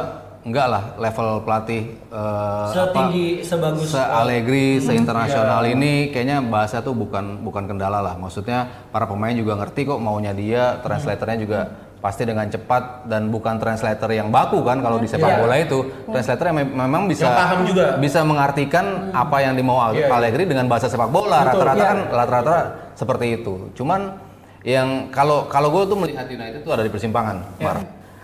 enggak 0.41 0.67
lah 0.67 0.83
level 0.97 1.41
pelatih 1.41 1.83
eh, 2.03 2.67
Setinggi, 2.67 3.27
sebagus 3.39 3.87
se 3.87 4.01
Allegri, 4.01 4.67
Hmm. 4.75 4.83
se-internasional 4.83 5.61
Iya. 5.61 5.71
ini 5.71 5.93
kayaknya 6.09 6.41
bahasa 6.43 6.81
tuh 6.81 6.91
bukan 6.91 7.39
bukan 7.39 7.63
kendala 7.65 8.01
lah. 8.01 8.15
Maksudnya 8.15 8.59
para 8.89 9.05
pemain 9.05 9.31
juga 9.31 9.53
ngerti 9.55 9.85
kok 9.85 9.95
maunya 9.97 10.33
dia, 10.33 10.81
translatornya 10.81 11.37
juga 11.37 11.59
pasti 12.01 12.25
dengan 12.25 12.43
cepat 12.45 13.05
dan 13.05 13.29
bukan 13.29 13.55
translator 13.55 14.09
yang 14.09 14.27
baku 14.27 14.59
kan 14.61 14.81
kalau 14.81 14.97
di 14.97 15.05
sepak 15.05 15.21
Iya. 15.27 15.37
bola 15.39 15.55
itu 15.55 15.79
translator 16.03 16.49
yang 16.49 16.57
me- 16.57 16.73
memang 16.75 17.05
bisa 17.05 17.23
Yang 17.23 17.37
paham 17.37 17.59
juga. 17.63 17.85
bisa 17.95 18.19
mengartikan 18.21 18.85
apa 19.11 19.37
yang 19.39 19.53
dimau 19.53 19.77
Al- 19.77 19.93
Iya. 19.93 20.09
Allegri 20.09 20.43
dengan 20.43 20.65
bahasa 20.65 20.89
sepak 20.89 21.07
bola 21.07 21.45
Betul, 21.45 21.61
rata-rata 21.61 21.77
iya. 21.77 21.87
kan 21.87 21.99
rata-rata 22.11 22.55
seperti 22.93 23.25
itu 23.37 23.69
cuman 23.71 24.17
yang 24.61 25.09
kalau 25.09 25.45
kalau 25.45 25.69
gue 25.71 25.83
tuh 25.85 25.97
melihat 25.99 26.25
United 26.25 26.59
itu 26.59 26.69
ada 26.69 26.81
di 26.81 26.89
persimpangan 26.89 27.37
Mar. 27.57 27.77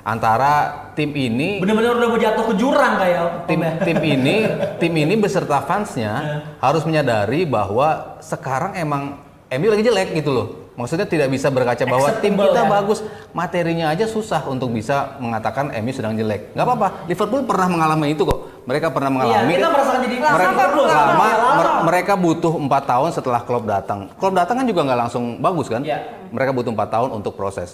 antara 0.03 0.53
tim 0.93 1.11
ini 1.11 1.59
Bener-bener 1.59 1.93
udah 1.93 2.07
mau 2.07 2.17
jatuh 2.17 2.45
ke 2.47 2.53
jurang 2.55 2.97
kayak 2.97 3.45
tim 3.45 3.61
tim 3.83 3.97
ini 3.99 4.35
tim 4.81 4.93
ini 4.95 5.13
beserta 5.15 5.61
fansnya 5.61 6.13
harus 6.57 6.81
menyadari 6.81 7.43
bahwa 7.43 8.17
sekarang 8.19 8.73
emang 8.73 9.21
MU 9.49 9.69
lagi 9.69 9.79
jelek 9.81 10.11
gitu 10.13 10.31
loh. 10.31 10.47
Maksudnya 10.77 11.09
tidak 11.09 11.33
bisa 11.33 11.49
berkaca 11.49 11.81
bahwa 11.83 12.05
tim 12.21 12.37
kita 12.37 12.61
ya. 12.61 12.69
bagus, 12.69 13.01
materinya 13.33 13.89
aja 13.89 14.05
susah 14.05 14.45
untuk 14.45 14.69
bisa 14.69 15.17
mengatakan 15.17 15.73
MU 15.73 15.89
sedang 15.89 16.13
jelek. 16.13 16.53
Nggak 16.53 16.63
apa-apa, 16.63 16.87
Liverpool 17.09 17.41
pernah 17.43 17.65
mengalami 17.67 18.13
itu 18.13 18.21
kok. 18.21 18.61
Mereka 18.63 18.93
pernah 18.93 19.09
Iya, 19.09 19.15
mengalami. 19.41 19.53
kita 19.57 19.67
merasakan 19.73 19.99
jadi 20.05 20.15
mereka, 20.21 20.63
lama, 20.69 20.85
lama. 20.85 21.51
mer- 21.57 21.75
mereka 21.81 22.13
butuh 22.13 22.53
empat 22.53 22.83
tahun 22.85 23.09
setelah 23.09 23.41
Klopp 23.41 23.65
datang. 23.65 23.99
Klopp 24.13 24.37
datang 24.37 24.55
kan 24.61 24.65
juga 24.69 24.81
nggak 24.85 24.99
langsung 25.01 25.23
bagus 25.41 25.65
kan? 25.65 25.81
Iya. 25.81 25.97
Mereka 26.29 26.51
butuh 26.53 26.69
empat 26.69 26.89
tahun 26.93 27.09
untuk 27.09 27.33
proses. 27.33 27.73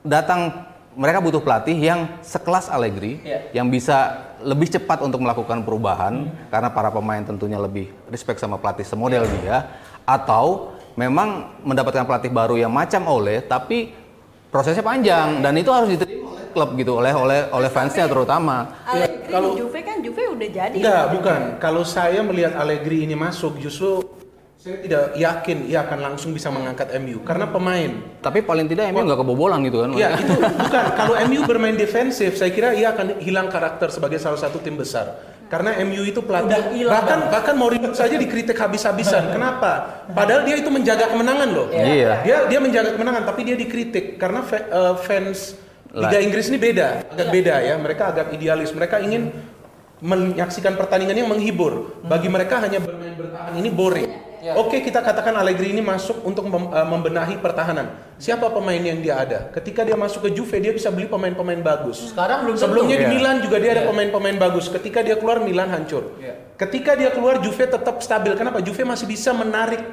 Datang 0.00 0.70
mereka 0.90 1.18
butuh 1.18 1.38
pelatih 1.38 1.74
yang 1.74 2.14
sekelas 2.20 2.70
Allegri, 2.70 3.18
Iya. 3.22 3.58
yang 3.58 3.66
bisa 3.66 4.22
lebih 4.38 4.70
cepat 4.70 5.02
untuk 5.02 5.18
melakukan 5.18 5.62
perubahan 5.62 6.30
karena 6.46 6.68
para 6.68 6.90
pemain 6.90 7.22
tentunya 7.22 7.58
lebih 7.58 7.90
respect 8.06 8.38
sama 8.38 8.54
pelatih 8.54 8.86
semodel 8.86 9.26
dia, 9.38 9.66
atau 10.02 10.74
memang 10.98 11.60
mendapatkan 11.62 12.06
pelatih 12.06 12.32
baru 12.32 12.56
yang 12.58 12.72
macam 12.72 13.06
Ole 13.06 13.44
tapi 13.44 13.92
prosesnya 14.50 14.82
panjang 14.82 15.38
dan 15.38 15.54
itu 15.54 15.70
harus 15.70 15.94
diterima 15.94 16.34
oleh 16.34 16.46
klub 16.50 16.70
gitu, 16.74 16.92
oleh 16.98 17.14
oleh 17.14 17.40
oleh 17.54 17.70
fansnya 17.70 18.10
terutama. 18.10 18.82
Allegri 18.82 19.30
kalau- 19.30 19.54
di 19.54 19.62
Juve 19.62 19.80
kan 19.86 19.96
Juve 20.02 20.22
udah 20.34 20.48
jadi. 20.50 20.76
Enggak, 20.76 21.04
bukan. 21.14 21.40
Kalau 21.62 21.82
saya 21.86 22.20
melihat 22.26 22.58
Allegri 22.58 23.06
ini 23.06 23.14
masuk, 23.14 23.62
justru 23.62 24.02
saya 24.60 24.76
tidak 24.82 25.16
yakin 25.16 25.72
ia 25.72 25.88
akan 25.88 25.98
langsung 26.12 26.36
bisa 26.36 26.52
mengangkat 26.52 26.92
MU 27.00 27.22
karena 27.22 27.46
pemain. 27.48 27.96
Tapi 28.20 28.42
paling 28.42 28.66
tidak 28.68 28.90
MU 28.92 29.06
nggak 29.06 29.20
kebobolan 29.22 29.62
gitu 29.64 29.86
kan? 29.86 29.94
Ya 29.94 30.12
itu 30.18 30.36
bukan. 30.36 30.84
Kalau 30.98 31.14
MU 31.30 31.40
bermain 31.46 31.78
defensif, 31.78 32.34
saya 32.34 32.50
kira 32.50 32.74
ia 32.74 32.90
akan 32.92 33.22
hilang 33.22 33.46
karakter 33.48 33.88
sebagai 33.88 34.18
salah 34.18 34.36
satu 34.36 34.58
tim 34.58 34.74
besar. 34.74 35.29
Karena 35.50 35.74
MU 35.82 36.06
itu 36.06 36.22
pelatih 36.22 36.86
bahkan 36.86 37.26
bahkan 37.26 37.54
Mourinho 37.58 37.90
saja 37.90 38.14
dikritik 38.14 38.54
habis-habisan. 38.54 39.34
Kenapa? 39.34 40.06
Padahal 40.14 40.46
dia 40.46 40.62
itu 40.62 40.70
menjaga 40.70 41.10
kemenangan 41.10 41.48
loh. 41.50 41.66
Iya. 41.74 42.22
Dia 42.22 42.36
dia 42.46 42.60
menjaga 42.62 42.94
kemenangan, 42.94 43.26
tapi 43.26 43.42
dia 43.42 43.58
dikritik 43.58 44.14
karena 44.14 44.46
fa- 44.46 44.62
eh, 44.62 44.94
fans 45.02 45.58
Liga. 45.90 46.22
Inggris 46.22 46.46
ini 46.46 46.58
beda, 46.62 47.02
agak 47.10 47.28
beda 47.34 47.54
ya. 47.66 47.74
Mereka 47.74 48.02
agak 48.14 48.26
idealis. 48.30 48.70
Mereka 48.70 49.02
ingin 49.02 49.34
menyaksikan 49.98 50.78
pertandingan 50.78 51.18
yang 51.18 51.26
menghibur. 51.26 51.98
Bagi 52.06 52.30
mereka 52.30 52.62
hanya 52.62 52.78
bermain 52.78 53.18
bertahan 53.18 53.58
ini 53.58 53.68
boring. 53.74 54.29
Oke, 54.40 54.80
kita 54.80 54.98
katakan 54.98 55.36
Allegri 55.36 55.68
ini 55.68 55.78
masuk 55.78 56.24
untuk 56.24 56.44
mem- 56.44 56.70
eh, 56.70 56.86
membenahi 56.86 57.36
pertahanan. 57.38 57.92
Siapa 58.16 58.48
pemain 58.48 58.78
yang 58.78 58.98
dia 58.98 59.18
ada? 59.18 59.38
Ketika 59.50 59.84
dia 59.84 59.92
masuk 59.94 60.24
ke 60.24 60.30
Juve, 60.32 60.56
dia 60.56 60.72
bisa 60.72 60.88
beli 60.88 61.04
pemain-pemain 61.06 61.60
bagus. 61.60 62.08
Sekarang 62.08 62.42
belum 62.42 62.56
tentu. 62.56 62.64
Sebelumnya 62.64 62.96
di 62.96 63.06
Iya. 63.06 63.12
Milan 63.12 63.36
juga 63.38 63.56
dia 63.56 63.70
ada 63.74 63.84
Iya. 63.84 63.88
pemain-pemain 63.88 64.36
bagus. 64.40 64.64
Ketika 64.66 65.00
dia 65.00 65.14
keluar 65.14 65.40
Milan 65.40 65.68
hancur. 65.68 66.16
Iya. 66.16 66.56
Ketika 66.56 66.96
dia 66.96 67.10
keluar 67.10 67.36
Juve 67.38 67.64
tetap 67.64 68.00
stabil. 68.00 68.32
Kenapa? 68.32 68.60
Juve 68.60 68.80
masih 68.82 69.04
bisa 69.04 69.30
menarik 69.30 69.84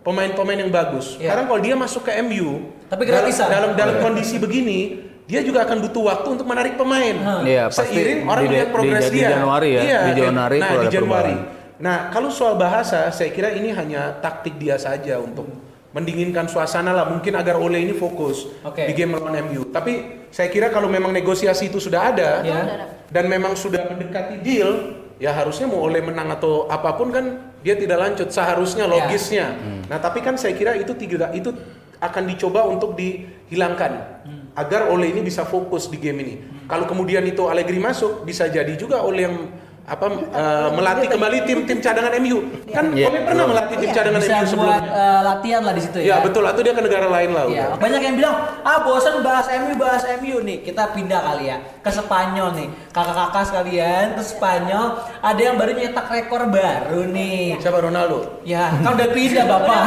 pemain-pemain 0.00 0.58
yang 0.58 0.70
bagus. 0.70 1.16
Iya. 1.16 1.28
Sekarang 1.28 1.44
kalau 1.46 1.60
dia 1.60 1.74
masuk 1.74 2.02
ke 2.02 2.12
MU, 2.18 2.72
Tapi 2.88 3.02
dalam, 3.02 3.12
gratisan. 3.22 3.46
dalam 3.46 3.70
dalam 3.72 3.96
kondisi 4.00 4.36
begini, 4.36 4.80
dia 5.24 5.40
juga 5.40 5.62
akan 5.62 5.78
butuh 5.80 6.02
waktu 6.08 6.28
untuk 6.30 6.44
menarik 6.44 6.74
pemain. 6.74 7.44
Iya, 7.44 7.68
pasti 7.68 7.92
Seiring 7.92 8.24
orang 8.24 8.42
di- 8.42 8.48
melihat 8.48 8.68
di- 8.68 8.74
progres 8.74 9.04
di 9.06 9.18
dia. 9.18 9.28
Januari 9.32 9.70
ya, 9.70 9.82
Iya, 9.82 9.98
di 10.02 10.12
Januari 10.18 10.56
nah, 10.56 10.66
kalau 10.66 10.80
di 10.80 10.86
ada 10.86 10.92
Januari. 10.92 11.34
perubahan. 11.36 11.60
Nah, 11.82 12.14
kalau 12.14 12.30
soal 12.30 12.54
bahasa, 12.54 13.10
saya 13.10 13.34
kira 13.34 13.50
ini 13.50 13.74
hanya 13.74 14.14
taktik 14.22 14.54
dia 14.54 14.78
saja 14.78 15.18
untuk 15.18 15.50
mendinginkan 15.90 16.46
suasana 16.46 16.94
lah. 16.94 17.10
Mungkin 17.10 17.34
agar 17.34 17.58
Ole 17.58 17.82
ini 17.82 17.90
fokus 17.90 18.46
Oke. 18.62 18.86
di 18.86 18.94
game 18.94 19.18
melawan 19.18 19.34
MU. 19.50 19.66
Tapi 19.74 20.22
saya 20.30 20.46
kira 20.46 20.70
kalau 20.70 20.86
memang 20.86 21.10
negosiasi 21.10 21.68
itu 21.68 21.82
sudah 21.82 22.14
ada 22.14 22.30
Ya. 22.46 22.86
dan 23.10 23.26
memang 23.26 23.58
sudah 23.58 23.90
mendekati 23.90 24.38
deal, 24.46 24.94
ya 25.18 25.34
harusnya 25.34 25.66
mau 25.66 25.82
Ole 25.82 25.98
menang 25.98 26.30
atau 26.30 26.70
apa 26.70 26.94
pun 26.94 27.10
kan 27.10 27.50
dia 27.66 27.74
tidak 27.74 27.98
lanjut 27.98 28.30
seharusnya 28.30 28.86
Ya. 28.86 28.92
logisnya. 28.94 29.46
Nah, 29.90 29.98
tapi 29.98 30.22
kan 30.22 30.38
saya 30.38 30.54
kira 30.54 30.78
itu 30.78 30.94
tidak 30.94 31.34
itu 31.34 31.50
akan 31.98 32.22
dicoba 32.30 32.62
untuk 32.70 32.94
dihilangkan 32.94 34.22
agar 34.54 34.86
Ole 34.86 35.10
ini 35.10 35.26
bisa 35.26 35.42
fokus 35.42 35.90
di 35.90 35.98
game 35.98 36.22
ini. 36.22 36.34
Kalau 36.70 36.86
kemudian 36.86 37.26
itu 37.26 37.50
Allegri 37.50 37.82
masuk, 37.82 38.22
bisa 38.22 38.46
jadi 38.46 38.70
juga 38.78 39.02
Ole 39.02 39.26
yang 39.26 39.36
apa 39.82 40.04
eh, 40.08 40.68
melatih 40.72 41.06
kembali 41.10 41.36
tim-tim 41.42 41.78
cadangan 41.78 42.12
MU. 42.16 42.38
Kan 42.70 42.94
Iya, 42.94 43.08
Ole 43.08 43.18
pernah 43.20 43.44
melatih 43.44 43.76
tim 43.76 43.90
cadangan 43.90 44.16
bisa 44.16 44.30
MU 44.30 44.38
buat 44.38 44.48
sebelumnya. 44.48 44.80
eh, 44.88 45.20
latihan 45.22 45.60
lah 45.60 45.72
di 45.72 45.82
situ 45.82 45.96
Ya 45.98 46.06
ya. 46.06 46.16
betul, 46.22 46.42
atau 46.46 46.60
dia 46.60 46.70
ke 46.70 46.80
negara 46.80 47.06
lain 47.08 47.30
lah. 47.30 47.44
Iya, 47.44 47.64
udah. 47.66 47.78
banyak 47.82 48.00
yang 48.00 48.14
bilang, 48.14 48.34
ah 48.62 48.78
bosan 48.80 49.20
bahas 49.20 49.46
MU, 49.52 49.72
bahas 49.74 50.02
MU 50.16 50.36
nih. 50.40 50.58
Kita 50.62 50.88
pindah 50.88 51.20
kali 51.20 51.44
ya 51.46 51.56
ke 51.78 51.90
Spanyol 51.90 52.48
nih. 52.54 52.68
Kakak-kakak 52.88 53.42
sekalian 53.44 54.06
ke 54.14 54.22
Spanyol, 54.22 54.84
ada 55.18 55.40
yang 55.40 55.54
baru 55.56 55.70
nyetak 55.72 56.06
rekor 56.08 56.40
baru 56.46 57.00
nih. 57.04 57.58
Siapa 57.58 57.78
Ronaldo? 57.78 58.40
Ya, 58.42 58.70
kan 58.78 58.90
udah 58.92 59.08
pindah 59.10 59.44
bapak. 59.44 59.80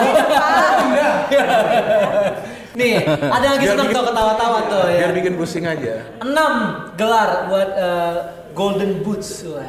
nih, 2.76 2.94
ada 3.08 3.42
yang 3.42 3.54
lagi 3.56 3.64
Biar 3.64 3.74
seneng 3.74 3.88
tuh 3.90 4.04
ketawa-tawa 4.04 4.58
tuh 4.68 4.84
ya. 4.92 4.98
Biar 5.02 5.12
bikin 5.16 5.34
pusing 5.40 5.64
aja. 5.64 6.04
6 6.20 6.28
gelar 6.94 7.48
buat 7.48 7.70
eh, 7.72 8.16
Golden 8.52 9.00
Boots. 9.00 9.48
Wah, 9.48 9.64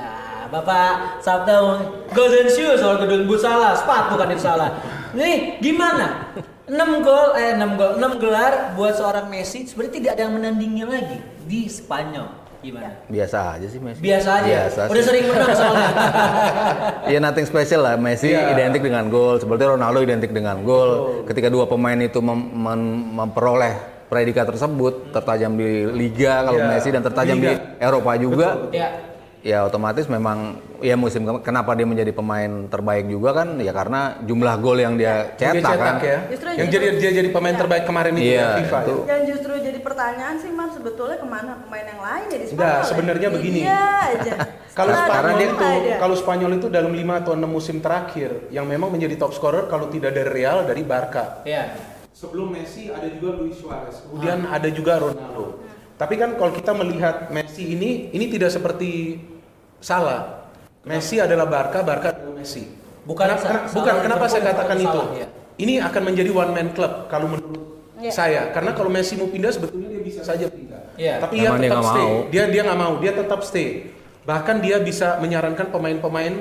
Bapak 0.46 1.20
Sabtu 1.20 1.58
Golden 2.10 2.46
Shoes, 2.46 2.78
soal 2.78 2.96
Golden 2.96 3.24
Boots 3.24 3.42
salah, 3.42 3.72
sepatu 3.72 4.14
kan 4.14 4.28
itu 4.28 4.40
salah. 4.40 4.70
Nih, 5.12 5.58
gimana? 5.58 6.32
6 6.66 6.74
gol 6.98 7.26
eh 7.34 7.54
6 7.54 7.74
gol, 7.74 7.90
6 7.94 8.18
gelar 8.18 8.52
buat 8.74 8.92
seorang 8.92 9.26
Messi 9.26 9.64
sebenarnya 9.64 9.94
tidak 9.94 10.10
ada 10.12 10.22
yang 10.22 10.34
menandingnya 10.34 10.84
lagi 10.84 11.18
di 11.42 11.66
Spanyol. 11.66 12.26
Gimana? 12.58 12.90
Biasa 13.06 13.54
aja 13.54 13.66
sih 13.66 13.78
Messi. 13.78 14.02
Biasa 14.02 14.28
aja. 14.36 14.48
Biasa 14.66 14.80
Udah 14.86 14.96
sih. 14.96 15.06
sering 15.06 15.24
menang 15.28 15.52
soalnya. 15.52 15.90
Ya 17.12 17.18
nothing 17.20 17.46
special 17.46 17.80
lah. 17.80 17.94
Messi 17.94 18.28
Iya. 18.28 18.50
identik 18.50 18.82
dengan 18.82 19.06
gol, 19.06 19.38
seperti 19.38 19.62
Ronaldo 19.64 19.98
identik 20.00 20.30
dengan 20.30 20.58
gol. 20.60 21.22
Ketika 21.24 21.46
dua 21.46 21.64
pemain 21.64 21.94
itu 21.96 22.18
mem- 22.18 22.50
mem- 22.50 23.06
memperoleh 23.14 23.74
predikat 24.06 24.46
tersebut, 24.46 25.10
tertajam 25.10 25.54
di 25.54 25.86
liga 25.88 26.42
kalau 26.42 26.58
Iya, 26.58 26.66
Messi 26.68 26.88
dan 26.90 27.02
tertajam 27.02 27.36
liga. 27.36 27.46
di 27.46 27.54
Eropa 27.78 28.12
juga. 28.16 28.48
ya. 28.70 28.88
Ya 29.46 29.62
otomatis 29.62 30.10
memang 30.10 30.58
ya 30.82 30.98
musim 30.98 31.22
ke- 31.22 31.46
kenapa 31.46 31.78
dia 31.78 31.86
menjadi 31.86 32.10
pemain 32.10 32.66
terbaik 32.66 33.06
juga 33.06 33.30
kan 33.30 33.54
ya 33.62 33.70
karena 33.70 34.18
jumlah 34.26 34.54
gol 34.58 34.74
yang 34.74 34.98
dia 34.98 35.38
Dia 35.38 35.54
cetak, 35.54 35.78
kan. 35.78 35.94
ya. 36.02 36.18
Justru 36.26 36.48
yang 36.50 36.66
jadi 36.66 36.86
dia 36.98 37.10
jadi 37.14 37.28
pemain 37.30 37.54
terbaik 37.54 37.86
kemarin 37.86 38.18
itu 38.18 38.26
Iya, 38.26 38.42
ya, 38.42 38.48
FIFA. 38.58 38.78
itu. 38.82 38.94
ya. 38.98 39.06
Yang 39.06 39.22
justru 39.30 39.52
jadi 39.62 39.78
pertanyaan 39.78 40.36
sih 40.42 40.50
Mar 40.50 40.74
sebetulnya 40.74 41.22
ke 41.22 41.26
mana 41.30 41.62
pemain 41.62 41.86
yang 41.86 42.02
lain 42.02 42.24
jadi 42.26 42.42
Spanyol. 42.42 42.58
Enggak, 42.58 42.74
ya? 42.74 42.88
sebenarnya 42.90 43.28
begini. 43.30 43.60
Iya 43.62 43.86
aja. 44.18 44.32
Kalau 44.76 44.92
Spanyol 44.92 45.30
ada 45.30 45.40
itu, 45.40 45.66
kalau 45.96 46.16
Spanyol 46.18 46.52
itu 46.58 46.66
dalam 46.68 46.92
5 46.92 47.22
atau 47.22 47.32
6 47.32 47.48
musim 47.48 47.76
terakhir 47.80 48.50
yang 48.50 48.68
memang 48.68 48.92
menjadi 48.92 49.16
top 49.16 49.32
scorer 49.32 49.72
kalau 49.72 49.88
tidak 49.88 50.12
dari 50.12 50.28
Real 50.28 50.66
dari 50.66 50.82
Barca. 50.82 51.40
Ya. 51.48 51.72
Sebelum 52.12 52.52
Messi 52.52 52.90
ada 52.90 53.08
juga 53.08 53.40
Luis 53.40 53.56
Suarez, 53.56 54.04
kemudian 54.04 54.44
ada 54.44 54.68
juga 54.68 54.98
Ronaldo. 54.98 55.64
Tapi 55.96 56.14
kan 56.16 56.36
kalau 56.36 56.52
kita 56.52 56.76
melihat 56.76 57.32
Messi 57.32 57.72
ini, 57.72 58.12
ini 58.12 58.28
tidak 58.28 58.52
seperti 58.52 59.16
salah. 59.78 60.48
Messi 60.82 61.18
adalah 61.18 61.44
Barca, 61.44 61.82
Barca 61.82 62.14
adalah 62.14 62.36
Messi. 62.36 62.62
Bukan 63.02 63.26
Kenapa, 63.26 63.70
bukan 63.70 63.94
kenapa 64.02 64.24
saya 64.26 64.42
katakan 64.44 64.78
itu? 64.78 64.90
salah, 64.90 65.14
ya. 65.14 65.26
Ini 65.56 65.74
akan 65.80 66.02
menjadi 66.04 66.30
one 66.30 66.52
man 66.52 66.68
club 66.70 67.06
kalau 67.06 67.26
menurut 67.28 67.62
Iya. 67.96 68.12
saya. 68.12 68.42
Karena 68.52 68.76
kalau 68.76 68.92
Messi 68.92 69.16
mau 69.16 69.26
pindah 69.26 69.50
sebetulnya 69.50 69.88
dia 69.88 70.02
bisa 70.04 70.20
saja 70.20 70.46
pindah. 70.46 70.94
Iya. 70.94 71.22
Tapi 71.22 71.34
Memang 71.40 71.58
dia 71.58 71.70
tetap 71.70 71.84
stay. 71.86 71.96
mau. 71.98 72.14
Dia 72.28 72.42
dia 72.46 72.62
nggak 72.62 72.78
mau, 72.78 72.92
dia 72.98 73.12
tetap 73.14 73.40
stay. 73.40 73.68
Bahkan 74.22 74.56
dia 74.58 74.76
bisa 74.78 75.16
menyarankan 75.16 75.66
pemain-pemain 75.70 76.34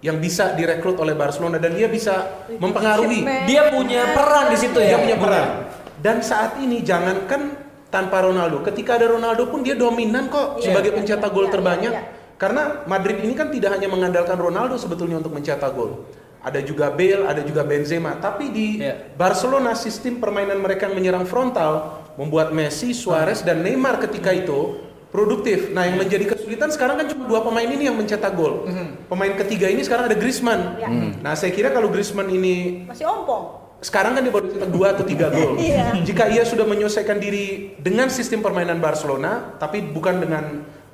yang 0.00 0.16
bisa 0.18 0.52
direkrut 0.52 0.96
oleh 0.98 1.12
Barcelona 1.12 1.56
dan 1.56 1.72
dia 1.72 1.86
bisa 1.86 2.26
mempengaruhi. 2.50 3.22
Dia 3.46 3.70
punya 3.70 4.12
peran 4.12 4.50
di 4.50 4.58
situ 4.58 4.78
ya. 4.78 4.96
Dia 4.96 4.98
punya 4.98 5.16
peran. 5.16 5.48
Dan 5.96 6.16
saat 6.20 6.58
ini 6.58 6.80
jangankan 6.80 7.54
tanpa 7.86 8.20
Ronaldo, 8.20 8.60
ketika 8.62 8.98
ada 8.98 9.08
Ronaldo 9.08 9.46
pun 9.46 9.62
dia 9.62 9.72
dominan 9.72 10.26
kok 10.26 10.58
Iya. 10.58 10.64
sebagai 10.68 10.90
pencetak 10.92 11.30
gol 11.30 11.46
Iya, 11.46 11.52
terbanyak. 11.54 11.92
iya, 11.92 12.02
Karena 12.36 12.84
Madrid 12.84 13.24
ini 13.24 13.32
kan 13.32 13.48
tidak 13.48 13.80
hanya 13.80 13.88
mengandalkan 13.88 14.36
Ronaldo 14.36 14.76
sebetulnya 14.76 15.16
untuk 15.16 15.32
mencetak 15.32 15.72
gol. 15.72 16.04
Ada 16.44 16.62
juga 16.62 16.92
Bale, 16.92 17.26
ada 17.26 17.42
juga 17.42 17.64
Benzema. 17.66 18.14
Tapi 18.16 18.52
di 18.52 18.66
Iya. 18.78 19.16
Barcelona 19.18 19.74
sistem 19.74 20.20
permainan 20.20 20.60
mereka 20.60 20.86
yang 20.86 20.94
menyerang 20.94 21.24
frontal 21.26 22.04
membuat 22.14 22.52
Messi, 22.54 22.92
Suarez 22.92 23.42
dan 23.42 23.64
Neymar 23.64 23.98
ketika 23.98 24.30
itu 24.30 24.78
produktif. 25.10 25.72
Nah, 25.72 25.88
yang 25.88 25.96
menjadi 25.96 26.36
kesulitan 26.36 26.68
sekarang 26.68 27.00
kan 27.00 27.06
cuma 27.08 27.24
dua 27.24 27.40
pemain 27.40 27.66
ini 27.66 27.88
yang 27.88 27.96
mencetak 27.96 28.36
gol. 28.36 28.68
Pemain 29.08 29.32
ketiga 29.34 29.66
ini 29.66 29.80
sekarang 29.80 30.06
ada 30.06 30.14
Griezmann. 30.14 30.76
Ya. 30.76 30.88
Nah, 31.24 31.32
saya 31.34 31.50
kira 31.50 31.72
kalau 31.72 31.88
Griezmann 31.88 32.28
ini 32.28 32.84
Masih 32.84 33.08
ompong. 33.08 33.64
sekarang 33.80 34.16
kan 34.16 34.22
dia 34.24 34.32
baru 34.32 34.46
cetak 34.48 34.70
dua 34.70 34.92
atau 34.92 35.04
tiga 35.08 35.32
gol. 35.32 35.56
Jika 36.04 36.28
ia 36.28 36.44
sudah 36.44 36.68
menyelesaikan 36.68 37.16
diri 37.16 37.74
dengan 37.80 38.06
sistem 38.06 38.44
permainan 38.44 38.76
Barcelona, 38.78 39.56
tapi 39.56 39.80
bukan 39.82 40.20
dengan 40.20 40.44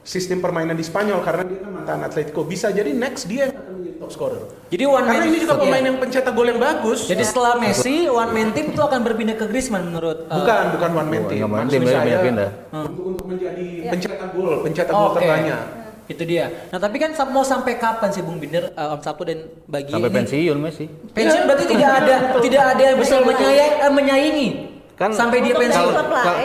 sistem 0.02 0.38
permainan 0.38 0.74
di 0.74 0.82
Spanyol 0.82 1.22
karena 1.22 1.42
dia 1.42 1.58
kan 1.58 1.70
mantan 1.72 1.98
Atletico, 2.02 2.42
bisa 2.42 2.68
jadi 2.68 2.90
next 2.90 3.26
dia 3.26 3.46
yang 3.46 3.56
akan 3.56 3.72
menjadi 3.76 3.96
top 3.96 4.10
scorer. 4.10 4.42
Jadi 4.66 4.82
one 4.82 4.98
Karena 5.00 5.14
man 5.16 5.28
ini 5.28 5.38
juga 5.38 5.54
pemain 5.54 5.72
Iya. 5.74 5.86
yang 5.86 5.96
pencetak 5.98 6.32
gol 6.32 6.48
yang 6.48 6.58
bagus. 6.58 7.00
Jadi 7.06 7.22
setelah 7.22 7.52
Messi, 7.54 7.94
one 8.04 8.32
man 8.32 8.48
team 8.50 8.66
itu 8.68 8.80
akan 8.80 9.00
berpindah 9.00 9.36
ke 9.36 9.46
Griezmann 9.46 9.84
menurut 9.84 10.26
uh, 10.26 10.34
bukan 10.34 10.64
bukan 10.74 10.90
one 10.92 11.08
man 11.08 11.22
Bukan 11.22 11.30
team. 11.30 11.42
one 11.44 11.52
man 11.52 11.66
team, 11.66 11.80
saya 11.82 12.00
pindah-pindah. 12.00 12.50
Untuk, 12.72 13.04
untuk 13.06 13.26
menjadi 13.26 13.66
pencetak 13.88 14.28
gol, 14.32 14.54
pencetak 14.60 14.90
gol 14.92 15.08
Oke. 15.08 15.16
terbanyak. 15.18 15.62
Itu 16.02 16.22
dia. 16.26 16.50
Nah 16.68 16.82
tapi 16.82 16.98
kan 16.98 17.14
mau 17.30 17.46
sampai 17.46 17.78
kapan 17.78 18.10
sih 18.10 18.26
Bung 18.26 18.36
Binder, 18.36 18.74
uh, 18.74 18.98
Om 18.98 19.00
Sabtu 19.00 19.22
dan 19.22 19.38
bagi 19.70 19.94
Sampai 19.94 20.10
ini? 20.10 20.16
pensiun 20.18 20.56
Messi. 20.58 20.84
Pensiun 21.14 21.42
berarti 21.46 21.64
tidak 21.70 21.90
ada 21.94 22.14
tidak 22.42 22.62
ada 22.74 22.82
yang 22.82 22.98
bisa 22.98 23.22
menyayai, 23.22 23.70
eh, 23.80 23.92
menyaingi 23.92 24.48
Kan 24.92 25.10
sampai 25.10 25.40
dia 25.40 25.56
pensiun. 25.56 25.92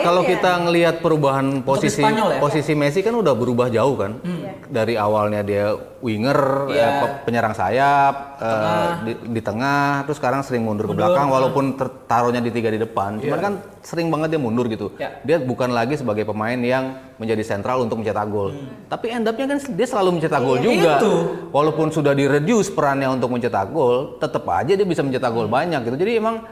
Kalau 0.02 0.22
ya. 0.24 0.28
kita 0.28 0.50
ngelihat 0.64 0.94
perubahan 0.98 1.60
posisi 1.60 2.00
Spanyol 2.00 2.28
ya? 2.34 2.38
posisi 2.40 2.72
Messi 2.72 3.00
kan 3.04 3.12
udah 3.12 3.36
berubah 3.36 3.68
jauh 3.68 3.94
kan. 3.94 4.18
Dari 4.66 4.96
awalnya 4.96 5.44
dia 5.44 5.72
winger, 5.98 6.70
Iya. 6.70 6.78
eh, 6.80 6.92
pe- 6.98 7.16
penyerang 7.26 7.52
sayap, 7.52 8.14
eh, 8.38 8.88
di, 9.04 9.12
di 9.34 9.40
tengah, 9.40 10.06
terus 10.06 10.16
sekarang 10.16 10.40
sering 10.40 10.62
mundur, 10.62 10.86
ke 10.86 10.94
belakang 10.94 11.28
walaupun 11.28 11.74
ter- 11.74 11.90
taruhnya 12.06 12.38
di 12.38 12.48
tiga 12.48 12.70
di 12.70 12.78
depan. 12.78 13.18
Cuman 13.18 13.38
kan 13.38 13.52
sering 13.82 14.08
banget 14.08 14.34
dia 14.34 14.40
mundur 14.40 14.66
gitu. 14.66 14.94
Iya. 14.96 15.22
Dia 15.22 15.36
bukan 15.38 15.70
lagi 15.70 15.94
sebagai 15.94 16.24
pemain 16.24 16.56
yang 16.56 16.98
menjadi 17.18 17.42
sentral 17.42 17.82
untuk 17.82 18.00
mencetak 18.00 18.26
gol. 18.26 18.54
Tapi 18.86 19.06
end 19.10 19.26
up-nya 19.26 19.46
kan 19.46 19.58
dia 19.60 19.86
selalu 19.86 20.18
mencetak 20.18 20.40
gol 20.40 20.58
juga. 20.58 21.02
Itu. 21.02 21.12
Walaupun 21.50 21.90
sudah 21.90 22.14
di-reduce 22.14 22.70
perannya 22.70 23.10
untuk 23.10 23.28
mencetak 23.28 23.68
gol, 23.68 24.16
tetap 24.16 24.46
aja 24.48 24.72
dia 24.72 24.86
bisa 24.86 25.02
mencetak 25.02 25.30
gol 25.30 25.46
banyak 25.46 25.82
gitu. 25.84 25.96
Jadi 25.98 26.12
emang 26.16 26.42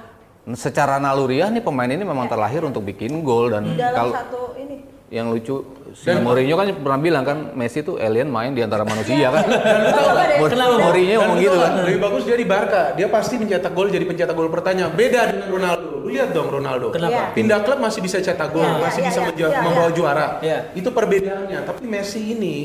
secara 0.55 1.03
naluriah 1.03 1.51
nih 1.51 1.59
pemain 1.59 1.91
ini 1.91 2.07
memang 2.07 2.31
terlahir 2.31 2.63
untuk 2.63 2.87
bikin 2.87 3.27
gol 3.27 3.51
dan 3.51 3.67
kalau 3.75 4.15
satu 4.15 4.55
ini. 4.55 4.87
yang 5.11 5.31
lucu 5.31 5.63
si 5.91 6.11
Mourinho 6.13 6.55
kan 6.55 6.67
pernah 6.71 7.01
bilang 7.03 7.25
kan 7.27 7.39
Messi 7.55 7.83
tuh 7.83 7.99
alien 7.99 8.31
main 8.31 8.55
di 8.55 8.63
antara 8.63 8.87
manusia 8.87 9.31
kan. 9.35 9.43
Kenapa? 9.43 10.79
Mourinho 10.79 11.19
Dan 11.19 11.27
ngomong 11.27 11.39
gitu 11.43 11.57
kan. 11.59 11.73
Lebih 11.83 11.99
bagus 11.99 12.23
dia 12.27 12.37
di 12.39 12.47
Barca. 12.47 12.95
Dia 12.95 13.07
pasti 13.11 13.39
mencetak 13.39 13.73
gol 13.75 13.91
jadi 13.91 14.07
pencetak 14.07 14.35
gol 14.35 14.51
pertanyaan. 14.51 14.95
Beda 14.95 15.31
dengan 15.31 15.49
Ronaldo. 15.51 15.89
Lu 16.07 16.09
lihat 16.11 16.31
dong 16.31 16.47
Ronaldo. 16.51 16.95
Kenapa? 16.95 17.11
Iya. 17.11 17.25
Pindah 17.35 17.59
klub 17.67 17.79
masih 17.83 18.01
bisa 18.03 18.19
cetak 18.23 18.51
gol, 18.55 18.63
Iya, 18.67 18.79
masih 18.83 19.01
iya, 19.03 19.09
bisa 19.11 19.21
iya, 19.23 19.27
menja- 19.27 19.51
iya, 19.51 19.61
membawa 19.63 19.89
iya. 19.91 19.95
juara. 19.95 20.27
Iya. 20.43 20.59
Itu 20.75 20.89
perbedaannya. 20.95 21.59
Tapi 21.67 21.83
Messi 21.87 22.21
ini 22.23 22.57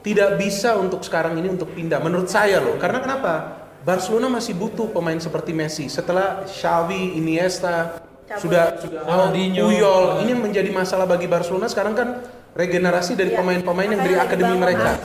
tidak 0.00 0.40
bisa 0.40 0.76
untuk 0.80 1.04
sekarang 1.04 1.36
ini 1.36 1.48
untuk 1.48 1.68
pindah. 1.72 2.00
Menurut 2.00 2.28
saya 2.28 2.60
loh. 2.60 2.76
Karena 2.80 3.00
kenapa? 3.04 3.59
Barcelona 3.80 4.28
masih 4.30 4.52
butuh 4.52 4.86
pemain 4.86 5.16
seperti 5.16 5.50
Messi. 5.50 5.88
Setelah 5.88 6.44
Xavi, 6.44 7.16
Iniesta, 7.16 7.96
sudah 8.36 8.76
sudah 8.76 9.00
Ronaldinho. 9.02 9.66
Puyol. 9.66 10.04
Ini 10.20 10.30
yang 10.30 10.42
menjadi 10.42 10.70
masalah 10.70 11.08
bagi 11.08 11.24
Barcelona 11.24 11.66
sekarang 11.66 11.96
kan 11.96 12.08
regenerasi 12.52 13.16
dari 13.16 13.32
pemain-pemain 13.32 13.88
yang 13.88 14.02
dari 14.02 14.16
akademi 14.16 14.54
mereka. 14.54 15.00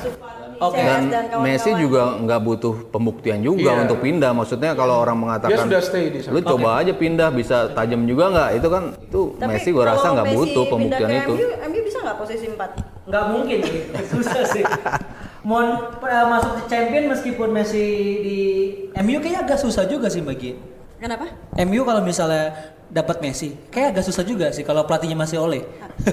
Oke. 0.56 0.80
Dan. 0.80 1.12
Messi 1.40 1.72
juga 1.74 2.16
nggak 2.16 2.40
butuh 2.42 2.88
pembuktian 2.88 3.40
juga 3.40 3.76
Iya. 3.76 3.82
untuk 3.84 4.00
pindah. 4.00 4.32
Maksudnya 4.32 4.72
kalau 4.72 5.00
orang 5.00 5.20
mengatakan 5.20 5.52
Dia 5.52 5.64
sudah 5.68 5.82
stay 5.84 6.08
di 6.08 6.20
sana. 6.20 6.32
lu 6.32 6.40
coba 6.42 6.80
aja 6.80 6.92
pindah 6.92 7.28
bisa 7.30 7.72
tajam 7.72 8.04
juga 8.04 8.32
nggak? 8.32 8.50
Itu 8.56 8.68
kan 8.70 8.84
itu 8.94 9.22
Tapi 9.36 9.52
Messi 9.52 9.70
gua 9.72 9.84
rasa 9.90 10.00
kalau 10.02 10.16
nggak 10.16 10.26
Messi 10.26 10.38
butuh 10.38 10.52
pindah 10.56 10.72
pembuktian 10.72 11.10
ke 11.10 11.18
itu. 11.18 11.34
MU, 11.34 11.48
MU 11.66 11.80
bisa 11.82 11.98
nggak 12.02 12.18
posisi 12.18 12.46
4? 12.48 12.72
Nggak 13.04 13.24
mungkin 13.32 13.60
susah 14.12 14.44
sih. 14.48 14.64
Mau 15.46 15.62
eh, 16.02 16.26
masuk 16.26 16.52
ke 16.58 16.64
champion 16.66 17.06
meskipun 17.06 17.54
Messi 17.54 17.86
di 18.26 18.38
MU 18.98 19.22
kayaknya 19.22 19.46
agak 19.46 19.62
susah 19.62 19.86
juga 19.86 20.10
sih 20.10 20.26
bagi. 20.26 20.58
Kenapa? 20.98 21.30
MU 21.62 21.86
kalau 21.86 22.02
misalnya 22.02 22.74
dapat 22.90 23.22
Messi, 23.22 23.54
kayak 23.70 23.94
agak 23.94 24.06
susah 24.10 24.26
juga 24.26 24.50
sih 24.50 24.66
kalau 24.66 24.90
pelatihnya 24.90 25.14
masih 25.14 25.38
oleh. 25.38 25.62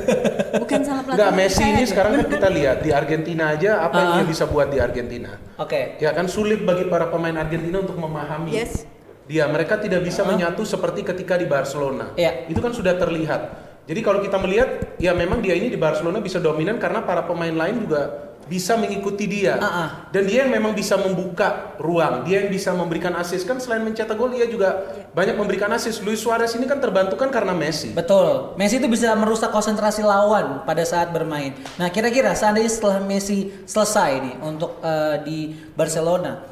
Bukan 0.61 0.80
salah 0.85 1.01
pelatih. 1.01 1.16
Enggak, 1.16 1.33
Messi 1.33 1.64
ini 1.64 1.80
aja. 1.80 1.89
sekarang 1.89 2.12
kan 2.20 2.26
kita 2.28 2.49
lihat 2.53 2.76
di 2.85 2.91
Argentina 2.93 3.45
aja 3.57 3.70
apa 3.80 3.97
yang 3.97 4.11
Ah. 4.12 4.16
dia 4.20 4.26
bisa 4.28 4.45
buat 4.45 4.68
di 4.68 4.78
Argentina. 4.85 5.33
Oke. 5.57 5.97
Ya 5.97 6.12
kan 6.12 6.28
sulit 6.28 6.61
bagi 6.61 6.85
para 6.93 7.09
pemain 7.09 7.33
Argentina 7.33 7.80
untuk 7.80 7.97
memahami. 7.97 8.53
Yes. 8.53 8.85
Dia 9.24 9.49
mereka 9.49 9.80
tidak 9.80 10.05
bisa 10.05 10.28
menyatu 10.28 10.66
seperti 10.66 11.07
ketika 11.07 11.41
di 11.41 11.49
Barcelona. 11.49 12.12
Iya. 12.20 12.53
Itu 12.53 12.61
kan 12.61 12.76
sudah 12.76 13.01
terlihat. 13.01 13.64
Jadi 13.89 14.01
kalau 14.05 14.20
kita 14.20 14.37
melihat 14.37 14.99
ya 15.01 15.16
memang 15.16 15.41
dia 15.41 15.57
ini 15.57 15.72
di 15.72 15.78
Barcelona 15.80 16.20
bisa 16.20 16.37
dominan 16.37 16.76
karena 16.76 17.01
para 17.01 17.24
pemain 17.24 17.55
lain 17.55 17.87
juga 17.89 18.32
bisa 18.47 18.74
mengikuti 18.74 19.30
dia. 19.30 19.59
Ah, 19.59 19.66
ah. 19.66 19.88
Dan 20.11 20.26
dia 20.26 20.47
yang 20.47 20.53
memang 20.53 20.74
bisa 20.74 20.99
membuka 20.99 21.76
ruang, 21.78 22.26
dia 22.26 22.43
yang 22.45 22.51
bisa 22.51 22.74
memberikan 22.74 23.14
assist 23.18 23.47
kan 23.47 23.59
selain 23.62 23.82
mencetak 23.86 24.14
gol 24.18 24.32
dia 24.34 24.47
juga 24.51 24.82
banyak 25.14 25.38
memberikan 25.38 25.70
assist. 25.74 26.03
Luis 26.03 26.22
Suarez 26.22 26.55
ini 26.59 26.66
kan 26.66 26.82
terbantu 26.82 27.14
kan 27.14 27.30
karena 27.30 27.55
Messi. 27.55 27.95
Betul. 27.95 28.57
Messi 28.59 28.82
itu 28.82 28.88
bisa 28.90 29.14
merusak 29.14 29.55
konsentrasi 29.55 30.03
lawan 30.03 30.66
pada 30.66 30.82
saat 30.82 31.14
bermain. 31.14 31.55
Nah, 31.78 31.88
kira-kira 31.93 32.34
seandainya 32.34 32.70
setelah 32.72 32.99
Messi 33.03 33.53
selesai 33.64 34.11
nih 34.18 34.34
untuk 34.43 34.82
eh, 34.82 35.16
di 35.22 35.38
Barcelona, 35.78 36.43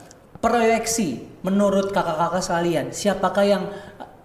proyeksi 0.41 1.41
menurut 1.45 1.93
kakak-kakak 1.93 2.43
sekalian, 2.45 2.86
siapakah 2.95 3.45
yang 3.45 3.64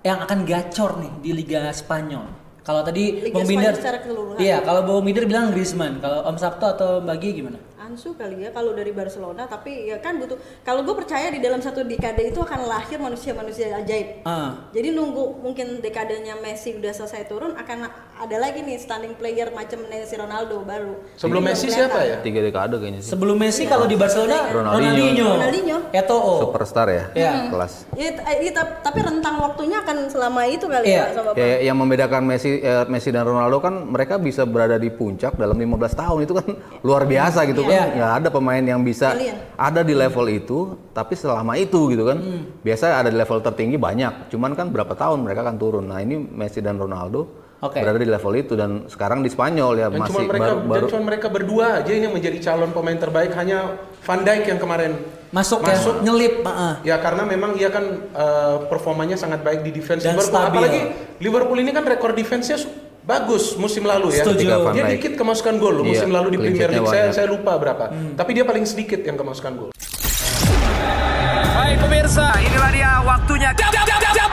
yang 0.06 0.22
akan 0.22 0.46
gacor 0.46 1.02
nih 1.02 1.14
di 1.26 1.32
Liga 1.34 1.66
Spanyol? 1.74 2.45
Kalau 2.66 2.82
tadi 2.82 3.22
Liga 3.22 3.38
Bung 3.38 3.46
Binder, 3.46 3.74
secara 3.78 4.02
keseluruhan. 4.02 4.42
iya, 4.42 4.58
kalau 4.60 4.82
Bung 4.82 5.06
Binder 5.06 5.30
bilang 5.30 5.54
Griezmann, 5.54 6.02
kalau 6.02 6.26
Om 6.26 6.34
Sabto 6.34 6.66
atau 6.66 6.98
Mbak 6.98 7.16
Gia 7.22 7.32
gimana? 7.32 7.58
Ansu 7.86 8.18
kali 8.18 8.42
ya 8.42 8.50
kalau 8.50 8.74
dari 8.74 8.90
Barcelona 8.90 9.46
tapi 9.46 9.86
ya 9.86 10.02
kan 10.02 10.18
butuh 10.18 10.34
kalau 10.66 10.82
gue 10.82 10.98
percaya 10.98 11.30
di 11.30 11.38
dalam 11.38 11.62
satu 11.62 11.86
dekade 11.86 12.34
itu 12.34 12.42
akan 12.42 12.66
lahir 12.66 12.98
manusia-manusia 12.98 13.78
ajaib 13.78 14.26
Ah. 14.26 14.58
jadi 14.74 14.90
nunggu 14.90 15.46
mungkin 15.46 15.86
dekadenya 15.86 16.34
Messi 16.42 16.74
udah 16.74 16.90
selesai 16.90 17.30
turun 17.30 17.54
akan 17.54 17.86
ada 18.16 18.40
lagi 18.40 18.64
nih 18.64 18.80
standing 18.80 19.12
player 19.14 19.52
macam 19.52 19.76
si 19.86 20.16
Ronaldo 20.16 20.64
baru 20.64 21.04
Sebelum 21.20 21.44
Jadi 21.44 21.52
Messi 21.52 21.68
siapa 21.68 22.00
ya? 22.00 22.16
Tiga 22.24 22.40
dekade 22.40 22.76
kayaknya 22.80 23.00
sih. 23.04 23.12
Sebelum 23.12 23.36
Messi 23.36 23.68
kalau 23.68 23.84
di 23.86 23.94
Barcelona 23.94 24.48
Ronaldinho. 24.48 24.72
Ronaldinho, 24.72 25.28
Ronaldinho. 25.36 25.78
Eto'o. 25.92 26.34
Superstar 26.42 26.88
ya, 26.88 27.04
Iya. 27.12 27.52
kelas. 27.52 27.74
Ya, 27.94 28.10
tapi 28.56 29.00
rentang 29.04 29.36
waktunya 29.38 29.84
akan 29.84 30.08
selama 30.08 30.48
itu 30.48 30.66
kali 30.66 30.88
Iya. 30.88 31.04
ya 31.04 31.14
sama 31.14 31.30
Ya, 31.36 31.56
yang 31.62 31.76
membedakan 31.76 32.24
Messi 32.24 32.58
eh, 32.58 32.88
Messi 32.88 33.12
dan 33.12 33.28
Ronaldo 33.28 33.60
kan 33.60 33.84
mereka 33.84 34.16
bisa 34.16 34.48
berada 34.48 34.80
di 34.80 34.88
puncak 34.88 35.36
dalam 35.36 35.60
15 35.60 35.94
tahun 35.94 36.20
itu 36.24 36.34
kan 36.34 36.48
luar 36.88 37.04
biasa 37.04 37.44
gitu 37.46 37.68
Iya. 37.68 37.70
kan. 37.70 37.88
Nggak 37.94 38.12
ada 38.16 38.30
pemain 38.32 38.64
yang 38.64 38.80
bisa 38.80 39.12
Alien. 39.12 39.36
ada 39.54 39.84
di 39.84 39.92
level 39.92 40.26
itu 40.30 40.60
tapi 40.96 41.14
selama 41.14 41.60
itu 41.60 41.92
gitu 41.92 42.08
kan. 42.08 42.18
Hmm. 42.18 42.48
Biasa 42.64 42.96
ada 42.96 43.12
di 43.12 43.18
level 43.20 43.44
tertinggi 43.44 43.76
banyak, 43.76 44.32
cuman 44.32 44.56
kan 44.56 44.72
berapa 44.72 44.96
tahun 44.96 45.20
mereka 45.22 45.44
kan 45.44 45.60
turun. 45.60 45.92
Nah, 45.92 46.00
ini 46.00 46.16
Messi 46.16 46.64
dan 46.64 46.80
Ronaldo 46.80 47.45
Oke. 47.64 47.80
berada 47.80 47.96
di 47.96 48.10
level 48.10 48.34
itu 48.36 48.54
dan 48.54 48.84
sekarang 48.86 49.24
di 49.24 49.32
Spanyol 49.32 49.74
ya 49.80 49.88
Dan 49.88 50.04
masih 50.04 50.12
cuma 50.12 50.22
mereka 50.28 50.44
baru, 50.46 50.58
baru 50.60 50.76
dan 50.76 50.92
cuma 50.92 51.02
mereka 51.08 51.28
berdua 51.32 51.66
aja 51.80 51.92
ini 51.92 52.04
yang 52.04 52.16
menjadi 52.16 52.38
calon 52.44 52.72
pemain 52.76 53.00
terbaik 53.00 53.32
hanya 53.34 53.80
Van 54.04 54.22
Dijk 54.22 54.44
yang 54.46 54.60
kemarin 54.60 54.92
Masuk, 55.32 55.60
Masuk. 55.64 56.00
ya, 56.00 56.04
nyelip. 56.08 56.48
ah. 56.48 56.80
Ya 56.80 56.96
karena 56.96 57.28
memang 57.28 57.60
ia 57.60 57.68
kan 57.68 57.84
eh, 58.08 58.56
performanya 58.72 59.20
sangat 59.20 59.44
baik 59.44 59.68
di 59.68 59.72
defense 59.76 60.08
Dan 60.08 60.16
Liverpool. 60.16 60.32
stabil. 60.32 60.52
Apalagi 60.64 60.82
Liverpool 61.20 61.60
ini 61.60 61.72
kan 61.76 61.84
rekor 61.84 62.16
defense-nya 62.16 62.56
bagus 63.04 63.60
musim 63.60 63.84
lalu 63.84 64.16
ya. 64.16 64.24
Setuju. 64.24 64.72
Dia 64.72 64.86
dikit 64.88 65.20
kemasukan 65.20 65.60
gol 65.60 65.84
loh 65.84 65.84
Iya, 65.84 65.92
musim 65.92 66.10
lalu 66.16 66.28
di 66.32 66.38
clean 66.40 66.56
Premier 66.56 66.72
League. 66.80 66.88
Saya 66.88 67.12
saya 67.12 67.28
lupa 67.28 67.60
berapa. 67.60 67.92
Tapi 68.16 68.32
dia 68.32 68.48
paling 68.48 68.64
sedikit 68.64 69.04
yang 69.04 69.20
kemasukan 69.20 69.52
gol. 69.60 69.70
Baik 71.56 71.78
pemirsa, 71.84 72.32
inilah 72.40 72.72
dia 72.72 72.92
waktunya. 73.04 73.50
Jam, 73.60 73.72
jam, 73.74 74.30